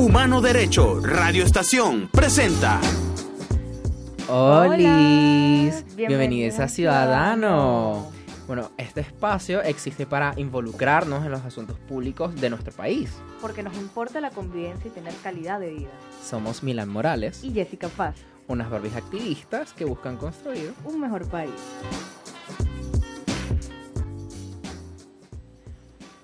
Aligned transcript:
Humano 0.00 0.40
Derecho, 0.40 0.98
Radio 0.98 1.44
Estación, 1.44 2.08
presenta. 2.10 2.80
Hola, 4.30 4.74
bienvenidos 4.74 5.94
bienvenidos 5.94 6.58
a 6.58 6.64
a 6.64 6.68
Ciudadano. 6.68 8.10
Bueno, 8.46 8.70
este 8.78 9.02
espacio 9.02 9.60
existe 9.60 10.06
para 10.06 10.32
involucrarnos 10.38 11.22
en 11.26 11.30
los 11.30 11.42
asuntos 11.42 11.78
públicos 11.80 12.34
de 12.34 12.48
nuestro 12.48 12.72
país. 12.72 13.10
Porque 13.42 13.62
nos 13.62 13.76
importa 13.76 14.22
la 14.22 14.30
convivencia 14.30 14.88
y 14.88 14.90
tener 14.90 15.12
calidad 15.22 15.60
de 15.60 15.70
vida. 15.70 15.90
Somos 16.24 16.62
Milan 16.62 16.88
Morales, 16.88 17.44
Y 17.44 17.52
Jessica 17.52 17.88
Paz, 17.88 18.14
unas 18.48 18.70
Barbies 18.70 18.96
activistas 18.96 19.74
que 19.74 19.84
buscan 19.84 20.16
construir 20.16 20.72
un 20.86 20.98
mejor 20.98 21.28
país. 21.28 21.52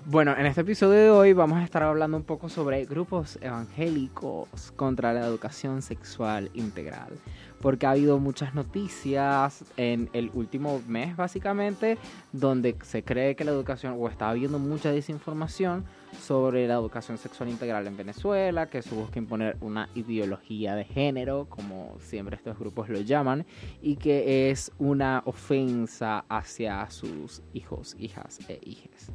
Bueno, 0.08 0.36
en 0.38 0.46
este 0.46 0.60
episodio 0.60 1.00
de 1.00 1.10
hoy 1.10 1.32
vamos 1.32 1.58
a 1.58 1.64
estar 1.64 1.82
hablando 1.82 2.16
un 2.16 2.22
poco 2.22 2.48
sobre 2.48 2.84
grupos 2.84 3.40
evangélicos 3.42 4.70
contra 4.76 5.12
la 5.12 5.26
educación 5.26 5.82
sexual 5.82 6.48
integral. 6.54 7.18
Porque 7.60 7.86
ha 7.86 7.90
habido 7.90 8.20
muchas 8.20 8.54
noticias 8.54 9.64
en 9.76 10.08
el 10.12 10.30
último 10.32 10.80
mes, 10.86 11.16
básicamente, 11.16 11.98
donde 12.30 12.76
se 12.84 13.02
cree 13.02 13.34
que 13.34 13.42
la 13.42 13.50
educación, 13.50 13.96
o 13.98 14.08
está 14.08 14.30
habiendo 14.30 14.60
mucha 14.60 14.92
desinformación 14.92 15.84
sobre 16.22 16.68
la 16.68 16.74
educación 16.74 17.18
sexual 17.18 17.48
integral 17.48 17.84
en 17.88 17.96
Venezuela, 17.96 18.70
que 18.70 18.82
se 18.82 18.94
busca 18.94 19.18
imponer 19.18 19.56
una 19.60 19.88
ideología 19.96 20.76
de 20.76 20.84
género, 20.84 21.46
como 21.48 21.96
siempre 21.98 22.36
estos 22.36 22.56
grupos 22.56 22.88
lo 22.88 23.00
llaman, 23.00 23.44
y 23.82 23.96
que 23.96 24.50
es 24.50 24.70
una 24.78 25.22
ofensa 25.24 26.24
hacia 26.28 26.88
sus 26.90 27.42
hijos, 27.54 27.96
hijas 27.98 28.38
e 28.48 28.60
hijes. 28.62 29.10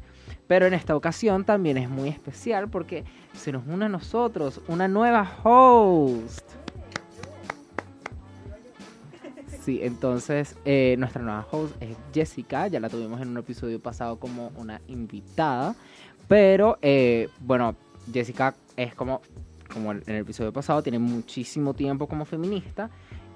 Pero 0.51 0.65
en 0.65 0.73
esta 0.73 0.97
ocasión 0.97 1.45
también 1.45 1.77
es 1.77 1.89
muy 1.89 2.09
especial 2.09 2.69
porque 2.69 3.05
se 3.33 3.53
nos 3.53 3.65
une 3.65 3.85
a 3.85 3.87
nosotros 3.87 4.59
una 4.67 4.89
nueva 4.89 5.25
host. 5.45 6.45
Sí, 9.63 9.79
entonces 9.81 10.57
eh, 10.65 10.97
nuestra 10.99 11.21
nueva 11.21 11.47
host 11.49 11.81
es 11.81 11.95
Jessica, 12.13 12.67
ya 12.67 12.81
la 12.81 12.89
tuvimos 12.89 13.21
en 13.21 13.29
un 13.29 13.37
episodio 13.37 13.79
pasado 13.79 14.19
como 14.19 14.51
una 14.57 14.81
invitada, 14.89 15.73
pero 16.27 16.77
eh, 16.81 17.29
bueno, 17.39 17.77
Jessica 18.11 18.53
es 18.75 18.93
como, 18.93 19.21
como 19.73 19.93
en 19.93 20.03
el 20.05 20.17
episodio 20.17 20.51
pasado, 20.51 20.83
tiene 20.83 20.99
muchísimo 20.99 21.73
tiempo 21.73 22.07
como 22.07 22.25
feminista 22.25 22.89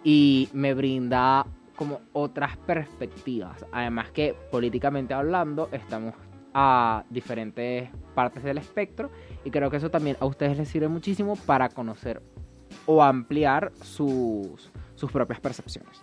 y 0.03 0.49
me 0.51 0.73
brinda 0.73 1.45
como 1.77 2.01
otras 2.11 2.57
perspectivas. 2.57 3.65
Además 3.71 4.11
que 4.11 4.35
políticamente 4.51 5.13
hablando 5.13 5.69
estamos 5.71 6.13
a 6.57 7.03
diferentes 7.09 7.89
partes 8.15 8.41
del 8.41 8.57
espectro 8.57 9.11
y 9.43 9.51
creo 9.51 9.69
que 9.69 9.75
eso 9.75 9.91
también 9.91 10.15
a 10.21 10.25
ustedes 10.25 10.57
les 10.57 10.69
sirve 10.69 10.87
muchísimo 10.87 11.35
para 11.35 11.67
conocer 11.67 12.23
o 12.85 13.03
ampliar 13.03 13.73
sus, 13.83 14.71
sus 14.95 15.11
propias 15.11 15.41
percepciones. 15.41 16.01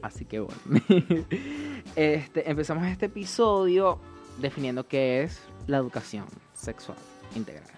Así 0.00 0.24
que 0.24 0.40
bueno, 0.40 0.60
este, 1.96 2.50
empezamos 2.50 2.86
este 2.86 3.06
episodio 3.06 3.98
definiendo 4.40 4.88
qué 4.88 5.22
es 5.22 5.42
la 5.66 5.76
educación 5.76 6.24
sexual 6.54 6.96
integral. 7.36 7.77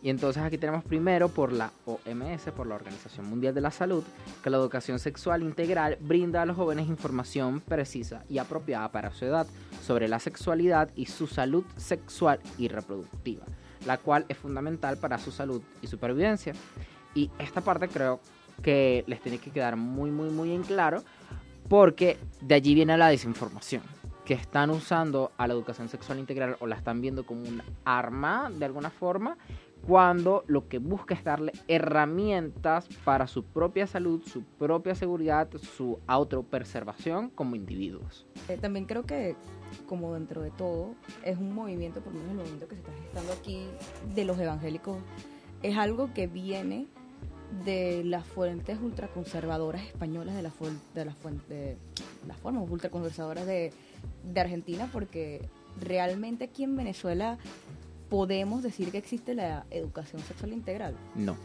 Y 0.00 0.10
entonces 0.10 0.42
aquí 0.42 0.58
tenemos 0.58 0.84
primero 0.84 1.28
por 1.28 1.52
la 1.52 1.72
OMS, 1.84 2.52
por 2.56 2.68
la 2.68 2.76
Organización 2.76 3.26
Mundial 3.26 3.54
de 3.54 3.60
la 3.60 3.72
Salud, 3.72 4.04
que 4.42 4.50
la 4.50 4.56
educación 4.56 5.00
sexual 5.00 5.42
integral 5.42 5.98
brinda 6.00 6.42
a 6.42 6.46
los 6.46 6.56
jóvenes 6.56 6.86
información 6.86 7.60
precisa 7.60 8.22
y 8.28 8.38
apropiada 8.38 8.92
para 8.92 9.12
su 9.12 9.24
edad 9.24 9.46
sobre 9.82 10.06
la 10.06 10.20
sexualidad 10.20 10.90
y 10.94 11.06
su 11.06 11.26
salud 11.26 11.64
sexual 11.76 12.38
y 12.58 12.68
reproductiva, 12.68 13.44
la 13.86 13.98
cual 13.98 14.24
es 14.28 14.36
fundamental 14.36 14.98
para 14.98 15.18
su 15.18 15.32
salud 15.32 15.62
y 15.82 15.88
supervivencia. 15.88 16.52
Y 17.14 17.30
esta 17.40 17.60
parte 17.60 17.88
creo 17.88 18.20
que 18.62 19.02
les 19.08 19.20
tiene 19.20 19.38
que 19.38 19.50
quedar 19.50 19.76
muy, 19.76 20.12
muy, 20.12 20.30
muy 20.30 20.52
en 20.52 20.62
claro, 20.62 21.02
porque 21.68 22.18
de 22.40 22.54
allí 22.54 22.74
viene 22.74 22.96
la 22.96 23.08
desinformación 23.08 23.82
que 24.24 24.34
están 24.34 24.68
usando 24.70 25.32
a 25.38 25.46
la 25.46 25.54
educación 25.54 25.88
sexual 25.88 26.18
integral 26.18 26.56
o 26.60 26.66
la 26.66 26.76
están 26.76 27.00
viendo 27.00 27.24
como 27.24 27.42
un 27.42 27.62
arma 27.84 28.50
de 28.50 28.66
alguna 28.66 28.90
forma 28.90 29.38
cuando 29.88 30.44
lo 30.48 30.68
que 30.68 30.78
busca 30.78 31.14
es 31.14 31.24
darle 31.24 31.50
herramientas 31.66 32.86
para 33.04 33.26
su 33.26 33.42
propia 33.42 33.86
salud, 33.86 34.22
su 34.26 34.42
propia 34.42 34.94
seguridad, 34.94 35.48
su 35.56 35.98
autopreservación 36.06 37.30
como 37.30 37.56
individuos. 37.56 38.26
Eh, 38.50 38.58
también 38.58 38.84
creo 38.84 39.04
que, 39.06 39.34
como 39.86 40.12
dentro 40.12 40.42
de 40.42 40.50
todo, 40.50 40.94
es 41.24 41.38
un 41.38 41.54
movimiento, 41.54 42.02
por 42.02 42.12
lo 42.12 42.18
menos 42.20 42.32
el 42.32 42.36
movimiento 42.36 42.68
que 42.68 42.74
se 42.74 42.82
está 42.82 42.92
gestando 43.02 43.32
aquí 43.32 43.66
de 44.14 44.24
los 44.26 44.38
evangélicos, 44.38 44.98
es 45.62 45.76
algo 45.78 46.12
que 46.12 46.26
viene 46.26 46.86
de 47.64 48.04
las 48.04 48.26
fuentes 48.26 48.78
ultraconservadoras 48.82 49.82
españolas, 49.86 50.34
de, 50.34 50.42
la 50.42 50.50
fu- 50.50 50.66
de, 50.94 51.04
las 51.06 51.16
fuen- 51.16 51.40
de 51.48 51.78
las 52.26 52.36
formas 52.36 52.70
ultraconservadoras 52.70 53.46
de, 53.46 53.72
de 54.22 54.40
Argentina, 54.40 54.86
porque 54.92 55.48
realmente 55.80 56.44
aquí 56.44 56.64
en 56.64 56.76
Venezuela 56.76 57.38
podemos 58.08 58.62
decir 58.62 58.90
que 58.90 58.98
existe 58.98 59.34
la 59.34 59.64
educación 59.70 60.22
sexual 60.22 60.52
integral. 60.52 60.96
No. 61.14 61.36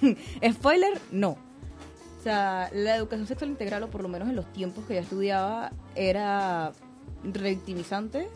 Spoiler, 0.52 1.00
no. 1.10 1.30
O 1.30 2.22
sea, 2.22 2.70
la 2.72 2.96
educación 2.96 3.26
sexual 3.26 3.50
integral, 3.50 3.82
o 3.82 3.90
por 3.90 4.02
lo 4.02 4.08
menos 4.08 4.28
en 4.28 4.36
los 4.36 4.50
tiempos 4.52 4.84
que 4.84 4.94
yo 4.94 5.00
estudiaba, 5.00 5.72
era 5.96 6.72
revictimizante, 7.24 8.28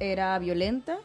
era 0.00 0.38
violenta, 0.38 0.98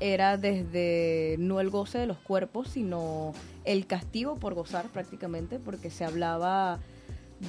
era 0.00 0.36
desde 0.36 1.36
no 1.38 1.60
el 1.60 1.70
goce 1.70 1.98
de 1.98 2.06
los 2.06 2.18
cuerpos, 2.18 2.68
sino 2.68 3.32
el 3.64 3.86
castigo 3.86 4.36
por 4.36 4.54
gozar 4.54 4.86
prácticamente, 4.88 5.58
porque 5.58 5.90
se 5.90 6.04
hablaba 6.04 6.80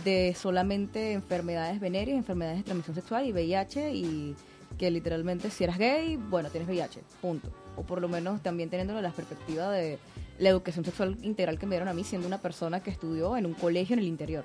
de 0.04 0.36
solamente 0.40 1.14
enfermedades 1.14 1.80
venéreas, 1.80 2.18
enfermedades 2.18 2.60
de 2.60 2.64
transmisión 2.64 2.96
sexual 2.96 3.26
y 3.26 3.34
VIH, 3.34 3.94
y 3.94 4.36
que 4.78 4.92
literalmente 4.92 5.50
si 5.50 5.64
eras 5.64 5.78
gay, 5.78 6.18
bueno, 6.18 6.50
tienes 6.50 6.68
VIH, 6.68 7.02
punto. 7.22 7.52
O 7.76 7.84
por 7.84 8.02
lo 8.02 8.08
menos 8.08 8.42
también 8.42 8.70
teniendo 8.70 9.00
la 9.02 9.12
perspectiva 9.12 9.72
de 9.72 10.00
la 10.40 10.50
educación 10.50 10.84
sexual 10.86 11.18
integral 11.22 11.58
que 11.58 11.66
me 11.66 11.76
dieron 11.76 11.88
a 11.88 11.94
mí 11.94 12.04
siendo 12.04 12.28
una 12.28 12.40
persona 12.40 12.82
que 12.82 12.90
estudió 12.90 13.38
en 13.38 13.46
un 13.46 13.54
colegio 13.54 13.94
en 13.94 14.00
el 14.00 14.08
interior 14.08 14.44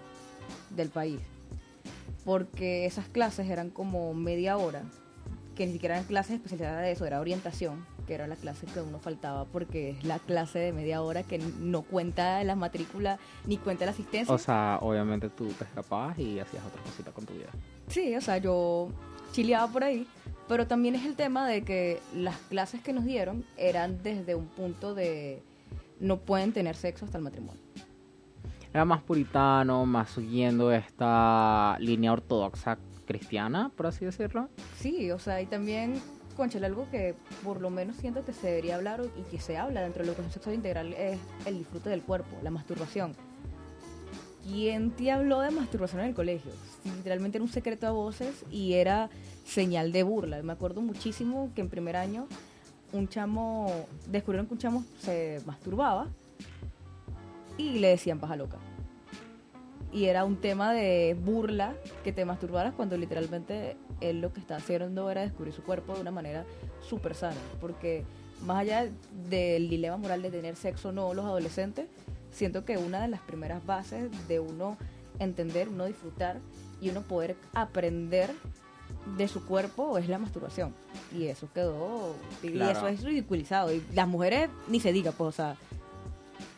del 0.71 0.89
país. 0.89 1.21
Porque 2.25 2.87
esas 2.87 3.09
clases 3.09 3.49
eran 3.49 3.71
como 3.71 4.15
media 4.15 4.57
hora, 4.57 4.83
que 5.55 5.67
ni 5.67 5.73
siquiera 5.73 5.97
eran 5.97 6.07
clases 6.07 6.37
especializadas 6.37 6.83
de 6.83 6.93
eso, 6.93 7.07
era 7.07 7.21
orientación, 7.21 7.85
que 8.07 8.15
era 8.15 8.27
la 8.27 8.37
clase 8.37 8.67
que 8.67 8.81
uno 8.81 8.99
faltaba 8.99 9.45
porque 9.45 9.91
es 9.91 10.05
la 10.05 10.19
clase 10.19 10.59
de 10.59 10.73
media 10.73 11.03
hora 11.03 11.23
que 11.23 11.39
no 11.39 11.83
cuenta 11.83 12.43
la 12.45 12.57
matrícula 12.57 13.19
ni 13.47 13.57
cuenta 13.57 13.85
la 13.85 13.93
asistencia. 13.93 14.35
O 14.35 14.39
sea, 14.39 14.79
obviamente 14.81 15.29
tú 15.29 15.47
te 15.49 15.65
escapabas 15.65 16.19
y 16.19 16.39
hacías 16.39 16.65
otra 16.65 16.83
cosita 16.83 17.11
con 17.13 17.25
tu 17.25 17.35
vida. 17.35 17.49
Sí, 17.89 18.15
o 18.17 18.21
sea, 18.21 18.39
yo 18.39 18.89
chileaba 19.33 19.71
por 19.71 19.85
ahí, 19.85 20.07
pero 20.49 20.67
también 20.67 20.95
es 20.95 21.05
el 21.07 21.15
tema 21.15 21.47
de 21.47 21.63
que 21.63 22.01
las 22.15 22.37
clases 22.49 22.83
que 22.83 22.93
nos 22.93 23.05
dieron 23.05 23.45
eran 23.57 24.03
desde 24.03 24.35
un 24.35 24.47
punto 24.47 24.95
de 24.95 25.43
no 26.01 26.19
pueden 26.19 26.53
tener 26.53 26.77
sexo 26.77 27.05
hasta 27.05 27.19
el 27.19 27.25
matrimonio. 27.25 27.61
Era 28.73 28.85
más 28.85 29.03
puritano, 29.03 29.85
más 29.85 30.11
siguiendo 30.11 30.73
esta 30.73 31.77
línea 31.81 32.13
ortodoxa 32.13 32.79
cristiana, 33.05 33.71
por 33.77 33.87
así 33.87 34.05
decirlo. 34.05 34.49
Sí, 34.79 35.11
o 35.11 35.19
sea, 35.19 35.43
y 35.43 35.47
también, 35.47 36.01
conchale, 36.37 36.67
algo 36.67 36.89
que 36.91 37.17
por 37.43 37.61
lo 37.61 37.71
menos 37.71 37.97
siento 37.97 38.25
que 38.25 38.33
se 38.33 38.47
debería 38.47 38.77
hablar 38.77 39.03
y 39.19 39.23
que 39.31 39.41
se 39.41 39.59
habla 39.59 39.83
dentro 39.83 40.01
de 40.01 40.07
la 40.07 40.13
educación 40.13 40.33
sexual 40.33 40.55
integral 40.55 40.93
es 40.93 41.19
el 41.47 41.59
disfrute 41.59 41.91
del 41.91 42.03
cuerpo, 42.03 42.37
la 42.43 42.51
masturbación. 42.51 43.13
¿Quién 44.49 44.91
te 44.91 45.11
habló 45.11 45.41
de 45.41 45.51
masturbación 45.51 46.01
en 46.03 46.09
el 46.09 46.15
colegio? 46.15 46.51
Literalmente 46.85 47.39
era 47.39 47.45
un 47.45 47.51
secreto 47.51 47.87
a 47.87 47.91
voces 47.91 48.45
y 48.51 48.75
era 48.75 49.11
señal 49.45 49.93
de 49.93 50.03
burla. 50.03 50.43
Me 50.43 50.53
acuerdo 50.53 50.81
muchísimo 50.81 51.51
que 51.55 51.61
en 51.61 51.69
primer 51.69 51.97
año 51.97 52.27
un 52.93 53.09
chamo, 53.09 53.87
descubrieron 54.09 54.47
que 54.47 54.55
un 54.55 54.59
chamo 54.59 54.85
se 54.99 55.41
masturbaba 55.47 56.09
y 57.57 57.79
le 57.79 57.89
decían 57.89 58.19
paja 58.19 58.37
loca. 58.37 58.57
Y 59.93 60.05
era 60.05 60.25
un 60.25 60.37
tema 60.37 60.73
de 60.73 61.17
burla 61.21 61.75
que 62.05 62.13
te 62.13 62.25
masturbaras 62.25 62.75
cuando 62.75 62.97
literalmente 62.97 63.77
él 64.01 64.21
lo 64.21 64.33
que 64.33 64.41
estaba 64.41 64.59
haciendo 64.59 65.11
era 65.11 65.23
descubrir 65.23 65.53
su 65.53 65.63
cuerpo 65.63 65.95
de 65.95 66.01
una 66.01 66.13
manera 66.13 66.45
súper 66.81 67.15
sana. 67.15 67.41
Porque 67.61 68.05
más 68.47 68.59
allá 68.59 68.89
del 69.29 69.69
dilema 69.69 69.97
moral 69.97 70.23
de 70.23 70.31
tener 70.31 70.57
sexo 70.57 70.91
o 70.91 70.93
no 70.93 71.13
los 71.13 71.25
adolescentes, 71.25 71.87
siento 72.33 72.65
que 72.65 72.77
una 72.79 73.01
de 73.01 73.09
las 73.09 73.21
primeras 73.21 73.65
bases 73.67 74.11
de 74.29 74.41
uno 74.41 74.77
entender, 75.19 75.69
uno 75.69 75.87
disfrutar 75.87 76.39
y 76.81 76.89
uno 76.91 77.03
poder 77.03 77.37
aprender 77.55 78.31
de 79.17 79.29
su 79.29 79.45
cuerpo 79.45 79.99
es 79.99 80.09
la 80.09 80.19
masturbación. 80.19 80.75
Y 81.17 81.27
eso 81.27 81.49
quedó, 81.53 82.15
y 82.43 82.51
Claro. 82.53 82.71
eso 82.79 82.89
es 82.89 83.03
ridiculizado. 83.03 83.73
Y 83.73 83.83
las 83.95 84.09
mujeres 84.09 84.49
ni 84.69 84.81
se 84.81 84.93
diga, 84.93 85.13
pues, 85.13 85.29
o 85.29 85.33
sea, 85.33 85.57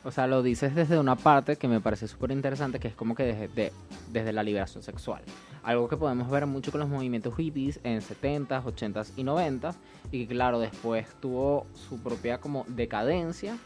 O 0.04 0.10
sea, 0.10 0.26
lo 0.26 0.42
dices 0.42 0.74
desde 0.74 0.98
una 0.98 1.14
parte 1.14 1.54
que 1.54 1.68
me 1.68 1.80
parece 1.80 2.08
súper 2.08 2.32
interesante, 2.32 2.80
que 2.80 2.88
es 2.88 2.94
como 2.96 3.14
que 3.14 3.22
desde, 3.22 3.46
de- 3.48 3.72
desde 4.10 4.32
la 4.32 4.42
liberación 4.42 4.82
sexual. 4.82 5.22
Algo 5.62 5.88
que 5.88 5.96
podemos 5.96 6.28
ver 6.28 6.44
mucho 6.46 6.72
con 6.72 6.80
los 6.80 6.88
movimientos 6.88 7.36
hippies 7.36 7.78
en 7.84 8.00
70s, 8.00 8.64
80s 8.64 9.12
y 9.16 9.22
90s. 9.22 9.76
Y 10.10 10.26
que 10.26 10.34
claro, 10.34 10.58
después 10.58 11.06
tuvo 11.20 11.66
su 11.88 12.00
propia 12.02 12.38
como 12.38 12.64
decadencia 12.68 13.56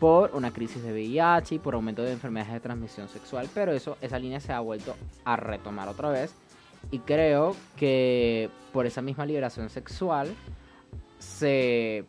por 0.00 0.34
una 0.34 0.50
crisis 0.50 0.82
de 0.82 0.92
VIH 0.92 1.56
y 1.56 1.58
por 1.58 1.74
aumento 1.74 2.02
de 2.02 2.10
enfermedades 2.10 2.54
de 2.54 2.60
transmisión 2.60 3.08
sexual. 3.08 3.48
Pero 3.54 3.72
eso, 3.72 3.98
esa 4.00 4.18
línea 4.18 4.40
se 4.40 4.52
ha 4.52 4.60
vuelto 4.60 4.96
a 5.24 5.36
retomar 5.36 5.88
otra 5.88 6.08
vez. 6.08 6.34
Y 6.90 7.00
creo 7.00 7.54
que 7.76 8.48
por 8.72 8.86
esa 8.86 9.02
misma 9.02 9.26
liberación 9.26 9.68
sexual 9.68 10.34
se 11.18 12.06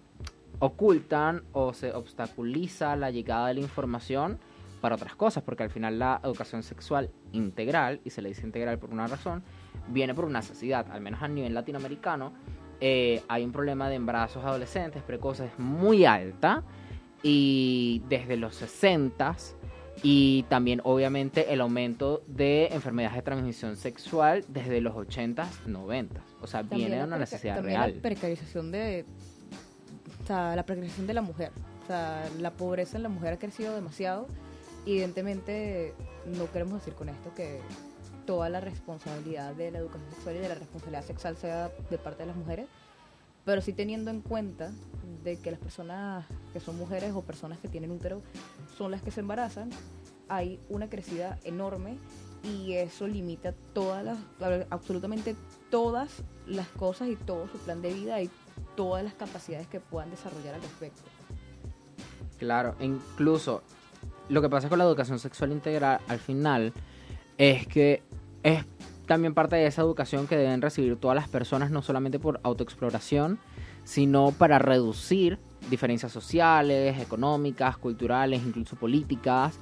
ocultan 0.59 1.43
o 1.51 1.73
se 1.73 1.91
obstaculiza 1.91 2.95
la 2.95 3.11
llegada 3.11 3.49
de 3.49 3.55
la 3.55 3.59
información 3.59 4.39
para 4.79 4.95
otras 4.95 5.15
cosas, 5.15 5.43
porque 5.43 5.63
al 5.63 5.69
final 5.69 5.99
la 5.99 6.21
educación 6.23 6.63
sexual 6.63 7.09
integral, 7.33 7.99
y 8.05 8.09
se 8.09 8.21
le 8.21 8.29
dice 8.29 8.45
integral 8.45 8.79
por 8.79 8.91
una 8.91 9.05
razón, 9.05 9.43
viene 9.89 10.15
por 10.15 10.25
una 10.25 10.39
necesidad, 10.39 10.89
al 10.91 11.01
menos 11.01 11.21
a 11.21 11.27
nivel 11.27 11.53
latinoamericano, 11.53 12.31
eh, 12.79 13.21
hay 13.27 13.43
un 13.43 13.51
problema 13.51 13.89
de 13.89 13.95
embarazos 13.95 14.43
adolescentes 14.43 15.03
precoces 15.03 15.51
muy 15.59 16.05
alta, 16.05 16.63
y 17.23 18.01
desde 18.09 18.37
los 18.37 18.55
60 18.55 19.35
y 20.03 20.43
también 20.43 20.81
obviamente 20.83 21.53
el 21.53 21.61
aumento 21.61 22.23
de 22.27 22.67
enfermedades 22.67 23.17
de 23.17 23.21
transmisión 23.21 23.75
sexual 23.75 24.43
desde 24.47 24.81
los 24.81 24.95
80s, 24.95 25.65
90s. 25.67 26.07
O 26.41 26.47
sea, 26.47 26.61
También 26.61 26.79
viene 26.79 26.97
de 26.97 27.03
una 27.03 27.17
necesidad 27.17 27.61
real. 27.61 27.95
La 27.95 28.01
precarización 28.01 28.71
de. 28.71 29.05
O 30.23 30.27
sea, 30.27 30.55
la 30.55 30.65
precarización 30.65 31.07
de 31.07 31.13
la 31.13 31.21
mujer. 31.21 31.51
O 31.83 31.87
sea, 31.87 32.27
la 32.39 32.51
pobreza 32.51 32.97
en 32.97 33.03
la 33.03 33.09
mujer 33.09 33.33
ha 33.33 33.39
crecido 33.39 33.75
demasiado. 33.75 34.27
Evidentemente, 34.87 35.93
no 36.25 36.51
queremos 36.51 36.79
decir 36.79 36.95
con 36.95 37.09
esto 37.09 37.33
que 37.35 37.59
toda 38.25 38.49
la 38.49 38.59
responsabilidad 38.59 39.53
de 39.53 39.71
la 39.71 39.79
educación 39.79 40.09
sexual 40.11 40.35
y 40.35 40.39
de 40.39 40.49
la 40.49 40.55
responsabilidad 40.55 41.03
sexual 41.03 41.37
sea 41.37 41.71
de 41.89 41.97
parte 41.97 42.23
de 42.23 42.27
las 42.27 42.35
mujeres, 42.35 42.67
pero 43.45 43.61
sí 43.61 43.73
teniendo 43.73 44.11
en 44.11 44.21
cuenta 44.21 44.71
de 45.23 45.37
que 45.37 45.51
las 45.51 45.59
personas 45.59 46.25
que 46.53 46.59
son 46.59 46.77
mujeres 46.77 47.13
o 47.13 47.21
personas 47.21 47.59
que 47.59 47.67
tienen 47.67 47.91
útero 47.91 48.21
son 48.77 48.91
las 48.91 49.01
que 49.01 49.11
se 49.11 49.19
embarazan, 49.19 49.69
hay 50.29 50.59
una 50.69 50.89
crecida 50.89 51.37
enorme 51.43 51.97
y 52.43 52.73
eso 52.73 53.07
limita 53.07 53.53
todas 53.73 54.03
las, 54.03 54.17
absolutamente 54.69 55.35
todas 55.69 56.23
las 56.47 56.67
cosas 56.69 57.09
y 57.09 57.15
todo 57.15 57.47
su 57.47 57.57
plan 57.59 57.81
de 57.81 57.93
vida 57.93 58.21
y 58.21 58.29
todas 58.75 59.03
las 59.03 59.13
capacidades 59.13 59.67
que 59.67 59.79
puedan 59.79 60.09
desarrollar 60.09 60.55
al 60.55 60.61
respecto. 60.61 61.01
Claro, 62.39 62.75
incluso 62.79 63.61
lo 64.29 64.41
que 64.41 64.49
pasa 64.49 64.69
con 64.69 64.79
la 64.79 64.85
educación 64.85 65.19
sexual 65.19 65.51
integral 65.51 65.99
al 66.07 66.19
final 66.19 66.73
es 67.37 67.67
que 67.67 68.01
es 68.43 68.65
también 69.07 69.33
parte 69.33 69.55
de 69.55 69.65
esa 69.67 69.81
educación 69.81 70.27
que 70.27 70.37
deben 70.37 70.61
recibir 70.61 70.95
todas 70.97 71.15
las 71.15 71.27
personas, 71.27 71.71
no 71.71 71.81
solamente 71.81 72.19
por 72.19 72.39
autoexploración, 72.43 73.39
sino 73.83 74.31
para 74.31 74.59
reducir 74.59 75.39
diferencias 75.69 76.11
sociales, 76.11 76.99
económicas, 77.01 77.77
culturales, 77.77 78.41
incluso 78.45 78.75
políticas, 78.75 79.57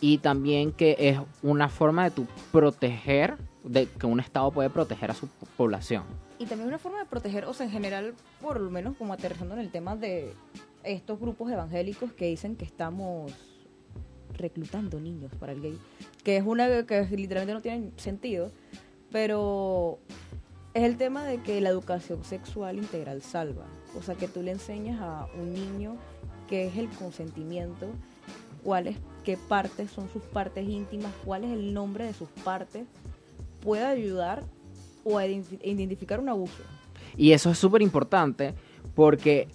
y 0.00 0.18
también 0.18 0.72
que 0.72 0.96
es 0.98 1.18
una 1.42 1.68
forma 1.68 2.04
de 2.04 2.10
tu 2.10 2.26
proteger, 2.52 3.36
de 3.62 3.86
que 3.86 4.06
un 4.06 4.20
Estado 4.20 4.50
puede 4.50 4.70
proteger 4.70 5.10
a 5.10 5.14
su 5.14 5.28
po- 5.28 5.46
población. 5.56 6.04
Y 6.38 6.46
también 6.46 6.68
una 6.68 6.78
forma 6.78 6.98
de 6.98 7.06
proteger, 7.06 7.44
o 7.46 7.54
sea, 7.54 7.64
en 7.66 7.72
general, 7.72 8.14
por 8.40 8.60
lo 8.60 8.70
menos 8.70 8.96
como 8.96 9.12
aterrizando 9.12 9.54
en 9.54 9.60
el 9.60 9.70
tema 9.70 9.96
de 9.96 10.34
estos 10.82 11.18
grupos 11.18 11.50
evangélicos 11.50 12.12
que 12.12 12.26
dicen 12.26 12.56
que 12.56 12.64
estamos 12.64 13.32
reclutando 14.36 15.00
niños 15.00 15.32
para 15.38 15.52
el 15.52 15.60
gay, 15.60 15.78
que 16.22 16.36
es 16.36 16.44
una 16.44 16.86
que 16.86 17.04
literalmente 17.16 17.54
no 17.54 17.60
tiene 17.62 17.90
sentido, 17.96 18.50
pero 19.10 19.98
es 20.74 20.82
el 20.82 20.96
tema 20.96 21.24
de 21.24 21.40
que 21.40 21.60
la 21.60 21.68
educación 21.70 22.24
sexual 22.24 22.78
integral 22.78 23.22
salva, 23.22 23.66
o 23.96 24.02
sea, 24.02 24.14
que 24.16 24.28
tú 24.28 24.42
le 24.42 24.50
enseñas 24.50 25.00
a 25.00 25.26
un 25.40 25.52
niño 25.52 25.96
qué 26.48 26.66
es 26.66 26.76
el 26.76 26.88
consentimiento, 26.90 27.86
cuáles, 28.62 28.96
qué 29.22 29.36
partes 29.36 29.90
son 29.90 30.08
sus 30.10 30.22
partes 30.22 30.68
íntimas, 30.68 31.12
cuál 31.24 31.44
es 31.44 31.50
el 31.52 31.72
nombre 31.72 32.04
de 32.04 32.12
sus 32.12 32.28
partes, 32.44 32.86
puede 33.60 33.84
ayudar 33.84 34.42
o 35.04 35.18
a 35.18 35.26
identi- 35.26 35.58
identificar 35.62 36.18
un 36.18 36.28
abuso. 36.28 36.62
Y 37.16 37.32
eso 37.32 37.50
es 37.50 37.58
súper 37.58 37.82
importante 37.82 38.54
porque 38.94 39.48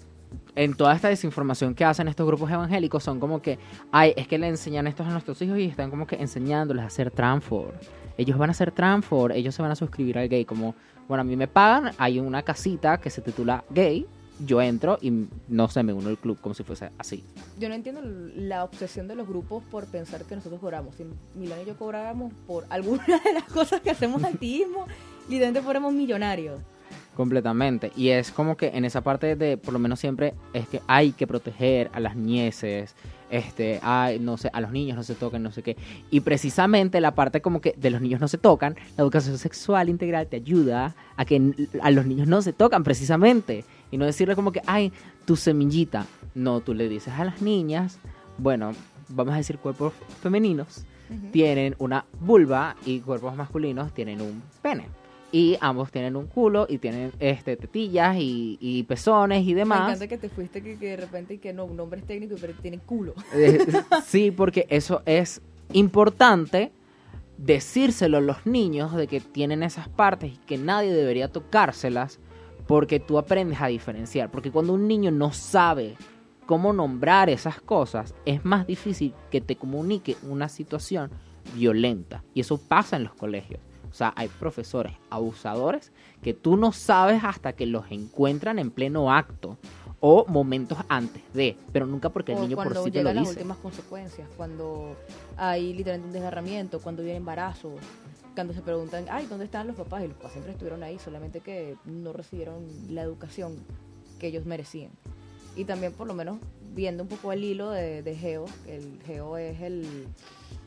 en 0.55 0.73
toda 0.73 0.95
esta 0.95 1.09
desinformación 1.09 1.75
que 1.75 1.85
hacen 1.85 2.07
estos 2.07 2.27
grupos 2.27 2.51
evangélicos 2.51 3.03
son 3.03 3.19
como 3.19 3.41
que, 3.41 3.59
ay, 3.91 4.13
es 4.15 4.27
que 4.27 4.37
le 4.37 4.47
enseñan 4.47 4.87
esto 4.87 5.03
a 5.03 5.09
nuestros 5.09 5.41
hijos 5.41 5.57
y 5.57 5.65
están 5.65 5.89
como 5.89 6.05
que 6.07 6.15
enseñándoles 6.15 6.83
a 6.83 6.87
hacer 6.87 7.11
transfor. 7.11 7.73
Ellos 8.17 8.37
van 8.37 8.49
a 8.49 8.51
hacer 8.51 8.71
transfor, 8.71 9.31
ellos 9.31 9.55
se 9.55 9.61
van 9.61 9.71
a 9.71 9.75
suscribir 9.75 10.17
al 10.17 10.27
gay. 10.27 10.43
Como, 10.43 10.75
bueno, 11.07 11.21
a 11.21 11.23
mí 11.23 11.35
me 11.35 11.47
pagan, 11.47 11.93
hay 11.97 12.19
una 12.19 12.43
casita 12.43 12.99
que 12.99 13.09
se 13.09 13.21
titula 13.21 13.63
gay, 13.69 14.05
yo 14.45 14.61
entro 14.61 14.97
y 15.01 15.27
no 15.47 15.67
sé, 15.69 15.83
me 15.83 15.93
uno 15.93 16.09
al 16.09 16.17
club 16.17 16.39
como 16.39 16.55
si 16.55 16.63
fuese 16.63 16.91
así. 16.97 17.23
Yo 17.57 17.69
no 17.69 17.75
entiendo 17.75 18.01
la 18.03 18.63
obsesión 18.63 19.07
de 19.07 19.15
los 19.15 19.27
grupos 19.27 19.63
por 19.69 19.85
pensar 19.85 20.23
que 20.25 20.35
nosotros 20.35 20.59
cobramos. 20.59 20.95
Si 20.95 21.05
Milán 21.35 21.59
y 21.61 21.65
yo 21.65 21.77
cobráramos 21.77 22.33
por 22.47 22.65
alguna 22.69 23.05
de 23.05 23.33
las 23.33 23.43
cosas 23.53 23.81
que 23.81 23.91
hacemos 23.91 24.23
activismo, 24.25 24.87
literalmente 25.27 25.61
fuéramos 25.61 25.93
millonarios. 25.93 26.61
Completamente. 27.19 27.91
Y 27.97 28.11
es 28.11 28.31
como 28.31 28.55
que 28.55 28.67
en 28.67 28.85
esa 28.85 29.01
parte 29.01 29.35
de, 29.35 29.57
por 29.57 29.73
lo 29.73 29.79
menos 29.79 29.99
siempre, 29.99 30.35
es 30.53 30.69
que 30.69 30.79
hay 30.87 31.11
que 31.11 31.27
proteger 31.27 31.91
a 31.91 31.99
las 31.99 32.15
nieces, 32.15 32.95
este, 33.29 33.81
hay, 33.83 34.19
no 34.19 34.37
sé, 34.37 34.49
a 34.53 34.61
los 34.61 34.71
niños 34.71 34.95
no 34.95 35.03
se 35.03 35.15
tocan, 35.15 35.43
no 35.43 35.51
sé 35.51 35.61
qué. 35.61 35.75
Y 36.11 36.21
precisamente 36.21 37.01
la 37.01 37.15
parte 37.15 37.41
como 37.41 37.59
que 37.59 37.75
de 37.75 37.89
los 37.89 37.99
niños 37.99 38.21
no 38.21 38.29
se 38.29 38.37
tocan, 38.37 38.77
la 38.95 39.03
educación 39.03 39.37
sexual 39.37 39.89
integral 39.89 40.27
te 40.27 40.37
ayuda 40.37 40.95
a 41.17 41.25
que 41.25 41.67
a 41.81 41.91
los 41.91 42.05
niños 42.05 42.29
no 42.29 42.41
se 42.41 42.53
tocan 42.53 42.85
precisamente. 42.85 43.65
Y 43.91 43.97
no 43.97 44.05
decirle 44.05 44.33
como 44.33 44.53
que, 44.53 44.61
ay, 44.65 44.93
tu 45.25 45.35
semillita. 45.35 46.05
No, 46.35 46.61
tú 46.61 46.73
le 46.73 46.87
dices 46.87 47.13
a 47.15 47.25
las 47.25 47.41
niñas, 47.41 47.99
bueno, 48.37 48.71
vamos 49.09 49.33
a 49.33 49.37
decir 49.37 49.57
cuerpos 49.57 49.91
femeninos, 50.21 50.85
tienen 51.33 51.75
una 51.79 52.05
vulva 52.21 52.77
y 52.85 53.01
cuerpos 53.01 53.35
masculinos 53.35 53.93
tienen 53.93 54.21
un 54.21 54.41
pene. 54.61 54.85
Y 55.31 55.57
ambos 55.61 55.91
tienen 55.91 56.15
un 56.15 56.25
culo 56.25 56.65
y 56.67 56.79
tienen 56.79 57.11
este 57.19 57.55
tetillas 57.55 58.17
y, 58.17 58.57
y 58.59 58.83
pezones 58.83 59.43
y 59.43 59.53
Me 59.53 59.59
demás. 59.59 59.81
encanta 59.81 60.07
que 60.07 60.17
te 60.17 60.29
fuiste 60.29 60.63
que, 60.63 60.77
que 60.77 60.87
de 60.89 60.97
repente 60.97 61.35
y 61.35 61.37
que 61.37 61.53
no, 61.53 61.65
un 61.65 61.77
nombre 61.77 61.99
es 61.99 62.07
técnico 62.07 62.35
pero 62.41 62.53
tiene 62.53 62.79
culo. 62.79 63.13
Eh, 63.33 63.59
sí, 64.05 64.31
porque 64.31 64.65
eso 64.69 65.03
es 65.05 65.41
importante 65.73 66.71
decírselo 67.37 68.17
a 68.17 68.21
los 68.21 68.45
niños 68.45 68.95
de 68.95 69.07
que 69.07 69.19
tienen 69.19 69.63
esas 69.63 69.87
partes 69.87 70.33
y 70.33 70.37
que 70.37 70.57
nadie 70.57 70.91
debería 70.91 71.31
tocárselas 71.31 72.19
porque 72.67 72.99
tú 72.99 73.17
aprendes 73.17 73.61
a 73.61 73.67
diferenciar. 73.67 74.29
Porque 74.31 74.51
cuando 74.51 74.73
un 74.73 74.87
niño 74.87 75.11
no 75.11 75.31
sabe 75.31 75.95
cómo 76.45 76.73
nombrar 76.73 77.29
esas 77.29 77.61
cosas, 77.61 78.13
es 78.25 78.43
más 78.45 78.65
difícil 78.67 79.13
que 79.31 79.41
te 79.41 79.55
comunique 79.55 80.15
una 80.23 80.49
situación 80.49 81.11
violenta. 81.55 82.23
Y 82.33 82.41
eso 82.41 82.57
pasa 82.57 82.97
en 82.97 83.03
los 83.03 83.13
colegios. 83.13 83.61
O 83.89 83.93
sea, 83.93 84.13
hay 84.15 84.27
profesores 84.27 84.93
abusadores 85.09 85.91
que 86.21 86.33
tú 86.33 86.57
no 86.57 86.71
sabes 86.71 87.23
hasta 87.23 87.53
que 87.53 87.65
los 87.65 87.85
encuentran 87.91 88.59
en 88.59 88.71
pleno 88.71 89.11
acto 89.11 89.57
o 89.99 90.25
momentos 90.27 90.77
antes 90.87 91.21
de, 91.33 91.57
pero 91.73 91.85
nunca 91.85 92.09
porque 92.09 92.31
el 92.31 92.37
o 92.37 92.41
niño 92.41 92.55
por 92.55 92.65
cuando 92.65 92.83
sí 92.83 92.91
te 92.91 92.99
lo 93.03 93.09
llegan 93.09 93.15
las 93.15 93.23
dice. 93.29 93.39
últimas 93.39 93.57
consecuencias, 93.57 94.29
cuando 94.37 94.95
hay 95.35 95.73
literalmente 95.73 96.07
un 96.07 96.13
desgarramiento, 96.13 96.79
cuando 96.79 97.03
viene 97.03 97.17
embarazo, 97.17 97.75
cuando 98.33 98.53
se 98.53 98.61
preguntan, 98.61 99.05
ay, 99.09 99.25
¿dónde 99.27 99.45
están 99.45 99.67
los 99.67 99.75
papás? 99.75 100.03
Y 100.03 100.07
los 100.07 100.15
papás 100.15 100.31
siempre 100.31 100.53
estuvieron 100.53 100.83
ahí, 100.83 100.97
solamente 100.99 101.41
que 101.41 101.75
no 101.83 102.13
recibieron 102.13 102.65
la 102.89 103.01
educación 103.01 103.57
que 104.19 104.27
ellos 104.27 104.45
merecían. 104.45 104.91
Y 105.55 105.65
también, 105.65 105.91
por 105.91 106.07
lo 106.07 106.13
menos, 106.13 106.37
viendo 106.73 107.03
un 107.03 107.09
poco 107.09 107.31
el 107.31 107.43
hilo 107.43 107.71
de, 107.71 108.01
de 108.03 108.15
Geo, 108.15 108.45
el 108.67 108.99
Geo 109.05 109.37
es 109.37 109.61
el, 109.61 110.07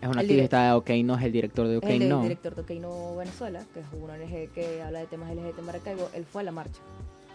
Es 0.01 0.09
un 0.09 0.15
el 0.15 0.19
activista 0.19 0.65
de 0.67 0.73
OK 0.73 0.91
No, 1.05 1.17
es 1.17 1.25
el 1.25 1.33
director 1.33 1.69
de 1.69 1.77
OK 1.79 1.85
es 1.85 1.91
el 2.01 2.23
director 2.23 2.55
de 2.55 2.63
OK 2.63 2.71
No 2.81 3.17
Venezuela, 3.17 3.65
que 3.73 3.81
es 3.81 3.87
una 3.93 4.15
ONG 4.15 4.53
que 4.53 4.83
habla 4.83 5.01
de 5.01 5.07
temas 5.07 5.35
LGBT 5.35 5.59
en 5.59 5.67
Maracaibo, 5.67 6.09
él 6.15 6.25
fue 6.25 6.43
a 6.43 6.45
la 6.45 6.53
marcha. 6.53 6.81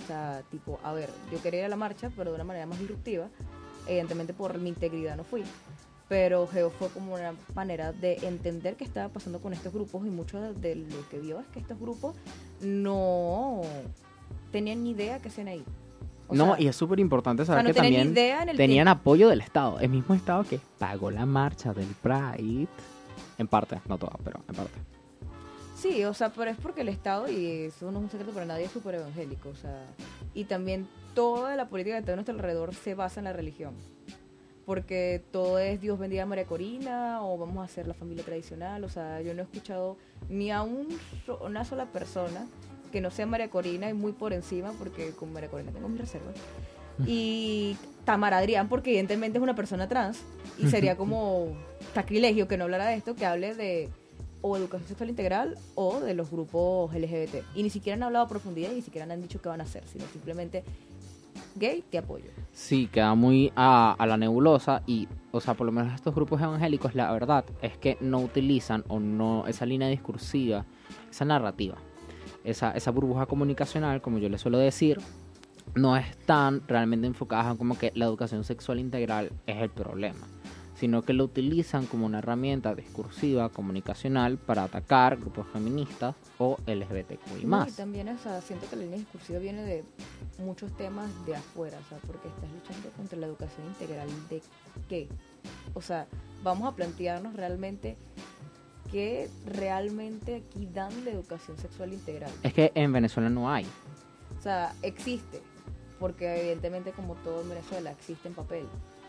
O 0.03 0.07
sea, 0.07 0.43
tipo, 0.51 0.79
a 0.83 0.93
ver, 0.93 1.09
yo 1.31 1.41
quería 1.41 1.62
ir 1.62 1.65
a 1.65 1.69
la 1.69 1.75
marcha, 1.75 2.12
pero 2.15 2.31
de 2.31 2.36
una 2.36 2.43
manera 2.43 2.65
más 2.65 2.79
disruptiva. 2.79 3.29
Evidentemente 3.88 4.33
por 4.33 4.57
mi 4.59 4.69
integridad 4.69 5.15
no 5.15 5.24
fui. 5.24 5.43
Pero 6.09 6.47
Geo 6.47 6.69
fue 6.69 6.89
como 6.89 7.15
una 7.15 7.33
manera 7.53 7.91
de 7.91 8.15
entender 8.21 8.75
qué 8.75 8.83
estaba 8.83 9.09
pasando 9.09 9.39
con 9.39 9.53
estos 9.53 9.74
grupos 9.74 10.05
y 10.05 10.09
mucho 10.09 10.39
de, 10.39 10.53
de 10.53 10.75
lo 10.75 11.07
que 11.09 11.19
vio 11.19 11.39
es 11.39 11.47
que 11.47 11.59
estos 11.59 11.79
grupos 11.79 12.15
no 12.62 13.62
tenían 14.51 14.83
ni 14.83 14.91
idea 14.91 15.19
que 15.19 15.27
hacían 15.29 15.50
ahí. 15.50 15.63
O 16.27 16.36
no, 16.36 16.55
sea, 16.55 16.62
y 16.63 16.67
es 16.67 16.75
súper 16.75 17.00
importante 17.00 17.43
o 17.43 17.46
sea, 17.46 17.55
saber 17.55 17.65
no 17.65 17.74
que 17.74 17.79
también 17.79 18.13
tenían 18.13 18.55
tiempo. 18.55 18.89
apoyo 18.89 19.29
del 19.29 19.41
Estado. 19.41 19.79
El 19.79 19.89
mismo 19.89 20.13
Estado 20.15 20.43
que 20.43 20.60
pagó 20.77 21.10
la 21.12 21.25
marcha 21.25 21.74
del 21.74 21.88
Pride. 22.01 22.67
En 23.38 23.48
parte, 23.48 23.79
no 23.88 23.98
toda, 23.98 24.17
pero 24.24 24.39
en 24.48 24.55
parte. 24.55 24.74
Sí, 25.75 26.03
o 26.05 26.13
sea, 26.13 26.29
pero 26.29 26.50
es 26.50 26.57
porque 26.57 26.81
el 26.81 26.89
Estado, 26.89 27.29
y 27.29 27.65
eso 27.65 27.91
no 27.91 28.00
es 28.00 28.03
un 28.05 28.10
secreto 28.10 28.31
para 28.31 28.46
nadie, 28.48 28.65
es 28.65 28.72
súper 28.72 28.96
evangélico. 28.96 29.50
O 29.50 29.55
sea, 29.55 29.86
y 30.34 30.46
también 30.46 30.88
toda 31.13 31.55
la 31.55 31.69
política 31.69 31.96
que 31.96 32.00
está 32.00 32.13
a 32.13 32.15
nuestro 32.15 32.34
alrededor 32.34 32.74
se 32.74 32.96
basa 32.96 33.19
en 33.19 33.25
la 33.25 33.34
religión. 33.34 33.75
porque 34.65 35.24
todo 35.31 35.60
es 35.60 35.79
Dios 35.79 35.98
bendiga 35.98 36.24
a 36.24 36.25
María 36.25 36.43
Corina 36.46 37.22
o 37.24 37.38
vamos 37.38 37.60
a 37.60 37.63
hacer 37.63 37.88
la 37.88 37.93
familia 37.93 38.25
tradicional. 38.25 38.84
O 38.84 38.89
sea, 38.89 39.22
yo 39.22 39.34
no 39.34 39.39
he 39.41 39.43
escuchado 39.43 39.96
ni 40.27 40.51
a 40.51 40.62
un 40.62 40.89
una 41.41 41.63
sola 41.63 41.86
persona 41.86 42.46
que 42.88 43.01
no 43.01 43.12
sea 43.12 43.25
María 43.25 43.50
Corina 43.50 43.89
y 43.89 43.94
muy 43.94 44.12
por 44.12 44.34
encima, 44.34 44.72
porque 44.77 45.12
con 45.12 45.34
María 45.34 45.50
Corina 45.50 45.72
tengo 45.72 45.89
mis 45.89 46.01
reservas. 46.01 46.36
Y 47.06 47.77
Tamara 48.06 48.39
Adrián, 48.39 48.70
porque 48.70 48.89
evidentemente 48.89 49.38
es 49.38 49.44
una 49.44 49.56
persona 49.56 49.88
trans 49.88 50.20
y 50.58 50.67
sería 50.67 50.98
como 50.98 51.56
sacrilegio 51.94 52.48
que 52.48 52.58
no 52.58 52.63
hablara 52.63 52.88
de 52.88 52.96
esto, 52.96 53.15
que 53.15 53.25
hable 53.25 53.53
de 53.53 53.89
o 54.41 54.58
educación 54.58 54.88
sexual 54.88 55.10
integral 55.10 55.58
o 55.75 56.00
de 56.00 56.13
los 56.13 56.32
grupos 56.32 56.94
LGBT. 56.94 57.44
Y 57.56 57.63
ni 57.63 57.70
siquiera 57.70 57.96
han 57.96 58.03
hablado 58.03 58.25
a 58.25 58.27
profundidad 58.27 58.72
y 58.72 58.75
ni 58.75 58.82
siquiera 58.82 59.12
han 59.12 59.22
dicho 59.22 59.41
qué 59.41 59.50
van 59.50 59.62
a 59.62 59.63
hacer, 59.63 59.84
sino 59.88 60.06
simplemente 60.08 60.63
gay, 61.56 61.84
te 61.89 61.98
apoyo. 61.98 62.25
Sí, 62.51 62.88
queda 62.88 63.15
muy 63.15 63.51
a, 63.56 63.94
a 63.98 64.06
la 64.06 64.17
nebulosa 64.17 64.84
y, 64.86 65.08
o 65.32 65.41
sea, 65.41 65.53
por 65.53 65.65
lo 65.65 65.72
menos 65.72 65.94
estos 65.94 66.13
grupos 66.13 66.41
evangélicos, 66.41 66.96
la 66.96 67.12
verdad 67.12 67.46
es 67.62 67.77
que 67.77 67.98
no 68.00 68.20
utilizan 68.20 68.84
o 68.88 69.00
no 69.00 69.46
esa 69.48 69.65
línea 69.65 69.88
discursiva, 69.88 70.65
esa 71.10 71.25
narrativa, 71.25 71.77
esa, 72.47 72.71
esa 72.71 72.91
burbuja 72.91 73.25
comunicacional, 73.25 74.01
como 74.01 74.19
yo 74.19 74.29
le 74.29 74.37
suelo 74.37 74.57
decir, 74.57 74.99
no 75.75 75.97
están 75.97 76.61
realmente 76.67 77.05
enfocadas 77.05 77.51
en 77.51 77.57
como 77.57 77.77
que 77.77 77.91
la 77.93 78.05
educación 78.05 78.43
sexual 78.43 78.79
integral 78.79 79.31
es 79.45 79.57
el 79.57 79.69
problema, 79.69 80.25
sino 80.75 81.01
que 81.01 81.11
lo 81.11 81.25
utilizan 81.25 81.85
como 81.87 82.05
una 82.05 82.19
herramienta 82.19 82.73
discursiva, 82.73 83.49
comunicacional, 83.49 84.37
para 84.37 84.63
atacar 84.63 85.17
grupos 85.17 85.45
feministas 85.47 86.15
o 86.37 86.57
LGBTQI+. 86.65 87.45
No, 87.45 87.67
y 87.67 87.71
también, 87.71 88.07
o 88.09 88.17
sea, 88.17 88.39
siento 88.41 88.69
que 88.69 88.77
la 88.77 88.83
línea 88.83 88.99
discursiva 88.99 89.39
viene 89.39 89.63
de 89.63 89.83
muchos 90.39 90.71
temas 90.77 91.09
de 91.25 91.35
afuera, 91.35 91.77
o 91.85 91.89
sea, 91.89 91.97
porque 92.07 92.29
estás 92.29 92.49
luchando 92.51 92.89
contra 92.95 93.19
la 93.19 93.27
educación 93.27 93.67
integral 93.67 94.07
de 94.29 94.41
qué. 94.87 95.09
O 95.73 95.81
sea, 95.81 96.07
vamos 96.43 96.67
a 96.67 96.75
plantearnos 96.75 97.33
realmente 97.35 97.97
qué 98.91 99.29
realmente 99.46 100.36
aquí 100.36 100.67
dan 100.74 100.91
la 101.06 101.12
educación 101.12 101.58
sexual 101.58 101.94
integral. 101.94 102.32
Es 102.44 102.53
que 102.53 102.72
en 102.75 102.91
Venezuela 102.91 103.29
no 103.29 103.50
hay. 103.50 103.65
O 104.38 104.41
sea, 104.41 104.74
existe, 104.82 105.41
porque 106.00 106.41
evidentemente 106.41 106.91
como 106.91 107.15
todo 107.15 107.41
en 107.41 107.50
Venezuela 107.50 107.91
existe 107.91 108.27
en 108.27 108.34
papel. 108.34 108.65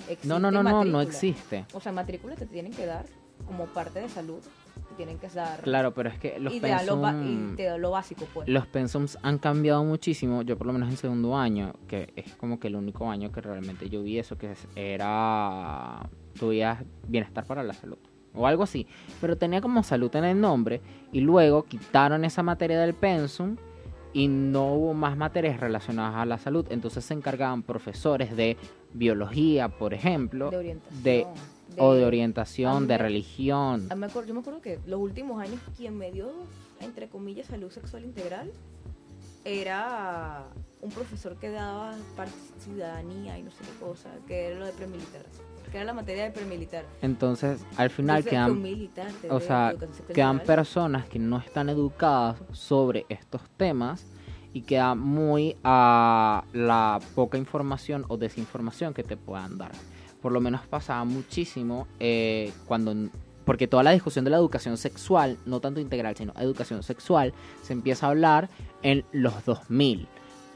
Existe 0.09 0.29
No, 0.29 0.39
no, 0.39 0.51
no, 0.51 0.63
no, 0.63 0.85
no 0.85 1.01
existe. 1.01 1.67
O 1.73 1.81
sea, 1.81 1.93
matrícula 1.93 2.35
te 2.35 2.47
tienen 2.47 2.73
que 2.73 2.87
dar 2.87 3.07
como 3.47 3.67
parte 3.67 4.01
de 4.01 4.09
salud, 4.09 4.41
te 4.89 4.95
tienen 4.97 5.19
que 5.19 5.29
dar 5.29 5.61
Claro, 5.61 5.95
pero 5.95 6.09
es 6.09 6.19
que 6.19 6.39
los 6.41 6.53
y, 6.53 6.61
te 6.61 6.69
pensum, 6.69 7.03
da 7.57 7.79
lo 7.79 7.91
básico, 7.91 8.27
pues. 8.35 8.49
los 8.49 8.67
pensums 8.67 9.19
han 9.23 9.39
cambiado 9.39 9.85
muchísimo. 9.85 10.43
Yo 10.43 10.57
por 10.57 10.67
lo 10.67 10.73
menos 10.73 10.89
en 10.91 10.97
segundo 10.97 11.37
año, 11.37 11.75
que 11.87 12.13
es 12.17 12.35
como 12.35 12.59
que 12.59 12.69
el 12.69 12.77
único 12.77 13.11
año 13.11 13.31
que 13.31 13.41
realmente 13.41 13.89
yo 13.89 14.03
vi 14.03 14.19
eso, 14.19 14.37
que 14.39 14.55
era 14.75 16.09
tuvías 16.39 16.85
bienestar 17.07 17.45
para 17.45 17.63
la 17.63 17.75
salud 17.75 17.99
o 18.35 18.47
algo 18.47 18.63
así. 18.63 18.87
Pero 19.21 19.37
tenía 19.37 19.61
como 19.61 19.83
salud 19.83 20.15
en 20.17 20.25
el 20.25 20.41
nombre 20.41 20.81
y 21.13 21.21
luego 21.21 21.65
quitaron 21.65 22.25
esa 22.25 22.43
materia 22.43 22.79
del 22.81 22.95
pensum 22.95 23.57
y 24.13 24.29
no 24.29 24.73
hubo 24.75 24.95
más 24.95 25.17
materias 25.17 25.61
relacionadas 25.61 26.17
a 26.17 26.25
la 26.25 26.39
salud. 26.39 26.67
Entonces 26.71 27.05
se 27.05 27.15
encargaban 27.15 27.63
profesores 27.63 28.35
de 28.37 28.57
biología, 28.95 29.69
por 29.69 29.93
ejemplo, 29.95 30.51
de 30.51 30.57
orientación. 30.57 31.03
de- 31.03 31.27
o 31.81 31.93
de 31.95 32.05
orientación, 32.07 32.89
de 32.89 32.95
me- 32.95 32.99
religión. 32.99 33.89
me 33.97 34.07
acuerdo- 34.07 34.29
yo 34.29 34.35
me 34.35 34.41
acuerdo 34.41 34.61
que 34.63 34.81
los 34.87 34.99
últimos 34.99 35.41
años 35.41 35.61
quien 35.77 35.97
me 35.97 36.11
dio, 36.11 36.31
entre 36.81 37.09
comillas, 37.09 37.47
salud 37.47 37.71
sexual 37.71 38.05
integral 38.05 38.51
era 39.45 40.45
un 40.81 40.91
profesor 40.91 41.37
que 41.37 41.51
daba 41.51 41.95
parte 42.17 42.33
ciudadanía 42.59 43.39
y 43.39 43.43
no 43.43 43.51
sé 43.51 43.59
qué 43.65 43.85
cosa, 43.85 44.11
que 44.27 44.47
era 44.49 44.59
lo 44.59 44.67
de 44.67 44.73
premilitar, 44.73 45.23
que 45.71 45.77
era 45.77 45.87
la 45.87 45.95
materia 45.95 46.25
de 46.25 46.31
premilitar. 46.31 46.85
Entonces, 47.03 47.65
al 47.77 47.91
final 47.91 48.19
Entonces, 48.19 48.31
quedan 48.31 48.63
militar, 48.63 49.11
O 49.31 49.41
sea, 49.41 49.75
quedan 50.15 50.41
personas 50.41 51.07
que 51.07 51.19
no 51.19 51.39
están 51.39 51.69
educadas 51.69 52.37
sobre 52.53 53.07
estos 53.09 53.43
temas 53.57 54.07
y 54.53 54.63
queda 54.63 54.95
muy 54.95 55.57
a 55.65 56.45
la 56.53 57.01
poca 57.15 57.39
información 57.39 58.05
o 58.09 58.17
desinformación 58.17 58.95
que 58.95 59.05
te 59.05 59.17
puedan 59.17 59.59
dar. 59.59 59.73
Por 60.23 60.33
lo 60.33 60.41
menos 60.41 60.67
pasaba 60.67 61.05
muchísimo 61.05 61.87
eh, 62.01 62.53
cuando... 62.67 63.11
Porque 63.45 63.67
toda 63.67 63.83
la 63.83 63.93
discusión 63.93 64.27
de 64.27 64.31
la 64.31 64.37
educación 64.37 64.77
sexual, 64.77 65.39
no 65.47 65.61
tanto 65.61 65.81
integral, 65.81 66.15
sino 66.17 66.35
educación 66.39 66.83
sexual, 66.83 67.33
se 67.63 67.73
empieza 67.73 68.07
a 68.07 68.11
hablar 68.11 68.51
en 68.83 69.07
los 69.13 69.43
2000 69.47 70.07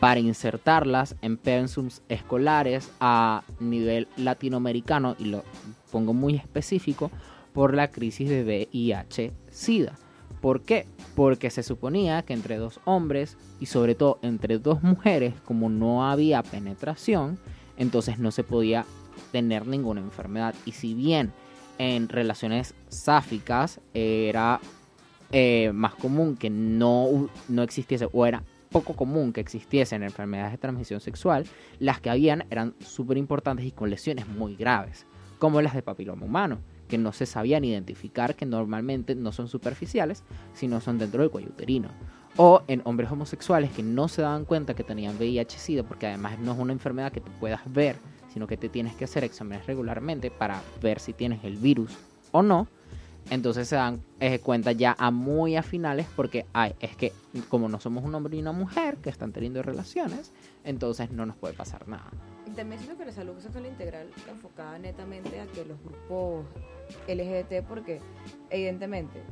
para 0.02 0.18
insertarlas 0.18 1.14
en 1.22 1.36
pensums 1.36 2.02
escolares 2.08 2.90
a 2.98 3.44
nivel 3.60 4.08
latinoamericano, 4.16 5.14
y 5.16 5.26
lo 5.26 5.44
pongo 5.92 6.12
muy 6.12 6.34
específico, 6.34 7.12
por 7.52 7.72
la 7.72 7.88
crisis 7.88 8.28
de 8.28 8.42
VIH-Sida. 8.42 9.96
¿Por 10.40 10.62
qué? 10.62 10.86
Porque 11.14 11.50
se 11.50 11.62
suponía 11.62 12.22
que 12.22 12.32
entre 12.32 12.56
dos 12.56 12.80
hombres 12.84 13.36
y 13.60 13.66
sobre 13.66 13.94
todo 13.94 14.18
entre 14.22 14.58
dos 14.58 14.82
mujeres, 14.82 15.34
como 15.44 15.70
no 15.70 16.04
había 16.04 16.42
penetración, 16.42 17.38
entonces 17.76 18.18
no 18.18 18.32
se 18.32 18.42
podía 18.42 18.84
tener 19.30 19.68
ninguna 19.68 20.00
enfermedad. 20.00 20.56
Y 20.66 20.72
si 20.72 20.94
bien 20.94 21.32
en 21.78 22.08
relaciones 22.08 22.74
sáficas 22.88 23.78
era 23.94 24.58
eh, 25.30 25.70
más 25.72 25.94
común 25.94 26.36
que 26.36 26.50
no, 26.50 27.28
no 27.48 27.62
existiese 27.62 28.08
o 28.12 28.26
era 28.26 28.42
poco 28.72 28.94
común 28.94 29.32
que 29.32 29.40
existiesen 29.40 30.02
enfermedades 30.02 30.52
de 30.52 30.58
transmisión 30.58 31.00
sexual, 31.00 31.46
las 31.78 32.00
que 32.00 32.10
habían 32.10 32.44
eran 32.50 32.74
súper 32.80 33.18
importantes 33.18 33.66
y 33.66 33.70
con 33.70 33.90
lesiones 33.90 34.26
muy 34.26 34.56
graves, 34.56 35.06
como 35.38 35.62
las 35.62 35.74
de 35.74 35.82
papiloma 35.82 36.24
humano, 36.24 36.58
que 36.88 36.98
no 36.98 37.12
se 37.12 37.26
sabían 37.26 37.64
identificar, 37.64 38.34
que 38.34 38.46
normalmente 38.46 39.14
no 39.14 39.32
son 39.32 39.48
superficiales, 39.48 40.24
sino 40.52 40.80
son 40.80 40.98
dentro 40.98 41.22
del 41.22 41.30
cuello 41.30 41.48
uterino. 41.48 41.88
O 42.36 42.62
en 42.66 42.82
hombres 42.84 43.10
homosexuales 43.10 43.70
que 43.70 43.82
no 43.82 44.08
se 44.08 44.22
daban 44.22 44.44
cuenta 44.44 44.74
que 44.74 44.84
tenían 44.84 45.16
VIH-Sida, 45.16 45.84
porque 45.84 46.06
además 46.06 46.38
no 46.38 46.52
es 46.52 46.58
una 46.58 46.72
enfermedad 46.72 47.12
que 47.12 47.20
tú 47.20 47.30
puedas 47.38 47.60
ver, 47.72 47.96
sino 48.32 48.46
que 48.46 48.56
te 48.56 48.68
tienes 48.68 48.94
que 48.94 49.04
hacer 49.04 49.24
exámenes 49.24 49.66
regularmente 49.66 50.30
para 50.30 50.62
ver 50.80 50.98
si 50.98 51.12
tienes 51.12 51.44
el 51.44 51.56
virus 51.56 51.96
o 52.30 52.42
no. 52.42 52.66
Entonces 53.30 53.68
se 53.68 53.76
dan 53.76 54.02
eh, 54.20 54.38
cuenta 54.40 54.72
ya 54.72 54.94
a 54.98 55.10
muy 55.10 55.56
a 55.56 55.62
finales 55.62 56.06
porque 56.16 56.46
ay, 56.52 56.74
es 56.80 56.96
que 56.96 57.12
como 57.48 57.68
no 57.68 57.80
somos 57.80 58.04
un 58.04 58.14
hombre 58.14 58.36
y 58.36 58.40
una 58.40 58.52
mujer 58.52 58.96
que 58.98 59.10
están 59.10 59.32
teniendo 59.32 59.62
relaciones, 59.62 60.32
entonces 60.64 61.10
no 61.10 61.24
nos 61.24 61.36
puede 61.36 61.54
pasar 61.54 61.88
nada. 61.88 62.10
También 62.56 62.80
siento 62.80 62.98
que 62.98 63.06
la 63.06 63.12
salud 63.12 63.38
sexual 63.38 63.66
integral 63.66 64.08
está 64.14 64.30
enfocada 64.30 64.78
netamente 64.78 65.40
a 65.40 65.46
que 65.46 65.64
los 65.64 65.82
grupos 65.82 66.44
LGBT, 67.08 67.66
porque 67.66 68.00
evidentemente, 68.50 69.22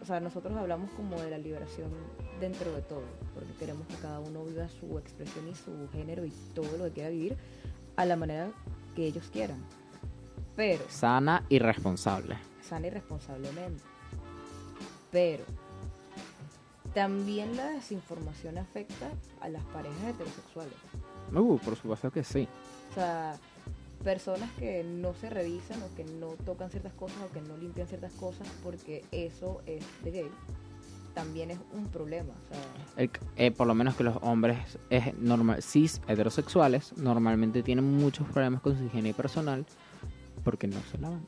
o 0.00 0.04
sea, 0.04 0.20
nosotros 0.20 0.56
hablamos 0.56 0.90
como 0.92 1.20
de 1.20 1.30
la 1.30 1.38
liberación 1.38 1.90
dentro 2.38 2.72
de 2.72 2.82
todo, 2.82 3.02
porque 3.34 3.52
queremos 3.58 3.86
que 3.88 3.96
cada 3.96 4.20
uno 4.20 4.44
viva 4.44 4.68
su 4.68 4.98
expresión 4.98 5.48
y 5.48 5.54
su 5.54 5.88
género 5.92 6.24
y 6.24 6.30
todo 6.54 6.78
lo 6.78 6.84
que 6.84 6.90
quiera 6.92 7.10
vivir 7.10 7.36
a 7.96 8.04
la 8.04 8.14
manera 8.14 8.50
que 8.94 9.06
ellos 9.06 9.28
quieran. 9.32 9.62
Pero, 10.54 10.84
Sana 10.88 11.44
y 11.48 11.58
responsable. 11.58 12.36
Sana 12.70 12.86
y 12.86 12.90
responsablemente. 12.90 13.82
Pero, 15.10 15.44
también 16.94 17.56
la 17.56 17.68
desinformación 17.70 18.58
afecta 18.58 19.10
a 19.40 19.48
las 19.48 19.62
parejas 19.66 20.02
heterosexuales. 20.08 20.74
Uh, 21.34 21.58
por 21.58 21.76
supuesto 21.76 22.10
que 22.10 22.24
sí. 22.24 22.48
O 22.90 22.94
sea, 22.94 23.36
personas 24.02 24.50
que 24.58 24.82
no 24.82 25.14
se 25.14 25.30
revisan 25.30 25.80
o 25.82 25.94
que 25.94 26.04
no 26.04 26.28
tocan 26.46 26.70
ciertas 26.70 26.92
cosas 26.94 27.18
o 27.28 27.32
que 27.32 27.40
no 27.42 27.56
limpian 27.56 27.86
ciertas 27.86 28.12
cosas 28.14 28.46
porque 28.64 29.04
eso 29.12 29.60
es 29.66 29.84
de 30.02 30.10
gay, 30.10 30.30
también 31.14 31.50
es 31.52 31.58
un 31.74 31.86
problema. 31.88 32.32
O 32.50 32.54
sea, 32.54 33.02
El- 33.04 33.10
eh, 33.36 33.50
por 33.52 33.66
lo 33.68 33.74
menos 33.74 33.94
que 33.96 34.02
los 34.04 34.16
hombres 34.22 34.78
es 34.90 35.16
normal, 35.18 35.62
cis 35.62 36.00
heterosexuales 36.08 36.96
normalmente 36.96 37.62
tienen 37.62 37.84
muchos 37.84 38.26
problemas 38.28 38.62
con 38.62 38.76
su 38.76 38.84
higiene 38.84 39.12
personal 39.14 39.64
porque 40.44 40.66
no 40.66 40.80
se 40.90 40.98
lavan. 40.98 41.24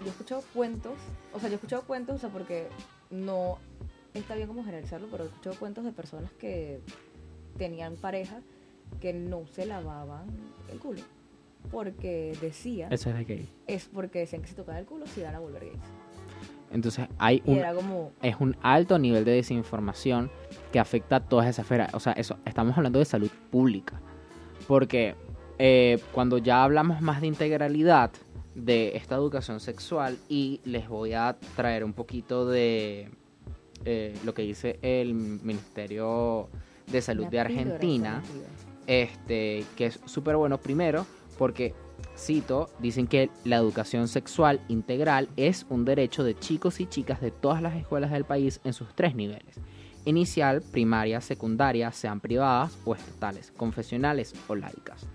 Yo 0.00 0.06
he 0.06 0.10
escuchado 0.10 0.42
cuentos, 0.54 0.94
o 1.32 1.40
sea, 1.40 1.48
yo 1.48 1.54
he 1.54 1.56
escuchado 1.56 1.82
cuentos, 1.82 2.16
o 2.16 2.18
sea, 2.18 2.30
porque 2.30 2.68
no 3.10 3.58
está 4.14 4.34
bien 4.34 4.48
como 4.48 4.62
generalizarlo, 4.62 5.08
pero 5.10 5.24
he 5.24 5.26
escuchado 5.26 5.56
cuentos 5.56 5.84
de 5.84 5.92
personas 5.92 6.32
que 6.32 6.80
tenían 7.56 7.96
pareja 7.96 8.40
que 9.00 9.12
no 9.12 9.46
se 9.46 9.66
lavaban 9.66 10.26
el 10.70 10.78
culo. 10.78 11.00
Porque 11.70 12.36
decía, 12.40 12.88
Eso 12.90 13.10
es 13.10 13.16
de 13.16 13.24
gay. 13.24 13.48
es 13.66 13.88
porque 13.92 14.20
decían 14.20 14.42
que 14.42 14.48
si 14.48 14.54
tocaban 14.54 14.80
el 14.80 14.86
culo 14.86 15.06
se 15.06 15.20
iban 15.20 15.34
a 15.34 15.40
volver 15.40 15.64
gays. 15.64 15.78
Entonces 16.70 17.08
hay 17.18 17.42
un, 17.46 17.60
como, 17.74 18.12
es 18.22 18.36
un 18.38 18.56
alto 18.62 18.98
nivel 18.98 19.24
de 19.24 19.32
desinformación 19.32 20.30
que 20.70 20.78
afecta 20.78 21.16
a 21.16 21.20
todas 21.20 21.46
esas 21.46 21.64
esferas. 21.64 21.92
O 21.94 22.00
sea, 22.00 22.12
eso, 22.12 22.36
estamos 22.44 22.76
hablando 22.76 22.98
de 22.98 23.04
salud 23.04 23.30
pública. 23.50 24.00
Porque 24.66 25.14
eh, 25.58 25.98
cuando 26.12 26.38
ya 26.38 26.62
hablamos 26.62 27.00
más 27.00 27.20
de 27.20 27.26
integralidad 27.26 28.10
de 28.58 28.96
esta 28.96 29.14
educación 29.14 29.60
sexual, 29.60 30.18
y 30.28 30.60
les 30.64 30.88
voy 30.88 31.12
a 31.12 31.36
traer 31.56 31.84
un 31.84 31.92
poquito 31.92 32.46
de 32.46 33.10
eh, 33.84 34.16
lo 34.24 34.34
que 34.34 34.42
dice 34.42 34.78
el 34.82 35.14
Ministerio 35.14 36.48
de 36.86 37.00
Salud 37.00 37.24
la 37.24 37.30
de 37.30 37.40
Argentina, 37.40 38.22
este, 38.86 39.64
que 39.76 39.86
es 39.86 40.00
súper 40.06 40.36
bueno 40.36 40.58
primero 40.58 41.06
porque 41.38 41.74
cito, 42.16 42.68
dicen 42.80 43.06
que 43.06 43.30
la 43.44 43.56
educación 43.56 44.08
sexual 44.08 44.60
integral 44.68 45.28
es 45.36 45.64
un 45.68 45.84
derecho 45.84 46.24
de 46.24 46.36
chicos 46.38 46.80
y 46.80 46.86
chicas 46.86 47.20
de 47.20 47.30
todas 47.30 47.62
las 47.62 47.76
escuelas 47.76 48.10
del 48.10 48.24
país 48.24 48.60
en 48.64 48.72
sus 48.72 48.94
tres 48.94 49.14
niveles. 49.14 49.60
Inicial, 50.04 50.62
primaria, 50.62 51.20
secundaria, 51.20 51.92
sean 51.92 52.20
privadas 52.20 52.76
o 52.84 52.94
estatales, 52.94 53.52
confesionales 53.56 54.34
o 54.48 54.54
laicas. 54.54 55.06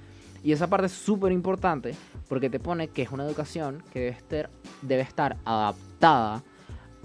Y 0.44 0.52
esa 0.52 0.68
parte 0.68 0.88
es 0.88 0.92
súper 0.92 1.32
importante 1.32 1.96
porque 2.28 2.50
te 2.50 2.60
pone 2.60 2.90
que 2.90 3.02
es 3.02 3.12
una 3.12 3.26
educación 3.26 3.82
que 3.92 4.16
debe 4.82 5.02
estar, 5.02 5.38
adaptada 5.46 6.44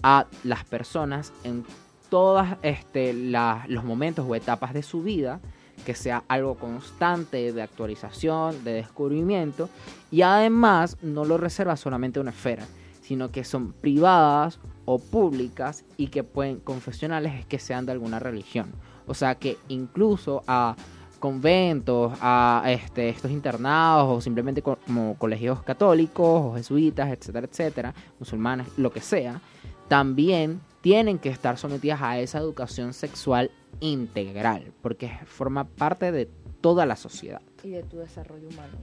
a 0.03 0.27
las 0.45 0.65
personas 0.65 1.33
en 1.45 1.65
todos 2.11 2.47
este, 2.63 3.13
los 3.13 3.85
momentos 3.85 4.27
o 4.29 4.35
etapas 4.35 4.75
de 4.75 4.83
su 4.83 5.03
vida, 5.03 5.41
que 5.85 5.95
sea 5.95 6.25
algo 6.29 6.57
constante 6.57 7.53
de 7.53 7.63
actualización, 7.63 8.65
de 8.65 8.73
descubrimiento, 8.73 9.69
y 10.11 10.23
además 10.23 10.97
no 11.03 11.25
lo 11.25 11.39
reserva 11.39 11.77
solamente 11.77 12.19
a 12.19 12.23
una 12.23 12.31
esfera, 12.33 12.67
sino 13.03 13.31
que 13.31 13.45
son 13.45 13.73
privadas 13.73 14.59
o 14.85 14.99
públicas 14.99 15.85
y 15.97 16.09
que 16.09 16.25
pueden 16.25 16.59
confesionales 16.59 17.35
es 17.35 17.47
que 17.47 17.59
sean 17.59 17.87
de 17.87 17.93
alguna 17.93 18.19
religión. 18.19 18.73
O 19.07 19.15
sea 19.15 19.37
que 19.37 19.57
incluso 19.69 20.43
a 20.47 20.77
conventos, 21.19 22.13
a 22.21 22.63
este, 22.67 23.09
estos 23.09 23.31
internados 23.31 24.19
o 24.19 24.21
simplemente 24.21 24.63
co- 24.63 24.79
como 24.87 25.17
colegios 25.17 25.63
católicos 25.63 26.27
o 26.45 26.55
jesuitas, 26.55 27.11
etcétera, 27.11 27.47
etcétera, 27.51 27.95
musulmanes, 28.19 28.67
lo 28.77 28.91
que 28.93 29.01
sea, 29.01 29.41
también 29.89 30.61
tienen 30.81 31.19
que 31.19 31.29
estar 31.29 31.59
sometidas 31.59 32.01
a 32.03 32.19
esa 32.19 32.39
educación 32.39 32.93
sexual 32.93 33.51
integral, 33.81 34.73
porque 34.83 35.11
forma 35.27 35.65
parte 35.65 36.13
de 36.13 36.29
toda 36.61 36.87
la 36.87 36.97
sociedad. 36.97 37.41
Y 37.65 37.71
de 37.71 37.83
tu 37.83 37.99
desarrollo 37.99 38.49
humano. 38.49 38.79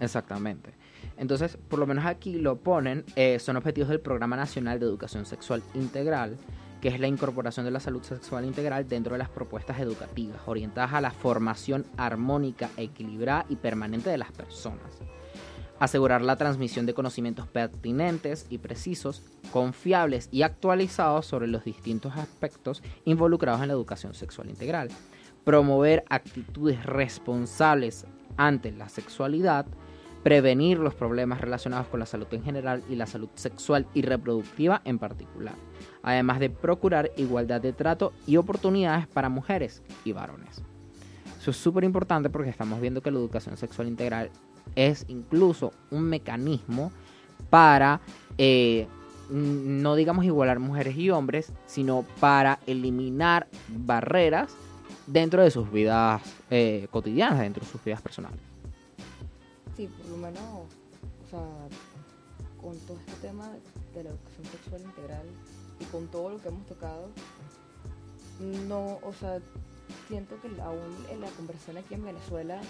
Exactamente. 0.00 0.70
Entonces, 1.16 1.56
por 1.68 1.78
lo 1.78 1.86
menos 1.86 2.04
aquí 2.04 2.34
lo 2.34 2.56
ponen, 2.56 3.04
eh, 3.16 3.38
son 3.38 3.56
objetivos 3.56 3.88
del 3.88 4.00
Programa 4.00 4.36
Nacional 4.36 4.78
de 4.78 4.86
Educación 4.86 5.24
Sexual 5.24 5.62
Integral, 5.74 6.36
que 6.86 6.94
es 6.94 7.00
la 7.00 7.08
incorporación 7.08 7.66
de 7.66 7.72
la 7.72 7.80
salud 7.80 8.04
sexual 8.04 8.44
integral 8.44 8.88
dentro 8.88 9.14
de 9.14 9.18
las 9.18 9.28
propuestas 9.28 9.80
educativas, 9.80 10.40
orientadas 10.46 10.92
a 10.92 11.00
la 11.00 11.10
formación 11.10 11.84
armónica, 11.96 12.70
equilibrada 12.76 13.44
y 13.48 13.56
permanente 13.56 14.08
de 14.08 14.18
las 14.18 14.30
personas. 14.30 15.00
Asegurar 15.80 16.22
la 16.22 16.36
transmisión 16.36 16.86
de 16.86 16.94
conocimientos 16.94 17.48
pertinentes 17.48 18.46
y 18.50 18.58
precisos, 18.58 19.24
confiables 19.50 20.28
y 20.30 20.42
actualizados 20.42 21.26
sobre 21.26 21.48
los 21.48 21.64
distintos 21.64 22.16
aspectos 22.16 22.84
involucrados 23.04 23.62
en 23.62 23.66
la 23.66 23.74
educación 23.74 24.14
sexual 24.14 24.48
integral. 24.48 24.88
Promover 25.42 26.04
actitudes 26.08 26.86
responsables 26.86 28.06
ante 28.36 28.70
la 28.70 28.88
sexualidad, 28.88 29.66
prevenir 30.26 30.80
los 30.80 30.92
problemas 30.92 31.40
relacionados 31.40 31.86
con 31.86 32.00
la 32.00 32.06
salud 32.06 32.26
en 32.32 32.42
general 32.42 32.82
y 32.88 32.96
la 32.96 33.06
salud 33.06 33.28
sexual 33.36 33.86
y 33.94 34.02
reproductiva 34.02 34.82
en 34.84 34.98
particular, 34.98 35.54
además 36.06 36.38
de 36.38 36.48
procurar 36.48 37.10
igualdad 37.16 37.60
de 37.60 37.72
trato 37.72 38.12
y 38.28 38.36
oportunidades 38.36 39.08
para 39.08 39.28
mujeres 39.28 39.82
y 40.04 40.12
varones. 40.12 40.62
Eso 41.40 41.50
es 41.50 41.56
súper 41.56 41.82
importante 41.82 42.30
porque 42.30 42.48
estamos 42.48 42.80
viendo 42.80 43.02
que 43.02 43.10
la 43.10 43.18
educación 43.18 43.56
sexual 43.56 43.88
integral 43.88 44.30
es 44.76 45.04
incluso 45.08 45.72
un 45.90 46.04
mecanismo 46.04 46.92
para, 47.50 48.00
eh, 48.38 48.86
no 49.30 49.96
digamos 49.96 50.24
igualar 50.24 50.60
mujeres 50.60 50.96
y 50.96 51.10
hombres, 51.10 51.52
sino 51.66 52.04
para 52.20 52.60
eliminar 52.68 53.48
barreras 53.68 54.54
dentro 55.08 55.42
de 55.42 55.50
sus 55.50 55.70
vidas 55.72 56.22
eh, 56.50 56.86
cotidianas, 56.92 57.40
dentro 57.40 57.64
de 57.64 57.70
sus 57.70 57.82
vidas 57.82 58.00
personales. 58.00 58.38
Sí, 59.76 59.88
por 59.88 60.10
lo 60.12 60.16
menos, 60.18 60.40
o 60.40 61.30
sea, 61.30 61.40
con 62.60 62.78
todo 62.86 62.96
este 63.06 63.26
tema 63.26 63.50
de 63.92 64.04
la 64.04 64.10
educación 64.10 64.46
sexual 64.52 64.82
integral 64.82 65.26
y 65.80 65.84
con 65.86 66.08
todo 66.08 66.30
lo 66.30 66.40
que 66.40 66.48
hemos 66.48 66.66
tocado, 66.66 67.10
no, 68.68 68.98
o 69.02 69.12
sea, 69.12 69.40
siento 70.08 70.40
que 70.40 70.48
aún 70.60 71.06
en 71.10 71.20
la 71.20 71.28
conversación 71.30 71.78
aquí 71.78 71.94
en 71.94 72.04
Venezuela 72.04 72.60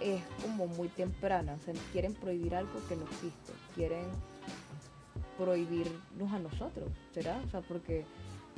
es 0.00 0.22
como 0.42 0.66
muy 0.66 0.88
temprana, 0.88 1.54
o 1.54 1.64
sea, 1.64 1.74
quieren 1.92 2.14
prohibir 2.14 2.54
algo 2.54 2.72
que 2.88 2.96
no 2.96 3.04
existe, 3.04 3.52
quieren 3.74 4.04
prohibirnos 5.38 6.32
a 6.32 6.38
nosotros, 6.38 6.90
¿será? 7.12 7.40
O 7.46 7.50
sea, 7.50 7.60
porque 7.62 8.04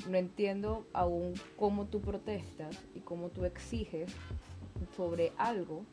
no 0.08 0.16
entiendo 0.16 0.86
aún 0.92 1.34
cómo 1.56 1.86
tú 1.86 2.00
protestas 2.00 2.76
y 2.94 3.00
cómo 3.00 3.30
tú 3.30 3.44
exiges 3.44 4.10
sobre 4.96 5.32
algo 5.38 5.84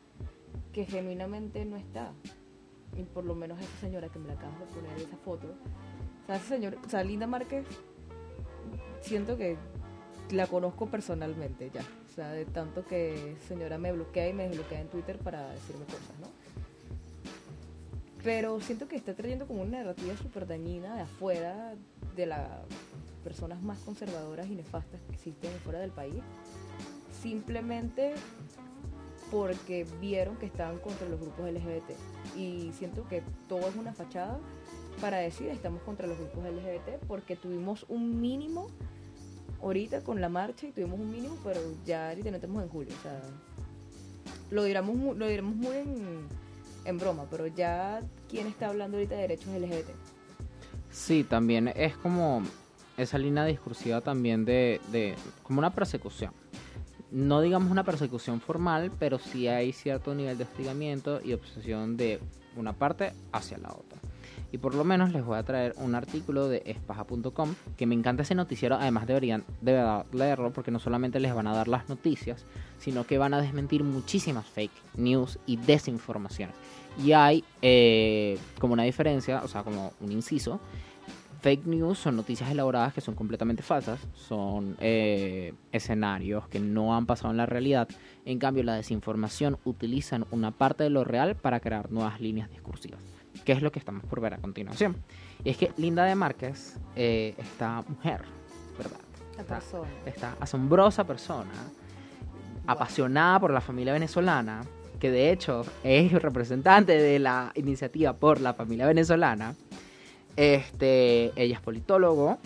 que 0.72 0.84
genuinamente 0.84 1.64
no 1.64 1.76
está. 1.76 2.12
Y 2.96 3.02
por 3.02 3.24
lo 3.24 3.34
menos 3.34 3.60
esa 3.60 3.80
señora 3.80 4.08
que 4.08 4.18
me 4.18 4.28
la 4.28 4.34
acabas 4.34 4.58
de 4.60 4.66
poner 4.66 4.96
esa 4.98 5.16
foto. 5.18 5.48
O 6.26 6.28
sea, 6.28 6.36
esa 6.36 6.48
señora, 6.48 6.76
o 6.84 6.88
sea, 6.88 7.04
Linda 7.04 7.28
Márquez, 7.28 7.64
siento 9.00 9.36
que 9.36 9.56
la 10.30 10.48
conozco 10.48 10.86
personalmente 10.86 11.70
ya. 11.72 11.82
O 11.82 12.14
sea, 12.14 12.32
de 12.32 12.44
tanto 12.46 12.84
que 12.84 13.36
señora 13.46 13.78
me 13.78 13.92
bloquea 13.92 14.28
y 14.28 14.32
me 14.32 14.48
desbloquea 14.48 14.80
en 14.80 14.88
Twitter 14.88 15.18
para 15.18 15.48
decirme 15.50 15.84
cosas, 15.84 16.18
¿no? 16.20 16.26
Pero 18.24 18.60
siento 18.60 18.88
que 18.88 18.96
está 18.96 19.14
trayendo 19.14 19.46
como 19.46 19.62
una 19.62 19.78
narrativa 19.78 20.16
súper 20.16 20.48
dañina 20.48 20.96
de 20.96 21.02
afuera, 21.02 21.74
de 22.16 22.26
las 22.26 22.48
personas 23.22 23.62
más 23.62 23.78
conservadoras 23.78 24.48
y 24.48 24.56
nefastas 24.56 25.00
que 25.02 25.12
existen 25.12 25.52
fuera 25.60 25.78
del 25.78 25.92
país. 25.92 26.24
Simplemente 27.22 28.14
porque 29.30 29.86
vieron 30.00 30.36
que 30.36 30.46
estaban 30.46 30.78
contra 30.78 31.08
los 31.08 31.20
grupos 31.20 31.48
LGBT. 31.48 31.90
Y 32.36 32.72
siento 32.72 33.06
que 33.06 33.22
todo 33.48 33.68
es 33.68 33.76
una 33.76 33.92
fachada 33.92 34.40
para 35.00 35.18
decir 35.18 35.48
estamos 35.48 35.82
contra 35.82 36.06
los 36.06 36.18
grupos 36.18 36.44
LGBT 36.44 37.04
porque 37.06 37.36
tuvimos 37.36 37.84
un 37.88 38.20
mínimo 38.20 38.68
ahorita 39.62 40.02
con 40.02 40.20
la 40.20 40.28
marcha 40.28 40.66
y 40.66 40.72
tuvimos 40.72 40.98
un 40.98 41.10
mínimo, 41.10 41.36
pero 41.44 41.60
ya 41.84 42.10
ahorita 42.10 42.30
no 42.30 42.36
estamos 42.36 42.62
en 42.62 42.68
julio. 42.68 42.92
Lo 44.50 44.64
diremos, 44.64 45.16
lo 45.16 45.26
diremos 45.26 45.56
muy 45.56 45.76
en, 46.84 46.98
broma, 46.98 47.26
pero 47.30 47.46
ya 47.46 48.00
quién 48.28 48.46
está 48.46 48.68
hablando 48.68 48.96
ahorita 48.96 49.14
de 49.16 49.22
derechos 49.22 49.48
LGBT. 49.48 49.90
Sí, 50.90 51.24
también 51.24 51.68
es 51.68 51.96
como 51.96 52.42
esa 52.96 53.18
línea 53.18 53.44
discursiva 53.44 54.00
también 54.00 54.44
de 54.44 54.80
como 55.42 55.58
una 55.58 55.74
persecución. 55.74 56.32
No 57.10 57.40
digamos 57.40 57.70
una 57.70 57.84
persecución 57.84 58.40
formal, 58.40 58.90
pero 58.98 59.18
sí 59.18 59.48
hay 59.48 59.72
cierto 59.72 60.14
nivel 60.14 60.38
de 60.38 60.44
hostigamiento 60.44 61.20
y 61.22 61.32
obsesión 61.32 61.96
de 61.96 62.20
una 62.56 62.72
parte 62.72 63.12
hacia 63.32 63.58
la 63.58 63.70
otra. 63.70 63.98
Y 64.52 64.58
por 64.58 64.74
lo 64.74 64.84
menos 64.84 65.12
les 65.12 65.24
voy 65.24 65.38
a 65.38 65.42
traer 65.42 65.74
un 65.76 65.94
artículo 65.94 66.48
de 66.48 66.62
espaja.com 66.66 67.54
que 67.76 67.86
me 67.86 67.94
encanta 67.94 68.22
ese 68.22 68.34
noticiero, 68.34 68.76
además 68.76 69.06
deberían 69.06 69.44
de 69.60 69.72
verdad 69.72 70.06
leerlo 70.12 70.52
porque 70.52 70.70
no 70.70 70.78
solamente 70.78 71.20
les 71.20 71.34
van 71.34 71.46
a 71.46 71.54
dar 71.54 71.68
las 71.68 71.88
noticias, 71.88 72.44
sino 72.78 73.04
que 73.04 73.18
van 73.18 73.34
a 73.34 73.40
desmentir 73.40 73.82
muchísimas 73.84 74.46
fake 74.46 74.72
news 74.96 75.38
y 75.46 75.56
desinformaciones. 75.56 76.54
Y 77.04 77.12
hay 77.12 77.44
eh, 77.60 78.38
como 78.58 78.72
una 78.72 78.84
diferencia, 78.84 79.42
o 79.42 79.48
sea, 79.48 79.62
como 79.62 79.92
un 80.00 80.12
inciso, 80.12 80.60
fake 81.46 81.66
news 81.66 81.98
son 81.98 82.16
noticias 82.16 82.50
elaboradas 82.50 82.92
que 82.94 83.00
son 83.00 83.14
completamente 83.14 83.62
falsas, 83.62 84.00
son 84.14 84.76
eh, 84.80 85.54
escenarios 85.70 86.48
que 86.48 86.58
no 86.58 86.96
han 86.96 87.06
pasado 87.06 87.30
en 87.30 87.36
la 87.36 87.46
realidad. 87.46 87.88
En 88.24 88.38
cambio, 88.38 88.64
la 88.64 88.74
desinformación 88.74 89.58
utilizan 89.64 90.26
una 90.30 90.50
parte 90.50 90.84
de 90.84 90.90
lo 90.90 91.04
real 91.04 91.36
para 91.36 91.60
crear 91.60 91.92
nuevas 91.92 92.20
líneas 92.20 92.50
discursivas, 92.50 93.00
que 93.46 93.52
es 93.52 93.62
lo 93.62 93.70
que 93.72 93.78
estamos 93.78 94.04
por 94.04 94.20
ver 94.20 94.34
a 94.34 94.38
continuación. 94.38 94.96
Y 95.44 95.50
es 95.50 95.56
que 95.56 95.72
Linda 95.76 96.04
de 96.04 96.16
Márquez, 96.16 96.76
eh, 96.96 97.34
esta 97.38 97.82
mujer, 97.88 98.22
¿verdad? 98.76 99.00
Esta 100.04 100.36
asombrosa 100.40 101.04
persona, 101.04 101.52
apasionada 102.66 103.38
por 103.38 103.52
la 103.52 103.60
familia 103.60 103.92
venezolana, 103.92 104.62
que 104.98 105.10
de 105.10 105.30
hecho 105.30 105.64
es 105.84 106.12
representante 106.12 106.92
de 106.92 107.18
la 107.20 107.52
iniciativa 107.54 108.14
por 108.14 108.40
la 108.40 108.52
familia 108.52 108.86
venezolana. 108.86 109.54
Este, 110.34 111.32
ella 111.36 111.54
es 111.54 111.60
politólogo 111.60 112.38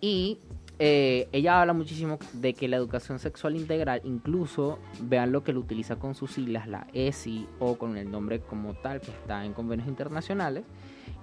y 0.00 0.38
eh, 0.82 1.28
ella 1.32 1.60
habla 1.60 1.74
muchísimo 1.74 2.18
de 2.32 2.54
que 2.54 2.66
la 2.66 2.76
educación 2.76 3.18
sexual 3.18 3.54
integral, 3.54 4.00
incluso 4.04 4.78
vean 5.02 5.30
lo 5.30 5.44
que 5.44 5.52
lo 5.52 5.60
utiliza 5.60 5.96
con 5.96 6.14
sus 6.14 6.32
siglas, 6.32 6.66
la 6.66 6.86
ESI 6.94 7.46
o 7.58 7.76
con 7.76 7.98
el 7.98 8.10
nombre 8.10 8.40
como 8.40 8.72
tal 8.72 9.02
que 9.02 9.10
está 9.10 9.44
en 9.44 9.52
convenios 9.52 9.86
internacionales, 9.88 10.64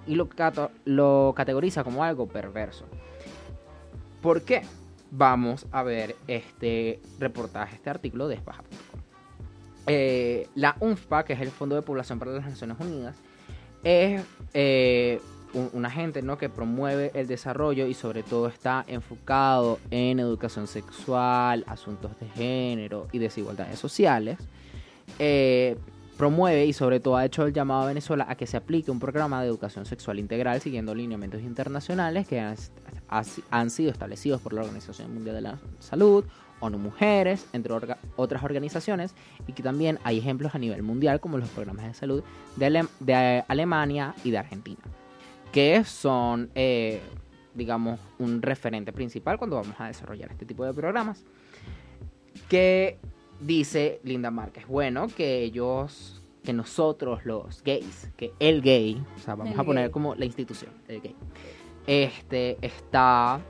y 0.06 0.14
lo, 0.14 0.28
lo 0.84 1.34
categoriza 1.36 1.82
como 1.82 2.04
algo 2.04 2.28
perverso. 2.28 2.86
¿Por 4.22 4.42
qué? 4.42 4.62
Vamos 5.10 5.66
a 5.72 5.82
ver 5.82 6.14
este 6.28 7.00
reportaje, 7.18 7.74
este 7.74 7.90
artículo 7.90 8.28
de 8.28 8.36
Espaja.com. 8.36 9.00
Eh, 9.88 10.46
la 10.54 10.76
UNFPA, 10.78 11.24
que 11.24 11.32
es 11.32 11.40
el 11.40 11.50
Fondo 11.50 11.74
de 11.74 11.82
Población 11.82 12.20
para 12.20 12.30
las 12.30 12.44
Naciones 12.44 12.76
Unidas, 12.78 13.16
es 13.82 14.22
eh, 14.54 15.20
un, 15.54 15.70
un 15.72 15.84
agente 15.86 16.22
¿no? 16.22 16.38
que 16.38 16.48
promueve 16.48 17.10
el 17.14 17.26
desarrollo 17.26 17.86
y 17.86 17.94
sobre 17.94 18.22
todo 18.22 18.48
está 18.48 18.84
enfocado 18.86 19.78
en 19.90 20.20
educación 20.20 20.66
sexual, 20.66 21.64
asuntos 21.66 22.12
de 22.20 22.28
género 22.28 23.08
y 23.12 23.18
desigualdades 23.18 23.78
sociales. 23.78 24.38
Eh, 25.18 25.76
promueve 26.16 26.66
y 26.66 26.72
sobre 26.72 26.98
todo 27.00 27.16
ha 27.16 27.24
hecho 27.24 27.46
el 27.46 27.52
llamado 27.52 27.82
a 27.82 27.86
Venezuela 27.86 28.26
a 28.28 28.34
que 28.34 28.46
se 28.46 28.56
aplique 28.56 28.90
un 28.90 28.98
programa 28.98 29.40
de 29.40 29.46
educación 29.48 29.86
sexual 29.86 30.18
integral 30.18 30.60
siguiendo 30.60 30.92
lineamientos 30.94 31.42
internacionales 31.42 32.26
que 32.26 32.40
han, 32.40 32.56
han 33.50 33.70
sido 33.70 33.90
establecidos 33.92 34.40
por 34.40 34.52
la 34.52 34.62
Organización 34.62 35.14
Mundial 35.14 35.36
de 35.36 35.42
la 35.42 35.58
Salud, 35.78 36.24
ONU 36.60 36.76
Mujeres, 36.76 37.46
entre 37.52 37.72
orga- 37.72 37.98
otras 38.16 38.42
organizaciones, 38.42 39.14
y 39.46 39.52
que 39.52 39.62
también 39.62 40.00
hay 40.02 40.18
ejemplos 40.18 40.56
a 40.56 40.58
nivel 40.58 40.82
mundial 40.82 41.20
como 41.20 41.38
los 41.38 41.48
programas 41.50 41.86
de 41.86 41.94
salud 41.94 42.24
de, 42.56 42.66
Ale- 42.66 42.88
de 42.98 43.44
Alemania 43.46 44.16
y 44.24 44.32
de 44.32 44.38
Argentina, 44.38 44.80
que 45.58 45.82
son, 45.82 46.52
eh, 46.54 47.00
digamos, 47.52 47.98
un 48.20 48.42
referente 48.42 48.92
principal 48.92 49.38
cuando 49.38 49.56
vamos 49.56 49.74
a 49.80 49.88
desarrollar 49.88 50.30
este 50.30 50.46
tipo 50.46 50.64
de 50.64 50.72
programas. 50.72 51.24
Que 52.48 53.00
dice 53.40 53.98
Linda 54.04 54.30
Márquez, 54.30 54.68
bueno, 54.68 55.08
que 55.08 55.42
ellos, 55.42 56.22
que 56.44 56.52
nosotros 56.52 57.24
los 57.24 57.64
gays, 57.64 58.08
que 58.16 58.32
el 58.38 58.62
gay, 58.62 59.02
o 59.16 59.18
sea, 59.18 59.34
vamos 59.34 59.54
El 59.54 59.58
a 59.58 59.64
poner 59.64 59.84
gay. 59.86 59.90
como 59.90 60.14
la 60.14 60.26
institución, 60.26 60.70
el 60.86 61.00
gay, 61.00 61.16
este 61.88 62.56
está 62.62 63.40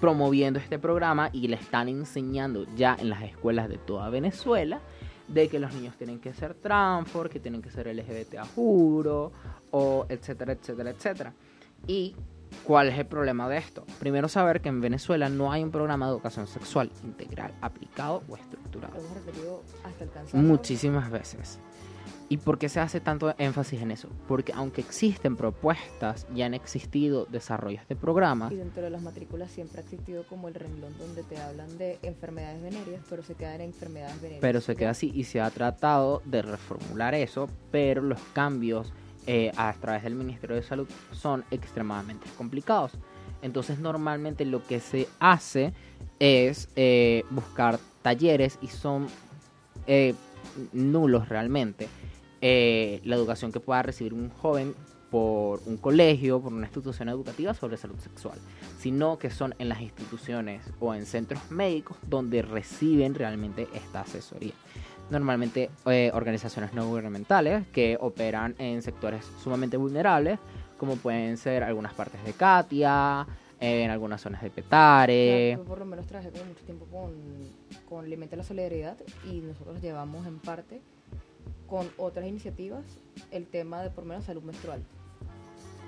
promoviendo 0.00 0.58
este 0.58 0.78
programa 0.78 1.28
y 1.34 1.48
le 1.48 1.56
están 1.56 1.90
enseñando 1.90 2.64
ya 2.76 2.96
en 2.98 3.10
las 3.10 3.22
escuelas 3.24 3.68
de 3.68 3.76
toda 3.76 4.08
Venezuela 4.08 4.80
de 5.32 5.48
que 5.48 5.58
los 5.58 5.72
niños 5.72 5.96
tienen 5.96 6.18
que 6.18 6.34
ser 6.34 6.54
transfor, 6.54 7.30
que 7.30 7.40
tienen 7.40 7.62
que 7.62 7.70
ser 7.70 7.86
LGBT 7.86 8.34
a 8.38 8.44
juro, 8.44 9.32
o 9.70 10.06
etcétera, 10.08 10.52
etcétera, 10.52 10.90
etcétera. 10.90 11.32
¿Y 11.86 12.14
cuál 12.64 12.88
es 12.88 12.98
el 12.98 13.06
problema 13.06 13.48
de 13.48 13.58
esto? 13.58 13.84
Primero 13.98 14.28
saber 14.28 14.60
que 14.60 14.68
en 14.68 14.80
Venezuela 14.80 15.28
no 15.28 15.52
hay 15.52 15.62
un 15.62 15.70
programa 15.70 16.06
de 16.06 16.12
educación 16.12 16.46
sexual 16.46 16.90
integral 17.04 17.54
aplicado 17.60 18.22
o 18.28 18.36
estructurado. 18.36 18.98
Hemos 18.98 19.14
repetido 19.14 19.62
hasta 19.84 20.04
el. 20.04 20.44
Muchísimas 20.44 21.10
veces. 21.10 21.60
¿Y 22.32 22.36
por 22.36 22.58
qué 22.58 22.68
se 22.68 22.78
hace 22.78 23.00
tanto 23.00 23.34
énfasis 23.38 23.82
en 23.82 23.90
eso? 23.90 24.08
Porque 24.28 24.52
aunque 24.52 24.82
existen 24.82 25.34
propuestas 25.34 26.28
y 26.32 26.42
han 26.42 26.54
existido 26.54 27.26
desarrollos 27.26 27.82
de 27.88 27.96
programas, 27.96 28.52
Y 28.52 28.56
dentro 28.56 28.84
de 28.84 28.90
las 28.90 29.02
matrículas 29.02 29.50
siempre 29.50 29.80
ha 29.80 29.82
existido 29.82 30.22
como 30.28 30.46
el 30.46 30.54
renglón 30.54 30.96
donde 30.96 31.24
te 31.24 31.40
hablan 31.40 31.76
de 31.76 31.98
enfermedades 32.02 32.62
venéreas, 32.62 33.02
pero 33.10 33.24
se 33.24 33.34
quedan 33.34 33.56
en 33.56 33.62
enfermedades 33.62 34.14
venéreas. 34.18 34.40
pero 34.40 34.60
se 34.60 34.76
queda 34.76 34.90
así 34.90 35.10
y 35.12 35.24
se 35.24 35.40
ha 35.40 35.50
tratado 35.50 36.22
de 36.24 36.42
reformular 36.42 37.16
eso, 37.16 37.48
pero 37.72 38.00
los 38.00 38.20
cambios 38.32 38.92
eh, 39.26 39.50
a 39.56 39.72
través 39.72 40.04
del 40.04 40.14
Ministerio 40.14 40.54
de 40.54 40.62
Salud 40.62 40.86
son 41.10 41.44
extremadamente 41.50 42.28
complicados. 42.38 42.92
Entonces 43.42 43.80
normalmente 43.80 44.44
lo 44.44 44.64
que 44.64 44.78
se 44.78 45.08
hace 45.18 45.72
es 46.20 46.68
eh, 46.76 47.24
buscar 47.30 47.80
talleres 48.02 48.56
y 48.62 48.68
son 48.68 49.08
eh, 49.88 50.14
nulos 50.72 51.28
realmente 51.28 51.88
eh, 52.40 53.00
la 53.04 53.16
educación 53.16 53.52
que 53.52 53.60
pueda 53.60 53.82
recibir 53.82 54.14
un 54.14 54.30
joven 54.30 54.74
por 55.10 55.60
un 55.66 55.76
colegio, 55.76 56.40
por 56.40 56.52
una 56.52 56.66
institución 56.66 57.08
educativa 57.08 57.52
sobre 57.52 57.76
salud 57.76 57.98
sexual, 57.98 58.38
sino 58.78 59.18
que 59.18 59.30
son 59.30 59.54
en 59.58 59.68
las 59.68 59.80
instituciones 59.80 60.62
o 60.78 60.94
en 60.94 61.04
centros 61.04 61.50
médicos 61.50 61.96
donde 62.06 62.42
reciben 62.42 63.14
realmente 63.14 63.68
esta 63.74 64.02
asesoría. 64.02 64.54
Normalmente 65.10 65.70
eh, 65.86 66.12
organizaciones 66.14 66.72
no 66.72 66.86
gubernamentales 66.86 67.66
que 67.68 67.98
operan 68.00 68.54
en 68.58 68.80
sectores 68.82 69.24
sumamente 69.42 69.76
vulnerables, 69.76 70.38
como 70.78 70.96
pueden 70.96 71.36
ser 71.36 71.64
algunas 71.64 71.92
partes 71.92 72.22
de 72.24 72.32
Katia, 72.32 73.26
en 73.58 73.90
algunas 73.90 74.20
zonas 74.20 74.42
de 74.42 74.50
Petare. 74.50 75.52
Yo 75.56 75.64
por 75.64 75.78
lo 75.78 75.84
menos 75.84 76.06
trabajé 76.06 76.30
mucho 76.30 76.64
tiempo 76.64 76.86
con, 76.86 77.12
con 77.88 78.06
Alimenta 78.06 78.36
la 78.36 78.44
Solidaridad 78.44 78.96
y 79.30 79.40
nosotros 79.40 79.82
llevamos 79.82 80.26
en 80.26 80.38
parte 80.38 80.80
con 81.70 81.88
otras 81.96 82.26
iniciativas 82.26 82.84
el 83.30 83.46
tema 83.46 83.80
de 83.82 83.88
por 83.90 84.04
menos 84.04 84.24
salud 84.24 84.42
menstrual. 84.42 84.82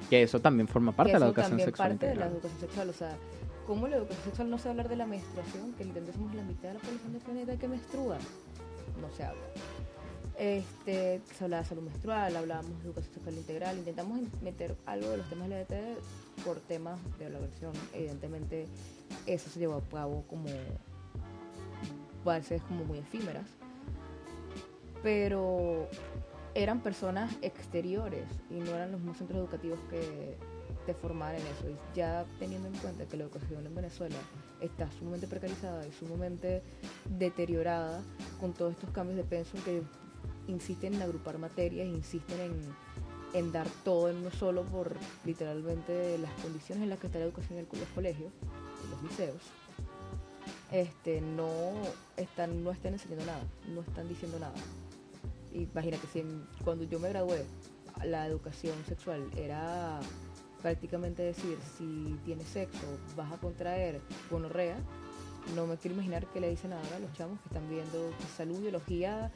Que 0.09 0.23
eso 0.23 0.41
también 0.41 0.69
forma 0.69 0.93
parte 0.93 1.11
Que 1.13 1.17
de 1.17 1.21
la 1.21 1.27
eso 1.27 1.31
educación 1.33 1.51
también 1.51 1.67
sexual 1.69 1.89
parte 1.91 2.07
de 2.07 2.17
la 2.17 2.27
educación 2.27 2.61
sexual. 2.61 2.89
O 2.89 2.93
sea, 2.93 3.17
¿cómo 3.67 3.89
la 3.89 3.97
educación 3.97 4.25
sexual 4.25 4.51
no 4.51 4.59
se 4.59 4.69
hablar 4.69 4.89
de 4.89 4.97
la 4.97 5.07
menstruación? 5.07 5.73
Que 5.75 5.85
literalmente 5.85 6.17
somos 6.19 6.35
la 6.35 6.43
mitad 6.43 6.69
de 6.69 6.75
la 6.75 6.81
población 6.81 7.13
del 7.13 7.23
planeta 7.23 7.57
que 7.57 7.69
menstrua. 7.69 8.19
No 9.01 9.11
se 9.17 9.25
habla. 9.25 9.43
Este, 10.39 11.21
se 11.37 11.45
hablaba 11.45 11.63
de 11.63 11.69
salud 11.69 11.83
menstrual, 11.83 12.37
hablábamos 12.37 12.79
de 12.83 12.87
educación 12.89 13.15
sexual 13.15 13.35
integral, 13.37 13.79
intentamos 13.79 14.19
in- 14.19 14.31
meter 14.43 14.75
algo 14.87 15.11
de 15.11 15.19
los 15.19 15.29
temas 15.29 15.49
LGBT 15.49 15.75
por 16.45 16.59
temas 16.61 16.99
de 17.19 17.31
la 17.31 17.39
versión. 17.39 17.73
Evidentemente, 17.93 18.67
eso 19.27 19.51
se 19.51 19.61
llevó 19.61 19.75
a 19.77 19.83
cabo 19.83 20.25
como 20.29 20.47
bases 22.25 22.63
como 22.63 22.85
muy 22.85 22.99
efímeras. 22.99 23.47
Pero 25.03 25.89
eran 26.55 26.83
personas 26.83 27.33
exteriores 27.43 28.25
y 28.51 28.55
no 28.55 28.75
eran 28.75 28.93
los 28.93 29.01
mismos 29.01 29.19
centros 29.19 29.41
educativos 29.41 29.81
que 29.91 30.37
te 30.87 30.95
formaban 30.95 31.37
en 31.37 31.43
eso. 31.43 31.69
Y 31.69 31.97
ya 31.97 32.25
teniendo 32.39 32.69
en 32.69 32.75
cuenta 32.75 33.05
que 33.07 33.17
la 33.17 33.25
educación 33.25 33.67
en 33.67 33.75
Venezuela 33.75 34.17
está 34.61 34.91
sumamente 34.93 35.27
precarizada 35.27 35.87
y 35.87 35.93
sumamente 35.93 36.63
deteriorada 37.09 38.03
con 38.41 38.53
todos 38.53 38.73
estos 38.73 38.91
cambios 38.91 39.17
de 39.17 39.25
pensum 39.25 39.61
que 39.63 39.83
insisten 40.49 40.95
en 40.95 41.03
agrupar 41.03 41.39
materias, 41.39 41.87
insisten 41.87 42.41
en, 42.41 42.61
en 43.35 43.53
dar 43.53 43.67
todo 43.85 44.11
en 44.11 44.17
uno 44.17 44.31
solo 44.31 44.63
por 44.65 44.95
literalmente 45.25 46.19
las 46.19 46.33
condiciones 46.43 46.83
en 46.85 46.91
las 46.91 46.99
que 46.99 47.07
está 47.07 47.19
la 47.19 47.27
educación 47.27 47.59
en 47.59 47.69
los 47.71 47.89
colegios, 47.95 48.33
en 48.85 48.91
los 48.91 49.03
liceos. 49.03 49.43
Este, 50.71 51.21
no 51.21 51.49
están, 52.17 52.65
no 52.65 52.71
están 52.71 52.95
enseñando 52.95 53.27
nada, 53.27 53.45
no 53.69 53.83
están 53.83 54.09
diciendo 54.09 54.39
nada. 54.39 54.55
Imagínate, 55.55 56.07
si 56.13 56.25
cuando 56.65 56.85
yo 56.85 56.99
me 56.99 57.09
gradué, 57.09 57.45
la 58.05 58.27
educación 58.27 58.75
sexual 58.89 59.23
era 59.37 60.01
prácticamente 60.61 61.23
decir, 61.23 61.59
si 61.77 62.17
tienes 62.25 62.47
sexo, 62.49 62.87
vas 63.17 63.33
a 63.33 63.37
contraer 63.37 64.01
gonorrea, 64.31 64.77
no 65.57 65.67
me 65.67 65.77
quiero 65.77 65.95
imaginar 65.97 66.25
que 66.27 66.41
le 66.41 66.51
dicen 66.51 66.73
ahora 66.73 66.97
a 66.97 66.99
los 67.01 67.13
chamos 67.15 67.41
que 67.41 67.49
están 67.49 67.69
viendo 67.69 68.13
salud, 68.37 68.61
biología, 68.61 69.31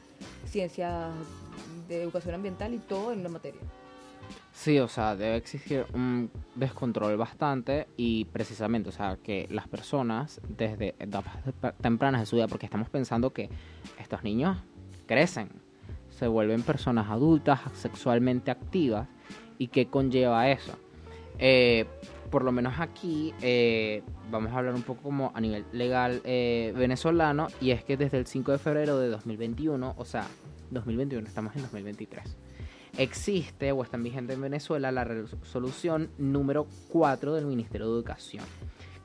ciencias 0.45 1.11
de 1.87 2.01
educación 2.01 2.35
ambiental 2.35 2.73
y 2.73 2.79
todo 2.79 3.11
en 3.11 3.19
una 3.19 3.29
materia. 3.29 3.59
Sí, 4.53 4.79
o 4.79 4.87
sea, 4.87 5.15
debe 5.15 5.35
existir 5.35 5.85
un 5.93 6.31
descontrol 6.55 7.15
bastante 7.17 7.87
y 7.95 8.25
precisamente, 8.25 8.89
o 8.89 8.91
sea, 8.91 9.17
que 9.21 9.47
las 9.51 9.67
personas 9.67 10.41
desde 10.47 10.95
etapas 10.97 11.35
te- 11.61 11.71
tempranas 11.73 12.21
de 12.21 12.25
su 12.25 12.37
vida, 12.37 12.47
porque 12.47 12.65
estamos 12.65 12.89
pensando 12.89 13.31
que 13.33 13.49
estos 13.99 14.23
niños 14.23 14.57
crecen, 15.05 15.49
se 16.17 16.27
vuelven 16.27 16.63
personas 16.63 17.09
adultas, 17.09 17.59
sexualmente 17.73 18.51
activas, 18.51 19.07
y 19.57 19.67
qué 19.67 19.87
conlleva 19.87 20.49
eso. 20.49 20.73
Eh, 21.39 21.85
por 22.31 22.43
lo 22.43 22.51
menos 22.51 22.79
aquí 22.79 23.33
eh, 23.41 24.01
vamos 24.31 24.51
a 24.51 24.57
hablar 24.57 24.73
un 24.73 24.81
poco 24.81 25.03
como 25.03 25.31
a 25.35 25.39
nivel 25.39 25.65
legal 25.71 26.21
eh, 26.23 26.73
venezolano, 26.75 27.47
y 27.61 27.71
es 27.71 27.83
que 27.83 27.97
desde 27.97 28.17
el 28.17 28.25
5 28.25 28.51
de 28.51 28.57
febrero 28.57 28.97
de 28.99 29.09
2021, 29.09 29.93
o 29.97 30.05
sea, 30.05 30.27
2021, 30.71 31.27
estamos 31.27 31.55
en 31.55 31.61
2023 31.61 32.37
existe 32.97 33.71
o 33.71 33.83
está 33.83 33.97
vigente 33.97 34.33
en 34.33 34.41
Venezuela 34.41 34.91
la 34.91 35.03
resolución 35.03 36.09
número 36.17 36.67
4 36.89 37.35
del 37.35 37.45
Ministerio 37.45 37.87
de 37.87 37.93
Educación, 37.93 38.43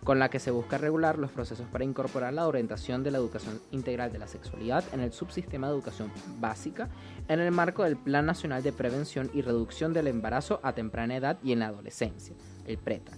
con 0.04 0.18
la 0.18 0.30
que 0.30 0.38
se 0.38 0.50
busca 0.50 0.78
regular 0.78 1.18
los 1.18 1.30
procesos 1.30 1.66
para 1.70 1.84
incorporar 1.84 2.32
la 2.32 2.46
orientación 2.46 3.02
de 3.02 3.10
la 3.10 3.18
educación 3.18 3.60
integral 3.70 4.12
de 4.12 4.18
la 4.18 4.26
sexualidad 4.26 4.84
en 4.92 5.00
el 5.00 5.12
subsistema 5.12 5.68
de 5.68 5.74
educación 5.74 6.10
básica 6.40 6.88
en 7.28 7.40
el 7.40 7.52
marco 7.52 7.84
del 7.84 7.96
Plan 7.96 8.26
Nacional 8.26 8.62
de 8.62 8.72
Prevención 8.72 9.30
y 9.32 9.42
Reducción 9.42 9.92
del 9.92 10.08
Embarazo 10.08 10.60
a 10.62 10.72
temprana 10.72 11.16
edad 11.16 11.38
y 11.42 11.52
en 11.52 11.60
la 11.60 11.68
adolescencia, 11.68 12.34
el 12.66 12.78
PRETA. 12.78 13.12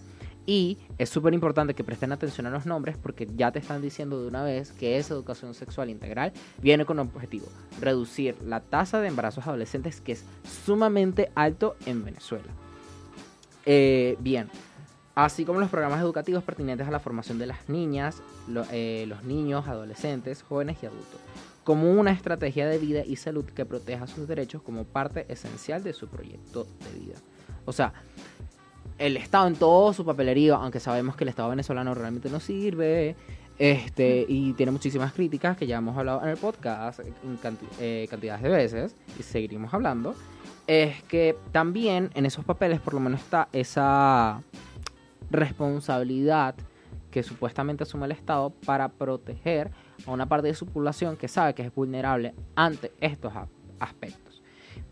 Y 0.46 0.78
es 0.98 1.08
súper 1.08 1.32
importante 1.32 1.74
que 1.74 1.84
presten 1.84 2.12
atención 2.12 2.46
a 2.46 2.50
los 2.50 2.66
nombres 2.66 2.98
porque 2.98 3.26
ya 3.34 3.50
te 3.50 3.60
están 3.60 3.80
diciendo 3.80 4.20
de 4.20 4.28
una 4.28 4.42
vez 4.42 4.72
que 4.72 4.98
esa 4.98 5.14
educación 5.14 5.54
sexual 5.54 5.88
integral 5.88 6.32
viene 6.60 6.84
con 6.84 6.98
un 6.98 7.08
objetivo, 7.08 7.46
reducir 7.80 8.36
la 8.42 8.60
tasa 8.60 9.00
de 9.00 9.08
embarazos 9.08 9.46
adolescentes 9.46 10.02
que 10.02 10.12
es 10.12 10.24
sumamente 10.66 11.30
alto 11.34 11.76
en 11.86 12.04
Venezuela. 12.04 12.52
Eh, 13.64 14.18
bien, 14.20 14.50
así 15.14 15.44
como 15.44 15.60
los 15.60 15.70
programas 15.70 16.00
educativos 16.00 16.42
pertinentes 16.42 16.86
a 16.86 16.90
la 16.90 17.00
formación 17.00 17.38
de 17.38 17.46
las 17.46 17.68
niñas, 17.68 18.22
eh, 18.72 19.04
los 19.08 19.24
niños, 19.24 19.68
adolescentes, 19.68 20.42
jóvenes 20.42 20.78
y 20.82 20.86
adultos, 20.86 21.20
como 21.62 21.92
una 21.92 22.10
estrategia 22.10 22.66
de 22.66 22.78
vida 22.78 23.02
y 23.04 23.16
salud 23.16 23.44
que 23.44 23.64
proteja 23.64 24.06
sus 24.06 24.26
derechos 24.26 24.62
como 24.62 24.84
parte 24.84 25.24
esencial 25.28 25.82
de 25.82 25.92
su 25.92 26.08
proyecto 26.08 26.64
de 26.64 26.98
vida. 26.98 27.14
O 27.64 27.72
sea, 27.72 27.92
el 28.98 29.16
Estado 29.16 29.46
en 29.46 29.56
todo 29.56 29.92
su 29.92 30.04
papelerío, 30.04 30.56
aunque 30.56 30.80
sabemos 30.80 31.16
que 31.16 31.24
el 31.24 31.28
Estado 31.28 31.48
venezolano 31.48 31.94
realmente 31.94 32.28
no 32.28 32.40
sirve, 32.40 33.16
este, 33.58 34.26
y 34.28 34.52
tiene 34.54 34.72
muchísimas 34.72 35.12
críticas 35.12 35.56
que 35.56 35.66
ya 35.66 35.78
hemos 35.78 35.96
hablado 35.96 36.22
en 36.22 36.28
el 36.30 36.36
podcast 36.36 36.98
en 37.00 37.38
eh, 37.80 38.06
cantidades 38.10 38.42
de 38.42 38.48
veces, 38.48 38.96
y 39.18 39.22
seguiremos 39.22 39.72
hablando, 39.72 40.14
es 40.66 41.02
que 41.04 41.36
también 41.52 42.10
en 42.14 42.26
esos 42.26 42.44
papeles 42.44 42.80
por 42.80 42.94
lo 42.94 43.00
menos 43.00 43.20
está 43.20 43.48
esa 43.52 44.42
responsabilidad 45.30 46.54
que 47.10 47.22
supuestamente 47.22 47.84
asume 47.84 48.06
el 48.06 48.12
Estado 48.12 48.50
para 48.66 48.88
proteger 48.88 49.70
a 50.06 50.10
una 50.10 50.26
parte 50.26 50.48
de 50.48 50.54
su 50.54 50.66
población 50.66 51.16
que 51.16 51.28
sabe 51.28 51.54
que 51.54 51.62
es 51.62 51.74
vulnerable 51.74 52.34
ante 52.56 52.92
estos 53.00 53.32
aspectos. 53.78 54.42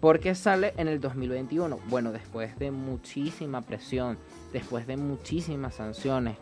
¿Por 0.01 0.21
qué 0.21 0.35
sale 0.35 0.75
en 0.77 0.89
el 0.89 1.01
2021? 1.01 1.79
Bueno, 1.89 2.13
después 2.13 2.59
de 2.59 2.71
muchísima 2.71 3.63
presión, 3.63 4.19
después 4.53 4.87
de 4.87 4.97
muchísimas 4.97 5.75
sanciones 5.75 6.37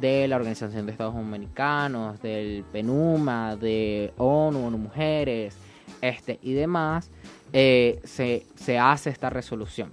de 0.00 0.28
la 0.28 0.36
Organización 0.36 0.86
de 0.86 0.92
Estados 0.92 1.16
Americanos, 1.16 2.20
del 2.22 2.64
PENUMA, 2.72 3.56
de 3.56 4.12
ONU, 4.16 4.66
ONU 4.66 4.78
Mujeres, 4.78 5.56
este 6.00 6.38
y 6.42 6.52
demás, 6.52 7.10
eh, 7.52 8.00
se, 8.04 8.46
se 8.54 8.78
hace 8.78 9.10
esta 9.10 9.30
resolución. 9.30 9.92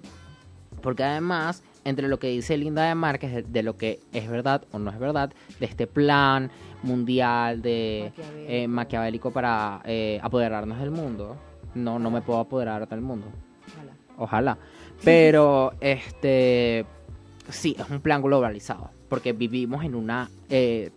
Porque 0.82 1.04
además, 1.04 1.64
entre 1.88 2.08
lo 2.08 2.20
que 2.20 2.28
dice 2.28 2.58
Linda 2.58 2.84
de 2.84 2.96
Márquez, 2.96 3.34
de, 3.34 3.42
de 3.44 3.64
lo 3.64 3.78
que 3.78 4.00
es 4.14 4.30
verdad 4.30 4.64
o 4.72 4.80
no 4.80 4.92
es 4.92 5.00
verdad, 5.00 5.32
de 5.60 5.66
este 5.66 5.88
plan 5.88 6.52
mundial 6.84 7.62
de 7.62 8.12
Maquiavélico. 8.16 8.52
eh, 8.52 8.68
maquiavélico 8.68 9.32
para 9.32 9.82
eh, 9.86 10.20
apoderarnos 10.22 10.80
del 10.80 10.92
mundo, 10.92 11.38
no, 11.76 11.98
no 12.00 12.12
me 12.12 12.22
puedo 12.22 12.40
apoderar 12.40 12.88
del 12.88 13.02
mundo 13.02 13.28
Ojalá. 13.68 13.94
ojalá. 14.18 14.58
Pero 15.04 15.74
este 15.80 16.86
sí, 17.50 17.76
es 17.80 17.90
un 17.90 18.02
plan 18.02 18.22
globalizado, 18.22 18.90
porque 19.10 19.32
vivimos 19.34 19.84
en 19.86 19.96
una 19.96 20.30
eh, 20.50 20.92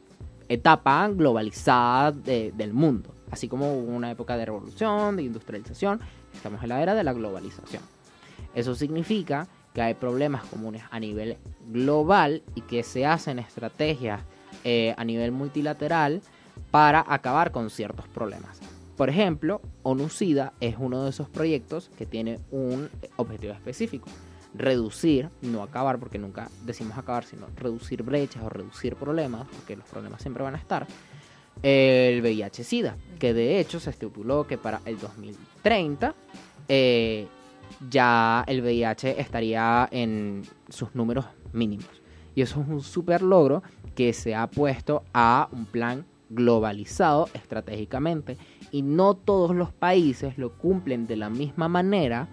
etapa 0.49 1.09
globalizada 1.09 2.11
de- 2.13 2.53
del 2.57 2.73
mundo, 2.73 3.15
así 3.31 3.47
como 3.49 3.73
hubo 3.75 3.93
una 3.95 4.11
época 4.11 4.37
de 4.37 4.45
revolución, 4.47 5.17
de 5.17 5.23
industrialización, 5.23 6.01
estamos 6.35 6.63
en 6.63 6.69
la 6.71 6.83
era 6.83 6.95
de 6.95 7.05
la 7.05 7.13
globalización. 7.13 7.83
Eso 8.55 8.75
significa 8.75 9.47
que 9.75 9.83
hay 9.83 9.95
problemas 9.95 10.45
comunes 10.45 10.83
a 10.91 10.99
nivel 10.99 11.37
global 11.69 12.43
y 12.55 12.63
que 12.63 12.83
se 12.83 13.07
hacen 13.07 13.39
estrategias 13.39 14.23
eh, 14.65 14.95
a 14.97 15.05
nivel 15.05 15.33
multilateral 15.33 16.23
para 16.71 17.05
acabar 17.07 17.53
con 17.53 17.71
ciertos 17.71 18.07
problemas. 18.09 18.61
Por 18.97 19.09
ejemplo, 19.09 19.63
ONU-SIDA 19.83 20.53
es 20.61 20.77
uno 20.79 21.05
de 21.05 21.11
esos 21.11 21.29
proyectos 21.29 21.91
que 21.97 22.05
tiene 22.05 22.39
un 22.51 22.91
objetivo 23.17 23.55
específico. 23.55 24.11
Reducir, 24.53 25.31
no 25.41 25.63
acabar, 25.63 25.99
porque 25.99 26.19
nunca 26.19 26.51
decimos 26.67 26.99
acabar, 26.99 27.25
sino 27.25 27.47
reducir 27.57 28.03
brechas 28.03 28.43
o 28.43 28.51
reducir 28.51 28.97
problemas, 28.97 29.47
porque 29.49 29.77
los 29.77 29.87
problemas 29.87 30.21
siempre 30.21 30.43
van 30.43 30.55
a 30.55 30.59
estar. 30.59 30.87
El 31.63 32.21
VIH-Sida, 32.21 32.97
que 33.19 33.33
de 33.33 33.61
hecho 33.61 33.81
se 33.81 33.91
estipuló 33.91 34.47
que 34.47 34.59
para 34.59 34.83
el 34.85 34.99
2030 34.99 36.15
eh, 36.69 37.27
ya 37.89 38.45
el 38.47 38.63
VIH 38.63 39.21
estaría 39.21 39.89
en 39.91 40.43
sus 40.69 40.95
números 40.95 41.27
mínimos. 41.53 41.89
Y 42.35 42.43
eso 42.43 42.61
es 42.61 42.69
un 42.69 42.81
super 42.81 43.23
logro 43.23 43.63
que 43.95 44.13
se 44.13 44.35
ha 44.35 44.47
puesto 44.49 45.03
a 45.13 45.49
un 45.53 45.67
plan 45.67 46.05
globalizado 46.31 47.29
estratégicamente 47.35 48.39
y 48.71 48.83
no 48.83 49.15
todos 49.15 49.55
los 49.55 49.73
países 49.73 50.39
lo 50.39 50.53
cumplen 50.53 51.07
de 51.07 51.17
la 51.17 51.29
misma 51.29 51.69
manera, 51.69 52.29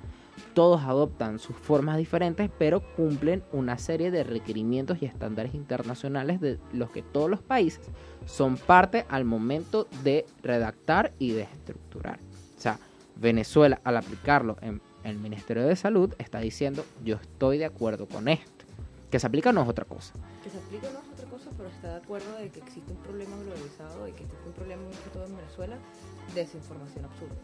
todos 0.54 0.82
adoptan 0.82 1.40
sus 1.40 1.56
formas 1.56 1.98
diferentes, 1.98 2.50
pero 2.58 2.82
cumplen 2.96 3.44
una 3.52 3.78
serie 3.78 4.12
de 4.12 4.24
requerimientos 4.24 5.02
y 5.02 5.06
estándares 5.06 5.56
internacionales 5.56 6.40
de 6.40 6.60
los 6.74 6.92
que 6.92 7.02
todos 7.02 7.30
los 7.30 7.42
países 7.42 7.90
son 8.26 8.58
parte 8.58 9.06
al 9.10 9.26
momento 9.26 9.88
de 10.04 10.26
redactar 10.44 11.14
y 11.18 11.32
de 11.32 11.44
estructurar. 11.44 12.20
O 12.56 12.62
sea, 12.62 12.80
Venezuela 13.16 13.82
al 13.84 13.98
aplicarlo 13.98 14.58
en 14.62 14.80
el 15.08 15.18
Ministerio 15.18 15.66
de 15.66 15.76
Salud 15.76 16.14
está 16.18 16.40
diciendo 16.40 16.86
yo 17.04 17.16
estoy 17.16 17.58
de 17.58 17.66
acuerdo 17.66 18.08
con 18.08 18.28
esto. 18.28 18.66
Que 19.10 19.20
se 19.20 19.28
aplica 19.28 19.54
no 19.54 19.64
es 19.64 19.70
otra 19.70 19.86
cosa. 19.86 20.14
Que 20.44 20.50
se 20.50 20.58
aplica 20.58 20.90
no 20.92 21.00
es 21.00 21.08
otra 21.14 21.26
cosa, 21.30 21.50
pero 21.56 21.70
está 21.70 21.92
de 21.92 21.96
acuerdo 21.96 22.38
de 22.38 22.50
que 22.50 22.60
existe 22.60 22.92
un 22.92 22.98
problema 22.98 23.38
globalizado 23.38 24.06
y 24.08 24.12
que 24.12 24.24
existe 24.24 24.48
un 24.48 24.54
problema, 24.54 24.82
que 24.90 25.10
todo 25.12 25.26
en 25.26 25.38
Venezuela, 25.38 25.78
de 26.36 26.42
desinformación 26.42 27.06
absurda. 27.06 27.36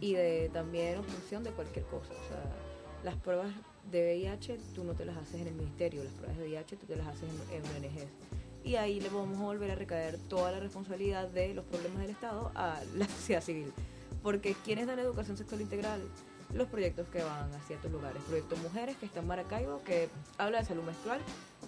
Y 0.00 0.14
de 0.14 0.50
también 0.52 0.98
obstrucción 0.98 1.44
de 1.44 1.50
cualquier 1.50 1.84
cosa. 1.86 2.10
O 2.10 2.28
sea, 2.28 2.42
las 3.04 3.14
pruebas 3.14 3.52
de 3.92 4.02
VIH 4.02 4.58
tú 4.74 4.82
no 4.82 4.94
te 4.94 5.04
las 5.04 5.16
haces 5.16 5.40
en 5.40 5.46
el 5.46 5.54
ministerio, 5.54 6.02
las 6.02 6.12
pruebas 6.14 6.36
de 6.36 6.44
VIH 6.44 6.76
tú 6.76 6.86
te 6.86 6.96
las 6.96 7.06
haces 7.06 7.28
en, 7.52 7.56
en 7.56 7.62
ONGs. 7.62 8.10
Y 8.64 8.74
ahí 8.74 8.98
le 8.98 9.08
vamos 9.08 9.38
a 9.38 9.42
volver 9.42 9.70
a 9.70 9.76
recaer 9.76 10.18
toda 10.28 10.50
la 10.50 10.58
responsabilidad 10.58 11.28
de 11.28 11.54
los 11.54 11.64
problemas 11.66 11.98
del 11.98 12.10
Estado 12.10 12.50
a 12.56 12.80
la 12.96 13.06
sociedad 13.06 13.40
civil. 13.40 13.72
Porque 14.20 14.56
quienes 14.64 14.88
dan 14.88 14.98
educación 14.98 15.36
sexual 15.36 15.60
integral, 15.60 16.00
los 16.54 16.68
proyectos 16.68 17.08
que 17.08 17.22
van 17.22 17.52
a 17.52 17.60
ciertos 17.66 17.90
lugares. 17.90 18.22
Proyecto 18.22 18.56
Mujeres, 18.56 18.96
que 18.96 19.06
está 19.06 19.20
en 19.20 19.26
Maracaibo, 19.26 19.82
que 19.84 20.08
habla 20.38 20.60
de 20.60 20.64
salud 20.64 20.84
menstrual 20.84 21.20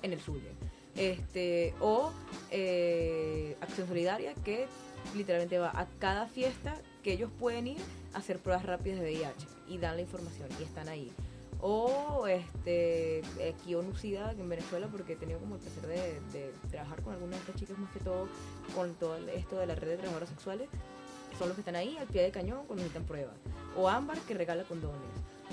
en 0.02 0.12
el 0.12 0.20
suyo. 0.20 0.48
Este, 0.94 1.74
o 1.80 2.10
eh, 2.50 3.56
Acción 3.60 3.86
Solidaria, 3.86 4.34
que 4.44 4.66
literalmente 5.14 5.58
va 5.58 5.70
a 5.74 5.86
cada 5.98 6.26
fiesta 6.26 6.74
que 7.02 7.12
ellos 7.12 7.30
pueden 7.38 7.66
ir 7.66 7.78
a 8.14 8.18
hacer 8.18 8.38
pruebas 8.38 8.64
rápidas 8.64 9.00
de 9.00 9.06
VIH 9.06 9.46
y 9.68 9.78
dan 9.78 9.96
la 9.96 10.02
información 10.02 10.48
y 10.58 10.62
están 10.62 10.88
ahí. 10.88 11.12
O 11.60 12.26
este, 12.26 13.22
aquí 13.50 13.74
ONUCIDA 13.74 14.32
en 14.32 14.48
Venezuela, 14.48 14.88
porque 14.88 15.14
he 15.14 15.16
tenido 15.16 15.40
como 15.40 15.56
el 15.56 15.60
placer 15.60 15.86
de, 15.86 16.20
de 16.38 16.52
trabajar 16.70 17.02
con 17.02 17.14
algunas 17.14 17.36
de 17.36 17.40
estas 17.40 17.56
chicas, 17.56 17.78
más 17.78 17.90
que 17.92 18.00
todo 18.00 18.28
con 18.74 18.94
todo 18.94 19.16
esto 19.28 19.58
de 19.58 19.66
la 19.66 19.74
red 19.74 19.88
de 19.88 19.96
trabajadoras 19.96 20.28
sexuales, 20.28 20.68
son 21.38 21.48
los 21.48 21.54
que 21.54 21.60
están 21.60 21.76
ahí 21.76 21.96
al 21.98 22.06
pie 22.06 22.22
de 22.22 22.30
cañón 22.30 22.64
cuando 22.66 22.82
necesitan 22.82 23.04
pruebas. 23.04 23.34
O 23.76 23.88
Ámbar, 23.88 24.18
que 24.20 24.34
regala 24.34 24.64
condones. 24.64 25.00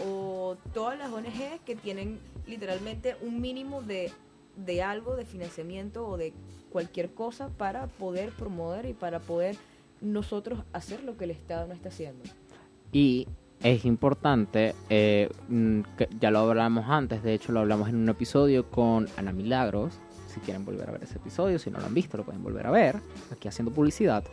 O 0.06 0.58
todas 0.74 0.98
las 0.98 1.12
ONG 1.12 1.60
que 1.66 1.76
tienen 1.76 2.20
literalmente 2.48 3.16
un 3.22 3.42
mínimo 3.42 3.82
de, 3.82 4.12
de 4.56 4.82
algo, 4.82 5.16
de 5.16 5.26
financiamiento 5.26 6.08
o 6.08 6.18
de 6.18 6.34
cualquier 6.72 7.14
cosa 7.14 7.50
para 7.50 7.88
poder 7.88 8.32
promover 8.32 8.86
y 8.86 8.94
para 8.94 9.20
poder 9.20 9.56
nosotros 10.02 10.60
hacer 10.74 11.04
lo 11.04 11.18
que 11.18 11.26
el 11.26 11.32
Estado 11.32 11.68
no 11.68 11.74
está 11.74 11.90
haciendo. 11.90 12.24
Y 12.92 13.28
es 13.62 13.86
importante, 13.86 14.76
eh, 14.90 15.30
mm, 15.48 15.82
ya 16.20 16.32
lo 16.32 16.40
hablamos 16.40 16.86
antes, 16.90 17.24
de 17.24 17.34
hecho 17.34 17.52
lo 17.52 17.62
hablamos 17.62 17.90
en 17.90 17.96
un 17.96 18.10
episodio 18.10 18.70
con 18.70 19.08
Ana 19.16 19.32
Milagros. 19.32 20.00
Si 20.34 20.40
quieren 20.40 20.66
volver 20.66 20.90
a 20.90 20.92
ver 20.94 21.04
ese 21.04 21.18
episodio, 21.18 21.60
si 21.60 21.70
no 21.70 21.80
lo 21.80 21.86
han 21.86 21.94
visto, 21.94 22.18
lo 22.18 22.26
pueden 22.26 22.42
volver 22.42 22.66
a 22.66 22.72
ver, 22.72 22.96
aquí 23.32 23.48
haciendo 23.48 23.72
publicidad. 23.72 24.24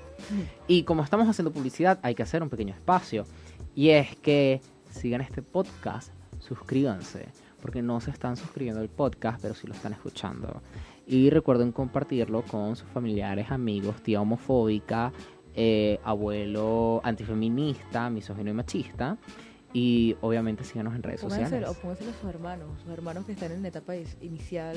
Y 0.67 0.85
como 0.85 1.03
estamos 1.03 1.29
haciendo 1.29 1.53
publicidad, 1.53 1.99
hay 2.03 2.15
que 2.15 2.23
hacer 2.23 2.43
un 2.43 2.49
pequeño 2.49 2.73
espacio. 2.73 3.25
Y 3.75 3.91
es 3.91 4.17
que 4.17 4.63
sigan 4.91 5.21
este 5.21 5.43
podcast, 5.43 6.13
suscríbanse, 6.39 7.29
porque 7.61 7.83
no 7.83 8.01
se 8.01 8.11
están 8.11 8.37
suscribiendo 8.37 8.81
al 8.81 8.89
podcast, 8.89 9.43
pero 9.43 9.55
sí 9.55 9.67
lo 9.67 9.75
están 9.75 9.93
escuchando. 9.93 10.63
Y 11.07 11.29
recuerden 11.29 11.73
compartirlo 11.73 12.43
con 12.43 12.77
sus 12.77 12.89
familiares, 12.89 13.51
amigos, 13.51 14.03
tía 14.03 14.21
homofóbica, 14.23 15.13
eh, 15.55 15.99
abuelo 16.05 17.01
antifeminista, 17.05 18.09
misógino 18.09 18.51
y 18.51 18.55
machista. 18.55 19.19
Y 19.73 20.17
obviamente 20.21 20.65
síganos 20.65 20.95
en 20.95 21.03
redes 21.03 21.21
Pónganselo, 21.21 21.67
sociales. 21.67 21.69
o 21.69 21.81
pónganselo 21.81 22.11
a 22.11 22.15
sus 22.15 22.29
hermanos, 22.31 22.81
sus 22.83 22.91
hermanos 22.91 23.25
que 23.27 23.33
están 23.33 23.53
en 23.53 23.63
la 23.63 23.69
etapa 23.69 23.95
inicial. 24.21 24.77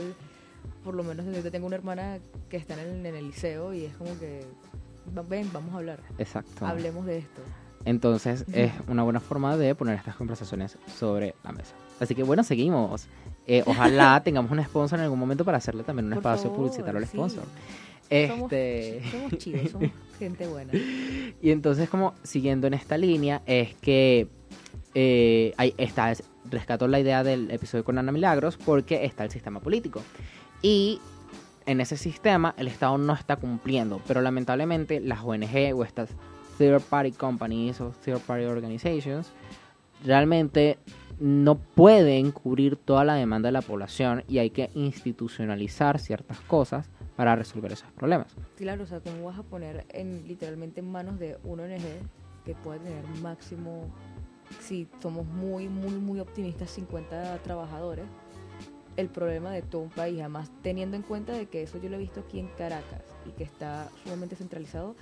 Por 0.84 0.96
lo 0.96 1.04
menos 1.04 1.26
yo 1.26 1.50
tengo 1.52 1.68
una 1.68 1.76
hermana 1.76 2.20
que 2.50 2.58
está 2.58 2.74
en 2.74 2.80
el, 2.82 3.06
en 3.06 3.16
el 3.16 3.28
liceo 3.28 3.74
y 3.74 3.86
es 3.86 3.96
como 3.96 4.18
que, 4.20 4.46
"Va- 5.18 5.22
ven, 5.24 5.50
vamos 5.54 5.74
a 5.74 5.78
hablar, 5.78 6.00
Exacto. 6.18 6.66
hablemos 6.66 7.06
de 7.06 7.20
esto. 7.20 7.42
Entonces 7.86 8.46
es 8.54 8.72
una 8.88 9.04
buena 9.04 9.20
forma 9.20 9.58
de 9.58 9.76
poner 9.76 9.96
estas 9.98 10.16
conversaciones 10.16 10.78
sobre 10.98 11.36
la 11.44 11.52
mesa. 11.52 11.74
Así 12.00 12.16
que 12.16 12.24
bueno, 12.24 12.44
seguimos. 12.44 13.08
Eh, 13.46 13.62
ojalá 13.66 14.22
tengamos 14.24 14.52
un 14.52 14.64
sponsor 14.64 15.00
en 15.00 15.04
algún 15.04 15.20
momento 15.20 15.44
para 15.44 15.58
hacerle 15.58 15.84
también 15.84 16.06
un 16.06 16.12
Por 16.14 16.20
espacio 16.20 16.44
favor, 16.50 16.58
publicitario 16.58 16.98
al 16.98 17.06
sí. 17.06 17.12
sponsor. 17.12 17.44
Somos, 17.44 18.52
Este, 18.54 19.02
somos 19.12 19.32
chidos, 19.38 19.72
somos 19.72 19.90
gente 20.20 20.48
buena. 20.48 20.72
y 21.42 21.52
entonces 21.52 21.90
como 21.90 22.14
siguiendo 22.24 22.68
en 22.68 22.74
esta 22.76 22.98
línea 22.98 23.42
es 23.46 23.74
que 23.76 24.28
eh, 24.94 25.54
ahí 25.58 25.74
está, 25.78 26.12
es- 26.12 26.24
rescato 26.50 26.88
la 26.88 27.00
idea 27.00 27.24
del 27.24 27.50
episodio 27.52 27.84
con 27.84 27.98
Ana 27.98 28.12
Milagros 28.12 28.58
porque 28.58 29.06
está 29.06 29.24
el 29.24 29.32
sistema 29.32 29.60
político. 29.60 30.02
Y 30.64 31.00
en 31.68 31.82
ese 31.82 31.98
sistema 31.98 32.56
el 32.58 32.68
Estado 32.68 32.98
no 32.98 33.14
está 33.14 33.36
cumpliendo, 33.36 34.02
pero 34.08 34.22
lamentablemente 34.22 35.00
las 35.00 35.20
ONG 35.24 35.76
o 35.76 35.84
estas 35.84 36.10
third 36.58 36.82
party 36.82 37.12
companies 37.12 37.80
o 37.82 37.92
third 38.04 38.22
party 38.22 38.46
organizations 38.46 39.32
realmente 40.04 40.78
no 41.20 41.56
pueden 41.56 42.32
cubrir 42.32 42.76
toda 42.76 43.04
la 43.04 43.16
demanda 43.16 43.48
de 43.48 43.54
la 43.54 43.62
población 43.62 44.24
y 44.28 44.40
hay 44.40 44.50
que 44.50 44.70
institucionalizar 44.74 46.00
ciertas 46.00 46.40
cosas 46.42 46.90
para 47.16 47.36
resolver 47.36 47.72
esos 47.72 47.92
problemas. 47.92 48.36
Claro, 48.58 48.84
o 48.84 48.88
sea, 48.88 49.00
¿cómo 49.00 49.26
vas 49.26 49.38
a 49.38 49.44
poner 49.44 49.86
en 49.90 50.28
literalmente 50.28 50.80
en 50.80 50.92
manos 50.92 51.20
de 51.20 51.38
una 51.44 51.64
ONG 51.64 51.84
que 52.46 52.56
puede 52.56 52.80
tener 52.80 53.06
máximo, 53.22 53.86
si 54.60 54.88
somos 55.02 55.26
muy, 55.26 55.70
muy, 55.70 55.94
muy 55.94 56.20
optimistas, 56.20 56.72
50 56.72 57.38
trabajadores, 57.44 58.06
el 58.98 59.10
problema 59.10 59.52
de 59.52 59.62
todo 59.62 59.82
un 59.82 59.90
país? 59.90 60.20
Además, 60.20 60.52
teniendo 60.62 60.96
en 60.96 61.04
cuenta 61.04 61.34
de 61.34 61.48
que 61.48 61.64
eso 61.64 61.80
yo 61.82 61.90
lo 61.90 61.96
he 61.96 62.00
visto 62.00 62.22
aquí 62.22 62.40
en 62.40 62.48
Caracas 62.58 63.02
y 63.26 63.32
que 63.32 63.44
está 63.44 63.90
sumamente 64.04 64.36
centralizado 64.36 64.96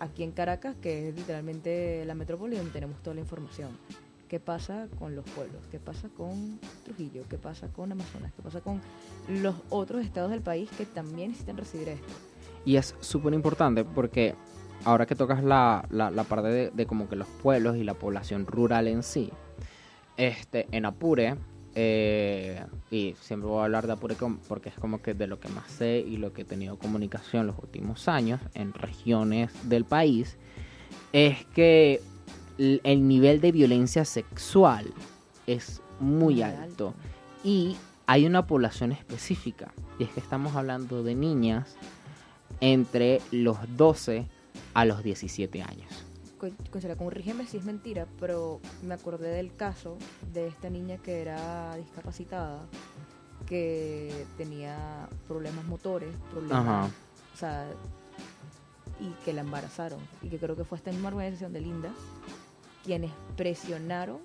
aquí 0.00 0.22
en 0.22 0.32
Caracas, 0.32 0.76
que 0.80 1.08
es 1.08 1.14
literalmente 1.14 2.04
la 2.04 2.14
metrópoli 2.14 2.56
donde 2.56 2.72
tenemos 2.72 3.02
toda 3.02 3.14
la 3.14 3.20
información. 3.20 3.70
¿Qué 4.28 4.40
pasa 4.40 4.88
con 4.98 5.14
los 5.14 5.26
pueblos? 5.30 5.60
¿Qué 5.70 5.78
pasa 5.78 6.08
con 6.08 6.58
Trujillo? 6.84 7.22
¿Qué 7.28 7.36
pasa 7.36 7.68
con 7.68 7.92
Amazonas? 7.92 8.32
¿Qué 8.34 8.40
pasa 8.40 8.62
con 8.62 8.80
los 9.28 9.54
otros 9.68 10.02
estados 10.04 10.30
del 10.30 10.40
país 10.40 10.70
que 10.70 10.86
también 10.86 11.32
necesitan 11.32 11.58
recibir 11.58 11.90
esto? 11.90 12.08
Y 12.64 12.76
es 12.76 12.94
súper 13.00 13.34
importante 13.34 13.84
porque 13.84 14.34
ahora 14.84 15.04
que 15.04 15.14
tocas 15.14 15.44
la, 15.44 15.86
la, 15.90 16.10
la 16.10 16.24
parte 16.24 16.48
de, 16.48 16.70
de 16.70 16.86
como 16.86 17.08
que 17.10 17.16
los 17.16 17.28
pueblos 17.42 17.76
y 17.76 17.84
la 17.84 17.92
población 17.92 18.46
rural 18.46 18.88
en 18.88 19.02
sí, 19.02 19.30
este, 20.16 20.66
en 20.70 20.86
Apure, 20.86 21.36
eh, 21.74 22.64
y 22.90 23.14
siempre 23.20 23.48
voy 23.48 23.60
a 23.60 23.64
hablar 23.64 23.86
de 23.86 23.92
Apure 23.94 24.14
com- 24.16 24.38
porque 24.48 24.68
es 24.68 24.74
como 24.76 25.00
que 25.02 25.14
de 25.14 25.26
lo 25.26 25.40
que 25.40 25.48
más 25.48 25.70
sé 25.70 26.04
y 26.06 26.16
lo 26.18 26.32
que 26.32 26.42
he 26.42 26.44
tenido 26.44 26.78
comunicación 26.78 27.46
los 27.46 27.58
últimos 27.58 28.08
años 28.08 28.40
en 28.54 28.72
regiones 28.74 29.50
del 29.68 29.84
país, 29.84 30.36
es 31.12 31.44
que 31.54 32.00
el 32.58 33.08
nivel 33.08 33.40
de 33.40 33.52
violencia 33.52 34.04
sexual 34.04 34.92
es 35.46 35.80
muy 36.00 36.34
Muy 36.34 36.42
alto. 36.42 36.60
alto. 36.62 36.94
Y 37.44 37.76
hay 38.06 38.26
una 38.26 38.46
población 38.46 38.92
específica, 38.92 39.72
y 39.98 40.04
es 40.04 40.10
que 40.10 40.20
estamos 40.20 40.54
hablando 40.56 41.02
de 41.02 41.14
niñas 41.14 41.76
entre 42.60 43.20
los 43.30 43.56
12 43.76 44.26
a 44.74 44.84
los 44.84 45.02
17 45.02 45.62
años. 45.62 46.04
Con- 46.42 46.50
Conchela, 46.72 46.96
corrígeme 46.96 47.46
si 47.46 47.56
es 47.58 47.64
mentira, 47.64 48.08
pero 48.18 48.60
me 48.82 48.94
acordé 48.94 49.28
del 49.30 49.54
caso 49.54 49.96
de 50.32 50.48
esta 50.48 50.68
niña 50.70 50.96
que 50.98 51.20
era 51.22 51.76
discapacitada, 51.76 52.66
que 53.46 54.12
tenía 54.36 55.08
problemas 55.28 55.64
motores, 55.66 56.12
problemas, 56.32 56.66
Ajá. 56.66 56.90
o 57.32 57.36
sea, 57.36 57.68
y 59.00 59.24
que 59.24 59.32
la 59.32 59.42
embarazaron. 59.42 60.00
Y 60.20 60.30
que 60.30 60.38
creo 60.38 60.56
que 60.56 60.64
fue 60.64 60.78
esta 60.78 60.90
misma 60.90 61.10
organización 61.10 61.52
de 61.52 61.60
Linda 61.60 61.90
quienes 62.84 63.12
presionaron 63.36 64.18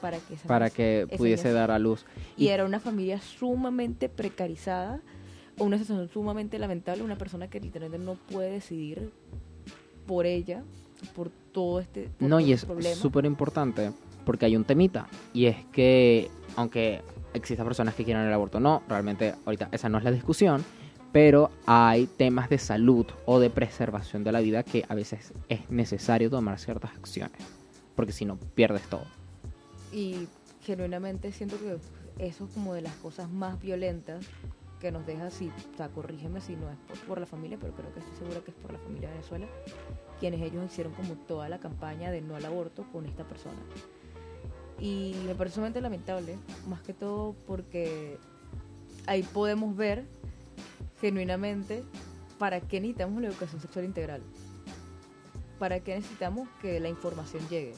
para 0.00 0.18
que 0.18 0.34
esa 0.34 0.48
para 0.48 0.70
que 0.70 1.06
pudiese 1.16 1.52
dar 1.52 1.70
a 1.70 1.78
luz. 1.78 2.04
Y 2.36 2.46
Y- 2.46 2.48
era 2.48 2.64
una 2.64 2.80
familia 2.80 3.20
sumamente 3.20 4.08
precarizada, 4.08 5.00
una 5.60 5.78
situación 5.78 6.08
sumamente 6.08 6.58
lamentable, 6.58 7.04
una 7.04 7.16
persona 7.16 7.48
que 7.48 7.60
literalmente 7.60 8.04
no 8.04 8.14
puede 8.14 8.50
decidir 8.50 9.12
por 10.08 10.26
ella, 10.26 10.64
por 11.14 11.30
todo 11.52 11.80
este 11.80 12.08
por 12.18 12.28
No, 12.28 12.38
todo 12.38 12.40
y 12.40 12.52
este 12.52 12.66
es 12.66 12.72
problema. 12.72 12.94
súper 12.96 13.24
importante 13.24 13.92
porque 14.24 14.46
hay 14.46 14.56
un 14.56 14.64
temita. 14.64 15.06
Y 15.32 15.46
es 15.46 15.64
que, 15.66 16.30
aunque 16.56 17.02
existan 17.34 17.66
personas 17.66 17.94
que 17.94 18.04
quieran 18.04 18.26
el 18.26 18.32
aborto, 18.32 18.58
no, 18.60 18.82
realmente 18.88 19.34
ahorita 19.44 19.68
esa 19.72 19.88
no 19.88 19.98
es 19.98 20.04
la 20.04 20.10
discusión. 20.10 20.64
Pero 21.12 21.50
hay 21.66 22.06
temas 22.06 22.48
de 22.48 22.58
salud 22.58 23.06
o 23.26 23.38
de 23.38 23.48
preservación 23.48 24.24
de 24.24 24.32
la 24.32 24.40
vida 24.40 24.64
que 24.64 24.84
a 24.88 24.94
veces 24.96 25.32
es 25.48 25.70
necesario 25.70 26.28
tomar 26.28 26.58
ciertas 26.58 26.90
acciones. 26.92 27.38
Porque 27.94 28.10
si 28.10 28.24
no, 28.24 28.36
pierdes 28.36 28.82
todo. 28.88 29.04
Y 29.92 30.26
genuinamente 30.62 31.30
siento 31.30 31.56
que 31.60 31.76
eso 32.18 32.44
es 32.46 32.50
como 32.50 32.74
de 32.74 32.82
las 32.82 32.94
cosas 32.96 33.30
más 33.30 33.60
violentas 33.60 34.24
que 34.84 34.92
nos 34.92 35.06
deja 35.06 35.28
así, 35.28 35.50
o 35.72 35.76
sea, 35.78 35.88
corrígeme 35.88 36.42
si 36.42 36.56
no 36.56 36.70
es 36.70 36.76
por, 36.76 36.98
por 37.06 37.18
la 37.18 37.24
familia, 37.24 37.56
pero 37.58 37.72
creo 37.72 37.90
que 37.94 38.00
estoy 38.00 38.16
segura 38.18 38.40
que 38.40 38.50
es 38.50 38.56
por 38.58 38.70
la 38.70 38.78
familia 38.78 39.08
de 39.08 39.14
Venezuela, 39.14 39.46
quienes 40.20 40.42
ellos 40.42 40.62
hicieron 40.62 40.92
como 40.92 41.14
toda 41.14 41.48
la 41.48 41.58
campaña 41.58 42.10
de 42.10 42.20
no 42.20 42.36
al 42.36 42.44
aborto 42.44 42.84
con 42.92 43.06
esta 43.06 43.24
persona. 43.24 43.56
Y 44.78 45.14
me 45.24 45.34
parece 45.34 45.54
sumamente 45.54 45.80
lamentable, 45.80 46.36
más 46.68 46.82
que 46.82 46.92
todo 46.92 47.34
porque 47.46 48.18
ahí 49.06 49.22
podemos 49.22 49.74
ver 49.74 50.04
genuinamente 51.00 51.82
para 52.38 52.60
qué 52.60 52.78
necesitamos 52.78 53.22
la 53.22 53.28
educación 53.28 53.62
sexual 53.62 53.86
integral. 53.86 54.20
¿Para 55.58 55.80
qué 55.80 55.94
necesitamos 55.94 56.46
que 56.60 56.78
la 56.78 56.90
información 56.90 57.42
llegue? 57.48 57.72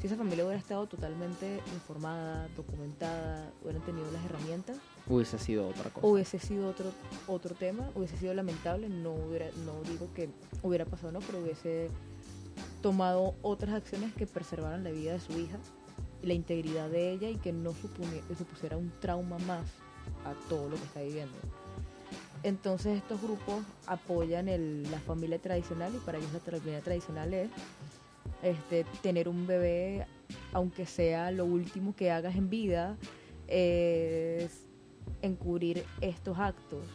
Si 0.00 0.06
esa 0.06 0.16
familia 0.16 0.44
hubiera 0.44 0.60
estado 0.60 0.86
totalmente 0.86 1.60
informada, 1.74 2.46
documentada, 2.56 3.50
hubieran 3.62 3.82
tenido 3.82 4.08
las 4.12 4.24
herramientas, 4.24 4.76
Hubiese 5.08 5.38
sido 5.38 5.66
otra 5.68 5.90
cosa. 5.90 6.06
hubiese 6.06 6.38
sido 6.38 6.68
otro 6.68 6.92
otro 7.26 7.54
tema, 7.56 7.90
hubiese 7.96 8.16
sido 8.16 8.32
lamentable, 8.34 8.88
no 8.88 9.12
hubiera 9.14 9.46
no 9.64 9.82
digo 9.90 10.08
que 10.14 10.28
hubiera 10.62 10.84
pasado 10.84 11.10
no, 11.12 11.18
pero 11.20 11.40
hubiese 11.40 11.88
tomado 12.80 13.34
otras 13.42 13.74
acciones 13.74 14.12
que 14.14 14.26
preservaran 14.26 14.84
la 14.84 14.90
vida 14.90 15.12
de 15.14 15.20
su 15.20 15.32
hija, 15.38 15.58
la 16.22 16.34
integridad 16.34 16.88
de 16.90 17.10
ella 17.10 17.28
y 17.30 17.36
que 17.36 17.52
no 17.52 17.72
supone- 17.72 18.22
supusiera 18.36 18.76
un 18.76 18.92
trauma 19.00 19.38
más 19.38 19.62
a 20.24 20.34
todo 20.48 20.68
lo 20.68 20.76
que 20.76 20.84
está 20.84 21.00
viviendo. 21.00 21.36
Entonces 22.44 22.98
estos 22.98 23.20
grupos 23.20 23.64
apoyan 23.86 24.48
el- 24.48 24.88
la 24.92 25.00
familia 25.00 25.40
tradicional 25.40 25.92
y 25.92 25.98
para 25.98 26.18
ellos 26.18 26.32
la 26.32 26.38
familia 26.38 26.80
tradicional 26.82 27.34
es 27.34 27.50
este, 28.42 28.84
tener 29.02 29.28
un 29.28 29.46
bebé, 29.46 30.06
aunque 30.52 30.86
sea 30.86 31.30
lo 31.30 31.44
último 31.44 31.94
que 31.94 32.10
hagas 32.10 32.36
en 32.36 32.50
vida, 32.50 32.96
es 33.46 34.66
encubrir 35.22 35.84
estos 36.00 36.38
actos. 36.38 36.86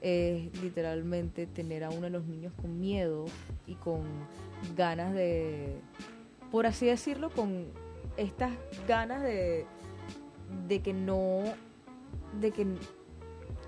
Es 0.00 0.62
literalmente 0.62 1.46
tener 1.46 1.84
a 1.84 1.90
uno 1.90 2.02
de 2.02 2.10
los 2.10 2.24
niños 2.26 2.52
con 2.60 2.78
miedo 2.78 3.24
y 3.66 3.74
con 3.74 4.02
ganas 4.76 5.14
de, 5.14 5.76
por 6.50 6.66
así 6.66 6.86
decirlo, 6.86 7.30
con 7.30 7.66
estas 8.16 8.52
ganas 8.86 9.22
de, 9.22 9.66
de 10.68 10.80
que 10.80 10.92
no, 10.92 11.42
de 12.40 12.50
que 12.50 12.66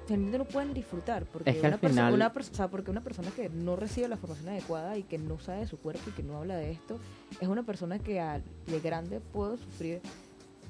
realmente 0.08 0.38
no 0.38 0.44
pueden 0.44 0.72
disfrutar 0.74 1.24
porque 1.26 1.50
Es 1.50 1.56
que 1.56 1.66
al 1.66 1.72
una 1.72 1.80
perso- 1.80 1.88
final- 1.90 2.14
una 2.14 2.26
o 2.28 2.42
sea, 2.42 2.68
porque 2.68 2.90
una 2.90 3.02
persona 3.02 3.30
que 3.34 3.48
no 3.48 3.76
recibe 3.76 4.08
la 4.08 4.16
formación 4.16 4.48
adecuada 4.48 4.96
y 4.96 5.02
que 5.02 5.18
no 5.18 5.38
sabe 5.38 5.60
de 5.60 5.66
su 5.66 5.78
cuerpo 5.78 6.02
y 6.08 6.12
que 6.12 6.22
no 6.22 6.36
habla 6.38 6.56
de 6.56 6.70
esto 6.70 6.98
es 7.40 7.48
una 7.48 7.62
persona 7.64 7.98
que 7.98 8.20
al- 8.20 8.44
de 8.66 8.80
grande 8.80 9.20
puede 9.20 9.58
sufrir 9.58 10.00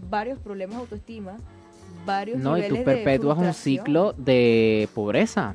varios 0.09 0.39
problemas 0.39 0.77
de 0.77 0.81
autoestima 0.83 1.37
varios 2.05 2.39
No, 2.39 2.57
y 2.59 2.69
tú 2.69 2.83
perpetúas 2.85 3.39
un 3.39 3.53
ciclo 3.55 4.13
de 4.15 4.89
pobreza. 4.95 5.55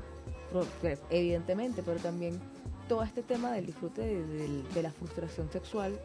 Pues, 0.82 1.00
evidentemente, 1.10 1.82
pero 1.84 2.00
también 2.00 2.40
todo 2.88 3.04
este 3.04 3.22
tema 3.24 3.52
del 3.52 3.66
disfrute 3.66 4.02
de 4.02 4.84
la 4.84 4.92
frustración 4.92 5.50
sexual 5.52 5.98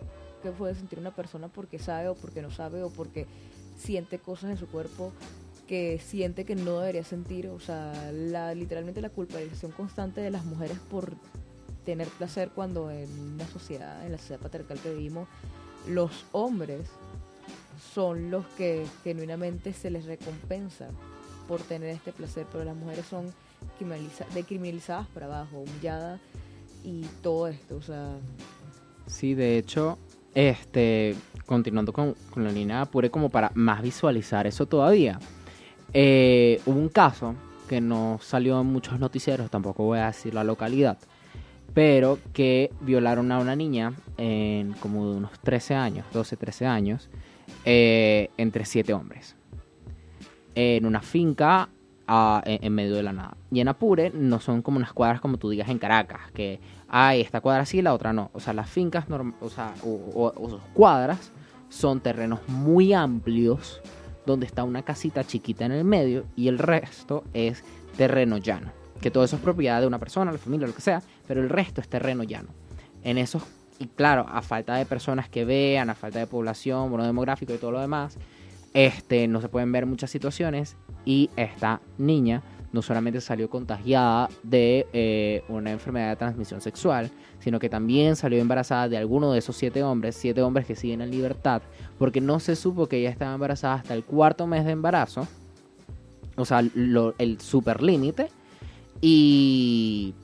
que 0.43 0.51
puede 0.51 0.75
sentir 0.75 0.99
una 0.99 1.11
persona 1.15 1.49
porque 1.49 1.79
sabe 1.79 2.09
o 2.09 2.15
porque 2.15 2.43
no 2.43 2.51
sabe 2.51 2.83
o 2.83 2.91
porque 2.91 3.27
siente 3.77 4.19
cosas 4.19 4.51
en 4.51 4.57
su 4.57 4.67
cuerpo 4.69 5.13
que 5.67 6.01
siente 6.05 6.45
que 6.45 6.55
no 6.55 6.81
debería 6.81 7.05
sentir, 7.05 7.49
o 7.49 7.61
sea, 7.61 7.93
la, 8.13 8.55
literalmente 8.55 9.01
la 9.01 9.11
culpabilización 9.11 9.73
constante 9.73 10.21
de 10.21 10.31
las 10.31 10.45
mujeres 10.45 10.79
por 10.91 11.13
tener 11.85 12.09
placer 12.09 12.51
cuando 12.55 12.91
en 12.91 13.09
una 13.35 13.47
sociedad, 13.49 14.05
en 14.05 14.13
la 14.13 14.19
sociedad 14.19 14.41
patriarcal 14.41 14.79
que 14.79 14.93
vivimos, 14.95 15.29
los 15.89 16.25
hombres 16.33 16.89
son 17.95 18.31
los 18.31 18.47
que 18.57 18.87
genuinamente 19.05 19.73
se 19.73 19.91
les 19.91 20.05
recompensa 20.05 20.89
por 21.47 21.61
tener 21.61 21.91
este 21.91 22.13
placer, 22.13 22.47
pero 22.51 22.65
las 22.65 22.77
mujeres 22.77 23.07
son 23.07 23.27
criminaliza- 23.79 24.27
decriminalizadas 24.35 25.07
para 25.09 25.27
abajo, 25.27 25.59
humilladas 25.59 26.21
y 26.85 27.03
todo 27.23 27.49
esto, 27.49 27.77
o 27.77 27.83
sea, 27.83 28.17
Sí, 29.07 29.35
de 29.35 29.57
hecho, 29.57 29.99
este, 30.35 31.15
continuando 31.47 31.93
con, 31.93 32.15
con 32.31 32.43
la 32.43 32.51
línea 32.51 32.81
Apure, 32.81 33.09
como 33.11 33.31
para 33.31 33.53
más 33.55 33.81
visualizar 33.83 34.47
eso 34.49 34.67
todavía. 34.67 35.21
Eh, 35.99 36.61
hubo 36.67 36.79
un 36.79 36.91
caso 36.91 37.35
que 37.71 37.81
no 37.81 38.19
salió 38.21 38.61
en 38.61 38.67
muchos 38.67 39.01
noticieros, 39.01 39.51
tampoco 39.51 39.85
voy 39.85 39.99
a 39.99 40.09
decir 40.09 40.35
la 40.35 40.45
localidad, 40.45 40.99
pero 41.73 42.19
que 42.35 42.71
violaron 42.83 43.33
a 43.33 43.39
una 43.39 43.57
niña 43.57 43.95
en 44.19 44.75
como 44.75 45.11
de 45.11 45.17
unos 45.17 45.41
13 45.41 45.75
años, 45.75 46.05
12, 46.13 46.37
13 46.37 46.67
años, 46.67 47.09
eh, 47.65 48.29
entre 48.37 48.67
siete 48.67 48.93
hombres. 48.93 49.37
En 50.55 50.85
una 50.85 51.01
finca 51.01 51.71
en, 52.45 52.75
medio 52.75 52.95
de 52.95 53.03
la 53.03 53.15
nada. 53.15 53.39
Y 53.51 53.61
en 53.61 53.69
Apure 53.69 54.11
no 54.11 54.39
son 54.39 54.61
como 54.61 54.77
unas 54.77 54.93
cuadras 54.93 55.23
como 55.23 55.39
tú 55.39 55.49
digas 55.49 55.71
en 55.71 55.79
Caracas, 55.79 56.31
que 56.35 56.61
hay 56.89 57.23
esta 57.23 57.41
cuadra 57.41 57.65
sí, 57.65 57.81
la 57.81 57.95
otra 57.95 58.13
no. 58.13 58.31
O 58.35 58.41
sea, 58.41 58.53
las 58.53 58.69
fincas, 58.69 59.07
o 59.41 59.49
sea, 59.49 59.73
o 59.83 60.51
sus 60.51 60.61
cuadras 60.75 61.33
son 61.71 62.01
terrenos 62.01 62.47
muy 62.49 62.93
amplios 62.93 63.81
donde 64.27 64.47
está 64.47 64.65
una 64.65 64.83
casita 64.83 65.25
chiquita 65.25 65.65
en 65.65 65.73
el 65.73 65.85
medio 65.85 66.27
y 66.37 66.49
el 66.49 66.59
resto 66.59 67.25
es 67.33 67.65
terreno 67.97 68.39
llano. 68.39 68.73
Que 69.01 69.11
todo 69.11 69.25
eso 69.25 69.37
es 69.37 69.43
propiedad 69.43 69.81
de 69.81 69.87
una 69.87 69.99
persona, 69.99 70.33
la 70.33 70.39
familia, 70.39 70.67
lo 70.67 70.75
que 70.75 70.81
sea, 70.81 71.03
pero 71.27 71.41
el 71.41 71.49
resto 71.49 71.81
es 71.81 71.89
terreno 71.89 72.25
llano. 72.25 72.49
En 73.03 73.19
esos, 73.19 73.43
y 73.79 73.87
claro, 73.87 74.27
a 74.29 74.43
falta 74.43 74.77
de 74.77 74.87
personas 74.87 75.29
que 75.29 75.45
vean, 75.45 75.91
a 75.91 75.95
falta 75.95 76.19
de 76.19 76.27
población, 76.27 76.91
bono 76.91 77.05
demográfico 77.05 77.55
y 77.55 77.59
todo 77.59 77.73
lo 77.73 77.81
demás, 77.81 78.19
este, 78.75 79.29
no 79.29 79.41
se 79.41 79.49
pueden 79.49 79.73
ver 79.73 79.87
muchas 79.87 80.11
situaciones 80.11 80.77
y 81.05 81.31
esta 81.37 81.81
niña 81.99 82.43
no 82.73 82.83
solamente 82.83 83.21
salió 83.21 83.49
contagiada 83.49 84.29
de 84.43 84.87
eh, 84.93 85.43
una 85.49 85.71
enfermedad 85.71 86.11
de 86.11 86.17
transmisión 86.17 86.61
sexual, 86.61 87.11
sino 87.39 87.59
que 87.59 87.71
también 87.71 88.17
salió 88.17 88.39
embarazada 88.39 88.89
de 88.89 88.99
alguno 88.99 89.33
de 89.33 89.39
esos 89.39 89.57
siete 89.57 89.83
hombres, 89.83 90.15
siete 90.15 90.43
hombres 90.43 90.67
que 90.67 90.77
siguen 90.77 91.01
en 91.01 91.11
libertad, 91.11 91.63
porque 91.99 92.21
no 92.21 92.41
se 92.41 92.57
supo 92.57 92.89
que 92.89 92.99
ella 92.99 93.11
estaba 93.11 93.35
embarazada 93.35 93.75
hasta 93.75 93.95
el 93.95 94.05
cuarto 94.05 94.47
mes 94.47 94.65
de 94.65 94.73
embarazo, 94.73 95.27
o 96.37 96.45
sea, 96.45 96.61
el 96.61 97.39
super 97.41 97.83
límite, 97.83 98.29
y 99.01 100.15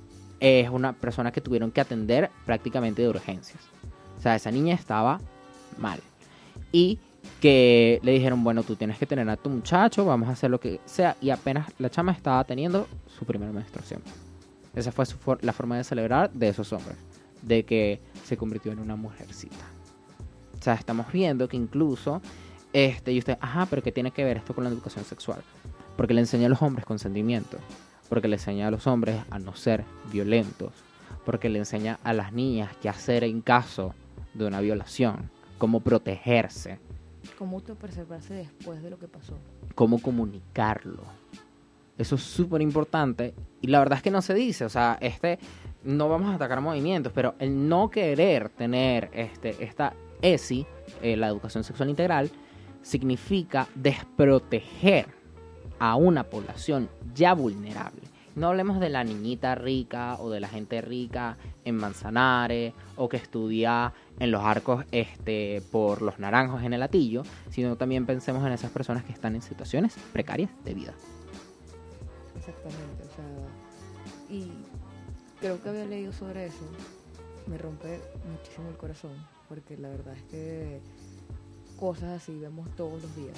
es 0.40 0.68
una 0.70 0.92
persona 0.92 1.30
que 1.30 1.40
tuvieron 1.40 1.70
que 1.70 1.80
atender 1.80 2.30
prácticamente 2.44 3.02
de 3.02 3.08
urgencias. 3.08 3.60
O 4.18 4.20
sea, 4.20 4.34
esa 4.34 4.50
niña 4.50 4.74
estaba 4.74 5.20
mal. 5.78 6.00
Y 6.72 6.98
que 7.40 8.00
le 8.02 8.12
dijeron, 8.12 8.42
bueno, 8.42 8.62
tú 8.62 8.76
tienes 8.76 8.98
que 8.98 9.06
tener 9.06 9.28
a 9.28 9.36
tu 9.36 9.50
muchacho, 9.50 10.04
vamos 10.04 10.28
a 10.28 10.32
hacer 10.32 10.50
lo 10.50 10.58
que 10.60 10.80
sea. 10.84 11.16
Y 11.20 11.30
apenas 11.30 11.72
la 11.78 11.90
chama 11.90 12.12
estaba 12.12 12.42
teniendo 12.44 12.88
su 13.18 13.24
primera 13.24 13.52
menstruación. 13.52 14.02
Esa 14.74 14.90
fue 14.90 15.04
la 15.42 15.52
forma 15.52 15.76
de 15.76 15.84
celebrar 15.84 16.32
de 16.32 16.48
esos 16.48 16.72
hombres. 16.72 16.96
De 17.42 17.64
que 17.64 18.00
se 18.24 18.36
convirtió 18.36 18.72
en 18.72 18.78
una 18.78 18.96
mujercita. 18.96 19.64
O 20.62 20.64
sea, 20.64 20.74
estamos 20.74 21.10
viendo 21.10 21.48
que 21.48 21.56
incluso 21.56 22.22
Este, 22.72 23.12
y 23.12 23.18
usted, 23.18 23.36
ajá, 23.40 23.66
pero 23.68 23.82
¿qué 23.82 23.90
tiene 23.90 24.12
que 24.12 24.22
ver 24.22 24.36
esto 24.36 24.54
con 24.54 24.62
la 24.62 24.70
educación 24.70 25.04
sexual? 25.04 25.42
Porque 25.96 26.14
le 26.14 26.20
enseña 26.20 26.46
a 26.46 26.50
los 26.50 26.62
hombres 26.62 26.86
consentimiento, 26.86 27.58
porque 28.08 28.28
le 28.28 28.36
enseña 28.36 28.68
a 28.68 28.70
los 28.70 28.86
hombres 28.86 29.20
a 29.28 29.40
no 29.40 29.56
ser 29.56 29.84
violentos, 30.12 30.72
porque 31.26 31.48
le 31.48 31.58
enseña 31.58 31.98
a 32.04 32.12
las 32.12 32.32
niñas 32.32 32.70
qué 32.80 32.88
hacer 32.88 33.24
en 33.24 33.40
caso 33.42 33.92
de 34.34 34.46
una 34.46 34.60
violación, 34.60 35.30
cómo 35.58 35.80
protegerse, 35.80 36.78
Cómo 37.36 37.56
autopreservarse 37.56 38.34
después 38.34 38.82
de 38.84 38.90
lo 38.90 38.98
que 39.00 39.08
pasó. 39.08 39.36
cómo 39.74 40.00
comunicarlo. 40.00 41.02
Eso 41.98 42.14
es 42.14 42.22
súper 42.22 42.62
importante 42.62 43.34
y 43.60 43.66
la 43.66 43.80
verdad 43.80 43.96
es 43.96 44.02
que 44.02 44.12
no 44.12 44.22
se 44.22 44.32
dice, 44.32 44.64
o 44.64 44.68
sea, 44.70 44.96
este 45.00 45.40
no 45.82 46.08
vamos 46.08 46.30
a 46.30 46.36
atacar 46.36 46.60
movimientos, 46.60 47.12
pero 47.12 47.34
el 47.40 47.68
no 47.68 47.90
querer 47.90 48.48
tener 48.48 49.10
este 49.12 49.56
esta 49.62 49.92
ESI, 50.22 50.66
eh, 51.02 51.16
la 51.16 51.28
educación 51.28 51.64
sexual 51.64 51.90
integral, 51.90 52.30
significa 52.82 53.68
desproteger 53.74 55.06
a 55.78 55.96
una 55.96 56.24
población 56.24 56.88
ya 57.14 57.34
vulnerable. 57.34 58.02
No 58.34 58.48
hablemos 58.48 58.80
de 58.80 58.88
la 58.88 59.04
niñita 59.04 59.54
rica 59.54 60.16
o 60.18 60.30
de 60.30 60.40
la 60.40 60.48
gente 60.48 60.80
rica 60.80 61.36
en 61.64 61.76
Manzanares 61.76 62.72
o 62.96 63.08
que 63.08 63.18
estudia 63.18 63.92
en 64.18 64.30
los 64.30 64.42
arcos 64.42 64.86
este, 64.90 65.62
por 65.70 66.00
los 66.00 66.18
naranjos 66.18 66.62
en 66.62 66.72
el 66.72 66.80
latillo, 66.80 67.24
sino 67.50 67.76
también 67.76 68.06
pensemos 68.06 68.46
en 68.46 68.52
esas 68.52 68.70
personas 68.70 69.04
que 69.04 69.12
están 69.12 69.34
en 69.34 69.42
situaciones 69.42 69.96
precarias 70.12 70.50
de 70.64 70.72
vida. 70.72 70.94
Exactamente, 72.36 73.02
o 73.04 73.14
sea, 73.14 74.36
y 74.36 74.50
creo 75.40 75.62
que 75.62 75.68
había 75.68 75.84
leído 75.84 76.12
sobre 76.12 76.46
eso. 76.46 76.64
Me 77.46 77.58
rompe 77.58 78.00
muchísimo 78.30 78.68
el 78.68 78.76
corazón, 78.76 79.12
porque 79.52 79.76
la 79.76 79.90
verdad 79.90 80.16
es 80.16 80.22
que 80.30 80.80
cosas 81.78 82.22
así 82.22 82.38
vemos 82.38 82.74
todos 82.74 83.02
los 83.02 83.14
días. 83.14 83.36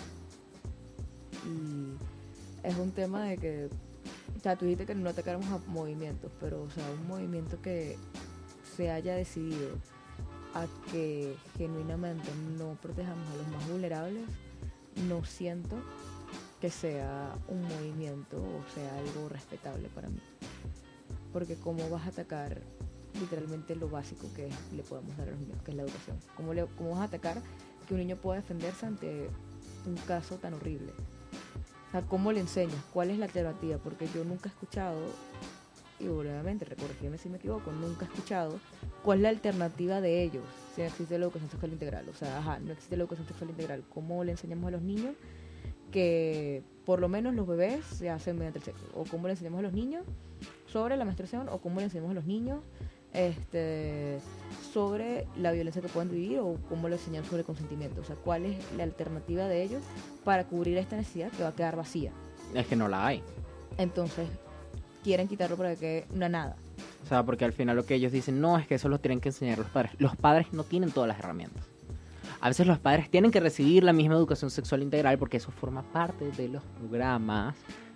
Y 1.44 1.88
es 2.64 2.76
un 2.76 2.92
tema 2.92 3.24
de 3.24 3.36
que, 3.36 3.68
o 4.36 4.40
sea, 4.40 4.54
tú 4.54 4.64
dijiste 4.64 4.86
que 4.86 4.94
no 4.94 5.10
atacáramos 5.10 5.48
a 5.48 5.58
movimientos, 5.66 6.30
pero, 6.38 6.62
o 6.62 6.70
sea, 6.70 6.88
un 6.88 7.08
movimiento 7.08 7.60
que 7.60 7.98
se 8.76 8.92
haya 8.92 9.16
decidido 9.16 9.70
a 10.54 10.68
que 10.92 11.34
genuinamente 11.58 12.28
no 12.56 12.78
protejamos 12.80 13.28
a 13.30 13.36
los 13.36 13.48
más 13.48 13.68
vulnerables, 13.68 14.28
no 15.08 15.24
siento 15.24 15.74
que 16.60 16.70
sea 16.70 17.36
un 17.48 17.60
movimiento 17.62 18.36
o 18.36 18.72
sea 18.72 18.98
algo 18.98 19.28
respetable 19.30 19.88
para 19.88 20.10
mí. 20.10 20.20
Porque 21.32 21.56
cómo 21.56 21.90
vas 21.90 22.06
a 22.06 22.10
atacar 22.10 22.62
literalmente 23.20 23.76
lo 23.76 23.88
básico 23.88 24.28
que 24.34 24.48
le 24.74 24.82
podemos 24.82 25.16
dar 25.16 25.28
a 25.28 25.30
los 25.32 25.40
niños, 25.40 25.62
que 25.62 25.70
es 25.70 25.76
la 25.76 25.82
educación. 25.84 26.16
¿Cómo, 26.36 26.54
le, 26.54 26.66
cómo 26.76 26.90
vas 26.90 27.00
a 27.00 27.04
atacar 27.04 27.40
que 27.86 27.94
un 27.94 28.00
niño 28.00 28.16
pueda 28.16 28.40
defenderse 28.40 28.86
ante 28.86 29.28
un 29.86 29.96
caso 30.06 30.36
tan 30.36 30.54
horrible? 30.54 30.92
O 31.88 31.90
sea, 31.92 32.02
¿cómo 32.02 32.32
le 32.32 32.40
enseñas? 32.40 32.82
¿Cuál 32.92 33.10
es 33.10 33.18
la 33.18 33.26
alternativa? 33.26 33.78
Porque 33.78 34.08
yo 34.14 34.24
nunca 34.24 34.48
he 34.48 34.52
escuchado, 34.52 35.00
y 36.00 36.08
obviamente, 36.08 36.64
recorrígeme 36.64 37.18
si 37.18 37.28
me 37.28 37.38
equivoco, 37.38 37.70
nunca 37.70 38.04
he 38.04 38.08
escuchado 38.08 38.58
cuál 39.02 39.18
es 39.18 39.22
la 39.22 39.28
alternativa 39.28 40.00
de 40.00 40.22
ellos 40.22 40.44
si 40.74 40.80
no 40.80 40.88
existe 40.88 41.18
la 41.18 41.26
educación 41.26 41.50
sexual 41.50 41.72
integral. 41.72 42.08
O 42.08 42.14
sea, 42.14 42.38
ajá, 42.38 42.58
no 42.58 42.72
existe 42.72 42.96
la 42.96 43.04
educación 43.04 43.28
sexual 43.28 43.50
integral. 43.50 43.84
¿Cómo 43.92 44.24
le 44.24 44.32
enseñamos 44.32 44.68
a 44.68 44.70
los 44.72 44.82
niños 44.82 45.14
que 45.92 46.62
por 46.84 47.00
lo 47.00 47.08
menos 47.08 47.34
los 47.34 47.46
bebés 47.46 47.84
se 47.84 48.10
hacen 48.10 48.36
mediante 48.36 48.58
el 48.58 48.64
sexo? 48.64 48.84
¿O 48.94 49.04
cómo 49.04 49.28
le 49.28 49.34
enseñamos 49.34 49.60
a 49.60 49.62
los 49.62 49.72
niños 49.72 50.04
sobre 50.66 50.96
la 50.96 51.04
menstruación? 51.04 51.48
¿O 51.48 51.58
cómo 51.58 51.78
le 51.78 51.84
enseñamos 51.84 52.10
a 52.10 52.14
los 52.14 52.24
niños 52.24 52.60
este, 53.14 54.18
sobre 54.72 55.26
la 55.36 55.52
violencia 55.52 55.80
que 55.80 55.88
pueden 55.88 56.10
vivir? 56.10 56.40
¿O 56.40 56.58
cómo 56.68 56.88
le 56.88 56.96
enseñamos 56.96 57.28
sobre 57.30 57.44
consentimiento? 57.44 58.00
O 58.00 58.04
sea, 58.04 58.16
¿cuál 58.16 58.44
es 58.44 58.56
la 58.76 58.82
alternativa 58.82 59.46
de 59.46 59.62
ellos 59.62 59.82
para 60.24 60.44
cubrir 60.44 60.76
esta 60.76 60.96
necesidad 60.96 61.30
que 61.30 61.42
va 61.42 61.50
a 61.50 61.54
quedar 61.54 61.76
vacía? 61.76 62.12
Es 62.54 62.66
que 62.66 62.76
no 62.76 62.88
la 62.88 63.06
hay. 63.06 63.22
Entonces, 63.78 64.28
quieren 65.02 65.28
quitarlo 65.28 65.56
para 65.56 65.76
que 65.76 66.04
una 66.14 66.28
nada. 66.28 66.56
O 67.04 67.06
sea, 67.06 67.22
porque 67.22 67.44
al 67.44 67.52
final 67.52 67.76
lo 67.76 67.84
que 67.86 67.94
ellos 67.94 68.12
dicen, 68.12 68.40
no, 68.40 68.58
es 68.58 68.66
que 68.66 68.76
eso 68.76 68.88
lo 68.88 68.98
tienen 68.98 69.20
que 69.20 69.28
enseñar 69.30 69.58
los 69.58 69.68
padres. 69.68 69.92
Los 69.98 70.16
padres 70.16 70.52
no 70.52 70.64
tienen 70.64 70.90
todas 70.90 71.08
las 71.08 71.18
herramientas. 71.18 71.64
A 72.40 72.48
veces 72.48 72.66
los 72.66 72.78
padres 72.78 73.10
tienen 73.10 73.30
que 73.30 73.40
recibir 73.40 73.84
la 73.84 73.92
misma 73.92 74.14
educación 74.16 74.50
sexual 74.50 74.82
integral 74.82 75.18
porque 75.18 75.38
eso 75.38 75.50
forma 75.50 75.82
parte 75.82 76.30
de 76.32 76.48
los 76.48 76.62
programas 76.78 77.54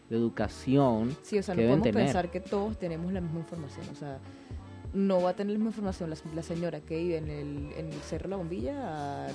de 0.08 0.16
educación 0.16 1.14
Sí, 1.22 1.38
o 1.38 1.42
sea, 1.42 1.54
no 1.54 1.60
podemos 1.60 1.82
tener. 1.82 2.04
pensar 2.04 2.30
que 2.30 2.40
todos 2.40 2.78
tenemos 2.78 3.12
la 3.12 3.20
misma 3.20 3.40
información. 3.40 3.86
O 3.92 3.94
sea, 3.94 4.18
no 4.94 5.20
va 5.22 5.30
a 5.30 5.34
tener 5.34 5.52
la 5.52 5.58
misma 5.58 5.70
información 5.70 6.10
la, 6.10 6.16
la 6.34 6.42
señora 6.42 6.80
que 6.80 6.96
vive 6.98 7.16
en 7.18 7.30
el, 7.30 7.72
en 7.76 7.86
el 7.92 8.00
Cerro 8.00 8.28
La 8.28 8.36
Bombilla 8.36 9.26
a 9.26 9.28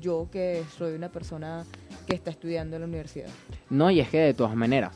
yo 0.00 0.28
que 0.30 0.62
soy 0.76 0.94
una 0.94 1.08
persona 1.10 1.64
que 2.06 2.14
está 2.14 2.30
estudiando 2.30 2.76
en 2.76 2.82
la 2.82 2.88
universidad. 2.88 3.28
No, 3.70 3.90
y 3.90 3.98
es 4.00 4.08
que 4.08 4.18
de 4.20 4.34
todas 4.34 4.54
maneras, 4.54 4.94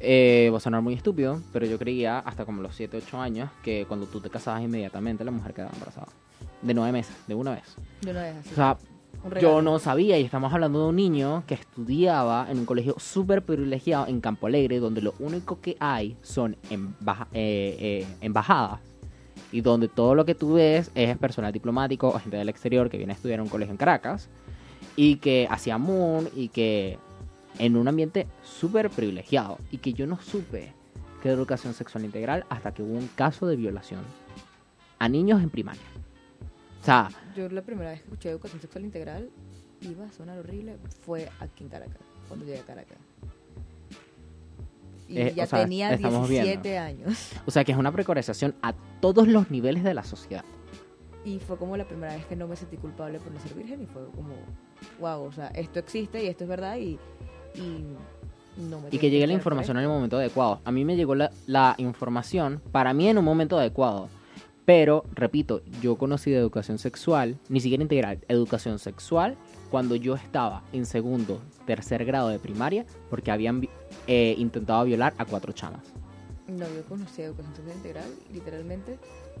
eh, 0.00 0.50
va 0.52 0.56
a 0.56 0.60
sonar 0.60 0.82
muy 0.82 0.94
estúpido, 0.94 1.40
pero 1.52 1.64
yo 1.66 1.78
creía 1.78 2.18
hasta 2.18 2.44
como 2.44 2.60
los 2.60 2.74
7, 2.74 2.96
8 3.06 3.20
años 3.20 3.50
que 3.62 3.84
cuando 3.86 4.06
tú 4.06 4.20
te 4.20 4.28
casabas 4.28 4.62
inmediatamente 4.62 5.24
la 5.24 5.30
mujer 5.30 5.54
quedaba 5.54 5.72
embarazada. 5.72 6.08
De 6.62 6.74
nueve 6.74 6.90
meses, 6.92 7.14
de 7.28 7.34
una 7.34 7.52
vez. 7.52 7.76
De 8.02 8.10
una 8.10 8.22
vez 8.22 8.36
así. 8.38 8.50
O 8.50 8.54
sea, 8.56 8.78
yo 9.40 9.62
no 9.62 9.78
sabía 9.78 10.18
y 10.18 10.24
estamos 10.24 10.52
hablando 10.52 10.82
de 10.82 10.88
un 10.88 10.96
niño 10.96 11.44
que 11.46 11.54
estudiaba 11.54 12.46
en 12.50 12.58
un 12.58 12.66
colegio 12.66 12.96
súper 12.98 13.44
privilegiado 13.44 14.06
en 14.08 14.20
Campo 14.20 14.46
Alegre, 14.48 14.80
donde 14.80 15.02
lo 15.02 15.14
único 15.20 15.60
que 15.60 15.76
hay 15.80 16.16
son 16.22 16.56
embaja- 16.70 17.28
eh, 17.32 17.76
eh, 17.80 18.06
embajadas 18.20 18.80
y 19.52 19.60
donde 19.60 19.88
todo 19.88 20.14
lo 20.14 20.24
que 20.24 20.34
tú 20.34 20.54
ves 20.54 20.90
es 20.94 21.16
personal 21.18 21.52
diplomático 21.52 22.08
o 22.08 22.18
gente 22.18 22.36
del 22.36 22.48
exterior 22.48 22.90
que 22.90 22.96
viene 22.96 23.12
a 23.12 23.16
estudiar 23.16 23.38
en 23.38 23.44
un 23.44 23.48
colegio 23.48 23.72
en 23.72 23.78
Caracas 23.78 24.28
y 24.96 25.16
que 25.16 25.46
hacía 25.50 25.78
Moon 25.78 26.28
y 26.34 26.48
que 26.48 26.98
en 27.58 27.76
un 27.76 27.88
ambiente 27.88 28.26
súper 28.42 28.90
privilegiado 28.90 29.58
y 29.70 29.78
que 29.78 29.92
yo 29.92 30.06
no 30.06 30.20
supe 30.20 30.72
que 31.22 31.28
era 31.28 31.36
educación 31.36 31.74
sexual 31.74 32.04
integral 32.04 32.44
hasta 32.48 32.72
que 32.72 32.82
hubo 32.82 32.92
un 32.92 33.08
caso 33.08 33.46
de 33.46 33.56
violación 33.56 34.00
a 34.98 35.08
niños 35.08 35.42
en 35.42 35.50
primaria. 35.50 35.82
O 36.80 36.84
sea, 36.84 37.08
Yo 37.36 37.48
la 37.48 37.62
primera 37.62 37.90
vez 37.90 38.00
que 38.00 38.06
escuché 38.06 38.30
educación 38.30 38.60
sexual 38.60 38.84
integral, 38.84 39.30
iba 39.80 40.06
a 40.06 40.12
sonar 40.12 40.38
horrible, 40.38 40.76
fue 41.02 41.28
aquí 41.40 41.64
en 41.64 41.70
Caracas, 41.70 42.00
cuando 42.28 42.46
llegué 42.46 42.60
a 42.60 42.64
Caracas. 42.64 42.98
Y 45.08 45.18
Eh, 45.18 45.32
ya 45.36 45.44
o 45.44 45.46
sea, 45.46 45.62
tenía 45.62 45.92
estamos 45.92 46.28
17 46.28 46.68
viendo. 46.70 46.80
años. 47.06 47.32
O 47.46 47.50
sea 47.50 47.64
que 47.64 47.72
es 47.72 47.78
una 47.78 47.92
precarización 47.92 48.54
a 48.62 48.72
todos 49.00 49.28
los 49.28 49.50
niveles 49.50 49.84
de 49.84 49.94
la 49.94 50.02
sociedad. 50.02 50.44
Y 51.24 51.38
fue 51.40 51.56
como 51.56 51.76
la 51.76 51.86
primera 51.86 52.14
vez 52.14 52.24
que 52.26 52.36
no 52.36 52.46
me 52.46 52.54
sentí 52.56 52.76
culpable 52.76 53.18
por 53.18 53.32
no 53.32 53.40
ser 53.40 53.54
virgen 53.54 53.82
y 53.82 53.86
fue 53.86 54.02
como, 54.14 54.34
wow, 55.00 55.24
o 55.26 55.32
sea, 55.32 55.48
esto 55.48 55.78
existe 55.80 56.22
y 56.22 56.28
esto 56.28 56.44
es 56.44 56.50
verdad 56.50 56.76
y, 56.76 56.98
y 57.56 57.84
no 58.58 58.80
me 58.80 58.88
Y 58.92 58.98
que 58.98 59.10
llegue 59.10 59.26
la 59.26 59.32
información 59.32 59.76
en 59.76 59.82
el 59.84 59.88
momento 59.88 60.18
adecuado. 60.18 60.60
A 60.64 60.70
mí 60.70 60.84
me 60.84 60.94
llegó 60.96 61.14
la, 61.16 61.30
la 61.46 61.74
información, 61.78 62.62
para 62.70 62.94
mí 62.94 63.08
en 63.08 63.18
un 63.18 63.24
momento 63.24 63.58
adecuado. 63.58 64.08
Pero, 64.64 65.04
repito, 65.14 65.62
yo 65.80 65.96
conocí 65.96 66.30
de 66.32 66.38
educación 66.38 66.78
sexual, 66.78 67.38
ni 67.48 67.60
siquiera 67.60 67.82
integral, 67.82 68.18
educación 68.28 68.80
sexual, 68.80 69.36
cuando 69.70 69.96
yo 69.96 70.14
estaba 70.14 70.62
en 70.72 70.86
segundo, 70.86 71.40
tercer 71.66 72.04
grado 72.04 72.28
de 72.28 72.38
primaria, 72.38 72.86
porque 73.10 73.30
habían 73.30 73.68
eh, 74.06 74.34
intentado 74.38 74.84
violar 74.84 75.14
a 75.18 75.24
cuatro 75.24 75.52
chamas. 75.52 75.82
No, 76.48 76.64
yo 76.68 76.84
conocí 76.88 77.22
educación 77.22 77.56
sexual 77.56 77.76
integral, 77.76 78.10
literalmente 78.32 78.98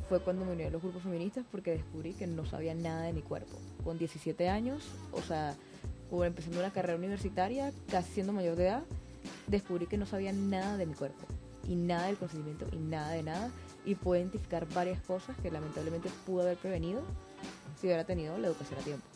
fue 0.08 0.20
cuando 0.20 0.44
me 0.44 0.52
uní 0.52 0.64
a 0.64 0.70
los 0.70 0.82
grupos 0.82 1.02
feministas 1.02 1.44
porque 1.50 1.70
descubrí 1.72 2.12
que 2.14 2.26
no 2.26 2.44
sabía 2.44 2.74
nada 2.74 3.02
de 3.02 3.12
mi 3.12 3.22
cuerpo. 3.22 3.56
Con 3.84 3.98
17 3.98 4.48
años, 4.48 4.82
o 5.12 5.22
sea, 5.22 5.54
empezando 6.10 6.58
una 6.58 6.72
carrera 6.72 6.96
universitaria, 6.96 7.72
casi 7.90 8.12
siendo 8.12 8.32
mayor 8.32 8.56
de 8.56 8.68
edad, 8.68 8.82
descubrí 9.46 9.86
que 9.86 9.98
no 9.98 10.06
sabía 10.06 10.32
nada 10.32 10.76
de 10.76 10.86
mi 10.86 10.94
cuerpo, 10.94 11.26
y 11.68 11.74
nada 11.74 12.06
del 12.06 12.16
consentimiento, 12.16 12.66
y 12.72 12.78
nada 12.78 13.10
de 13.10 13.22
nada, 13.22 13.50
y 13.84 13.94
pude 13.94 14.20
identificar 14.20 14.66
varias 14.74 15.00
cosas 15.02 15.36
que 15.38 15.50
lamentablemente 15.50 16.08
pude 16.26 16.42
haber 16.42 16.56
prevenido 16.56 17.02
si 17.80 17.86
hubiera 17.86 18.04
tenido 18.04 18.36
la 18.38 18.48
educación 18.48 18.80
a 18.80 18.82
tiempo. 18.82 19.06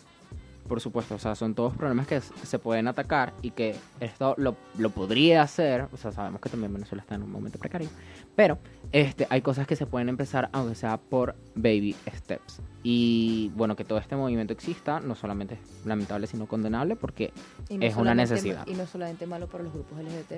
Por 0.71 0.81
supuesto, 0.81 1.17
o 1.17 1.19
sea, 1.19 1.35
son 1.35 1.57
todos 1.57 1.77
problemas 1.77 2.07
que 2.07 2.21
se 2.21 2.61
pueden 2.61 2.87
atacar 2.87 3.35
y 3.43 3.51
que 3.51 3.75
esto 3.99 4.37
lo, 4.39 4.55
lo 4.79 4.91
podría 4.91 5.43
hacer, 5.43 5.89
o 5.93 5.97
sea, 5.97 6.13
sabemos 6.13 6.41
que 6.41 6.49
también 6.49 6.73
Venezuela 6.73 7.03
está 7.03 7.17
en 7.17 7.25
un 7.25 7.33
momento 7.33 7.59
precario, 7.59 7.89
pero 8.37 8.57
este, 8.93 9.27
hay 9.31 9.43
cosas 9.43 9.67
que 9.67 9.75
se 9.75 9.87
pueden 9.87 10.09
empezar, 10.09 10.49
aunque 10.53 10.77
sea 10.77 10.97
por 10.97 11.35
baby 11.57 11.97
steps. 12.15 12.61
Y 12.85 13.51
bueno, 13.57 13.75
que 13.75 13.83
todo 13.83 13.99
este 13.99 14.15
movimiento 14.15 14.53
exista, 14.53 15.01
no 15.01 15.17
solamente 15.17 15.55
es 15.55 15.85
lamentable, 15.85 16.29
sino 16.29 16.47
condenable, 16.47 16.95
porque 16.95 17.33
no 17.69 17.85
Es 17.85 17.97
una 17.97 18.15
necesidad. 18.15 18.65
Y 18.69 18.75
no 18.75 18.87
solamente 18.87 19.27
malo 19.27 19.49
para 19.49 19.65
los 19.65 19.73
grupos 19.73 19.99
LGBT 19.99 20.35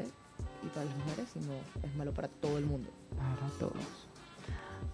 y 0.64 0.68
para 0.68 0.86
las 0.86 0.96
mujeres, 0.96 1.28
sino 1.30 1.52
es 1.82 1.94
malo 1.94 2.14
para 2.14 2.28
todo 2.28 2.56
el 2.56 2.64
mundo. 2.64 2.88
para 3.18 3.50
todos. 3.58 3.84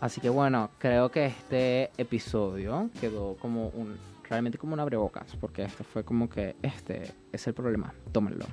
Así 0.01 0.21
que 0.21 0.31
bueno, 0.31 0.71
creo 0.79 1.13
que 1.13 1.27
este 1.27 1.93
episodio 1.97 2.91
quedó 3.01 3.37
como 3.37 3.69
un, 3.69 3.97
realmente 4.29 4.59
como 4.59 4.75
un 4.75 4.81
abrebocas, 4.81 5.37
porque 5.37 5.63
este 5.63 5.85
fue 5.85 6.05
como 6.05 6.29
que, 6.29 6.57
este 6.63 7.13
es 7.33 7.47
el 7.47 7.55
problema, 7.55 7.93
tómenlo. 8.13 8.45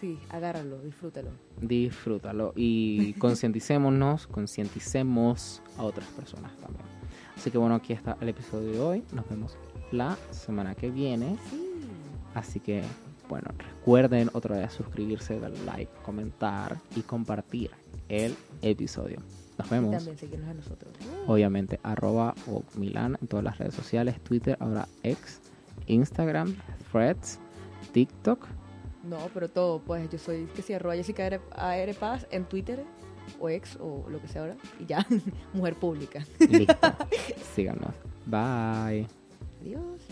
Sí, 0.00 0.18
agárralo, 0.30 0.78
disfrútalo. 0.82 1.30
disfrútalo 1.60 2.52
y 2.56 3.12
concienticémonos, 3.18 4.26
concienticemos 4.26 5.62
a 5.78 5.84
otras 5.84 6.08
personas 6.08 6.54
también. 6.56 6.84
Así 7.36 7.50
que 7.50 7.58
bueno, 7.58 7.74
aquí 7.74 7.92
está 7.92 8.16
el 8.20 8.28
episodio 8.28 8.72
de 8.72 8.80
hoy. 8.80 9.04
Nos 9.12 9.28
vemos 9.28 9.56
la 9.92 10.16
semana 10.30 10.74
que 10.74 10.90
viene. 10.90 11.36
Sí. 11.50 11.62
Así 12.34 12.60
que, 12.60 12.82
bueno, 13.28 13.48
recuerden 13.56 14.30
otra 14.32 14.56
vez 14.56 14.72
suscribirse, 14.72 15.38
dar 15.38 15.52
like, 15.64 15.90
comentar 16.02 16.78
y 16.94 17.02
compartir 17.02 17.70
el 18.08 18.34
episodio. 18.62 19.20
Nos 19.58 19.66
Y 19.68 19.70
vemos. 19.70 19.90
también 19.96 20.18
seguirnos 20.18 20.48
a 20.50 20.54
nosotros. 20.54 20.92
Obviamente, 21.26 21.80
arroba 21.82 22.34
o 22.46 22.62
Milan 22.76 23.16
en 23.20 23.26
todas 23.28 23.44
las 23.44 23.58
redes 23.58 23.74
sociales, 23.74 24.20
Twitter, 24.22 24.56
ahora 24.60 24.86
X, 25.02 25.40
Instagram, 25.86 26.56
Threads, 26.92 27.38
TikTok. 27.92 28.46
No, 29.04 29.18
pero 29.32 29.48
todo, 29.48 29.78
pues 29.80 30.10
yo 30.10 30.18
soy 30.18 30.46
que 30.54 30.62
si 30.62 30.72
arroba 30.74 30.94
Jessica 30.96 31.26
AR 31.26 31.40
AR 31.54 31.94
Paz 31.94 32.26
en 32.30 32.44
Twitter 32.44 32.84
o 33.40 33.48
ex 33.48 33.76
o 33.80 34.04
lo 34.08 34.20
que 34.20 34.28
sea 34.28 34.42
ahora 34.42 34.56
y 34.80 34.86
ya, 34.86 35.06
mujer 35.54 35.74
pública. 35.76 36.24
Listo. 36.38 36.74
Síganos. 37.54 37.94
Bye. 38.26 39.06
Adiós. 39.62 40.02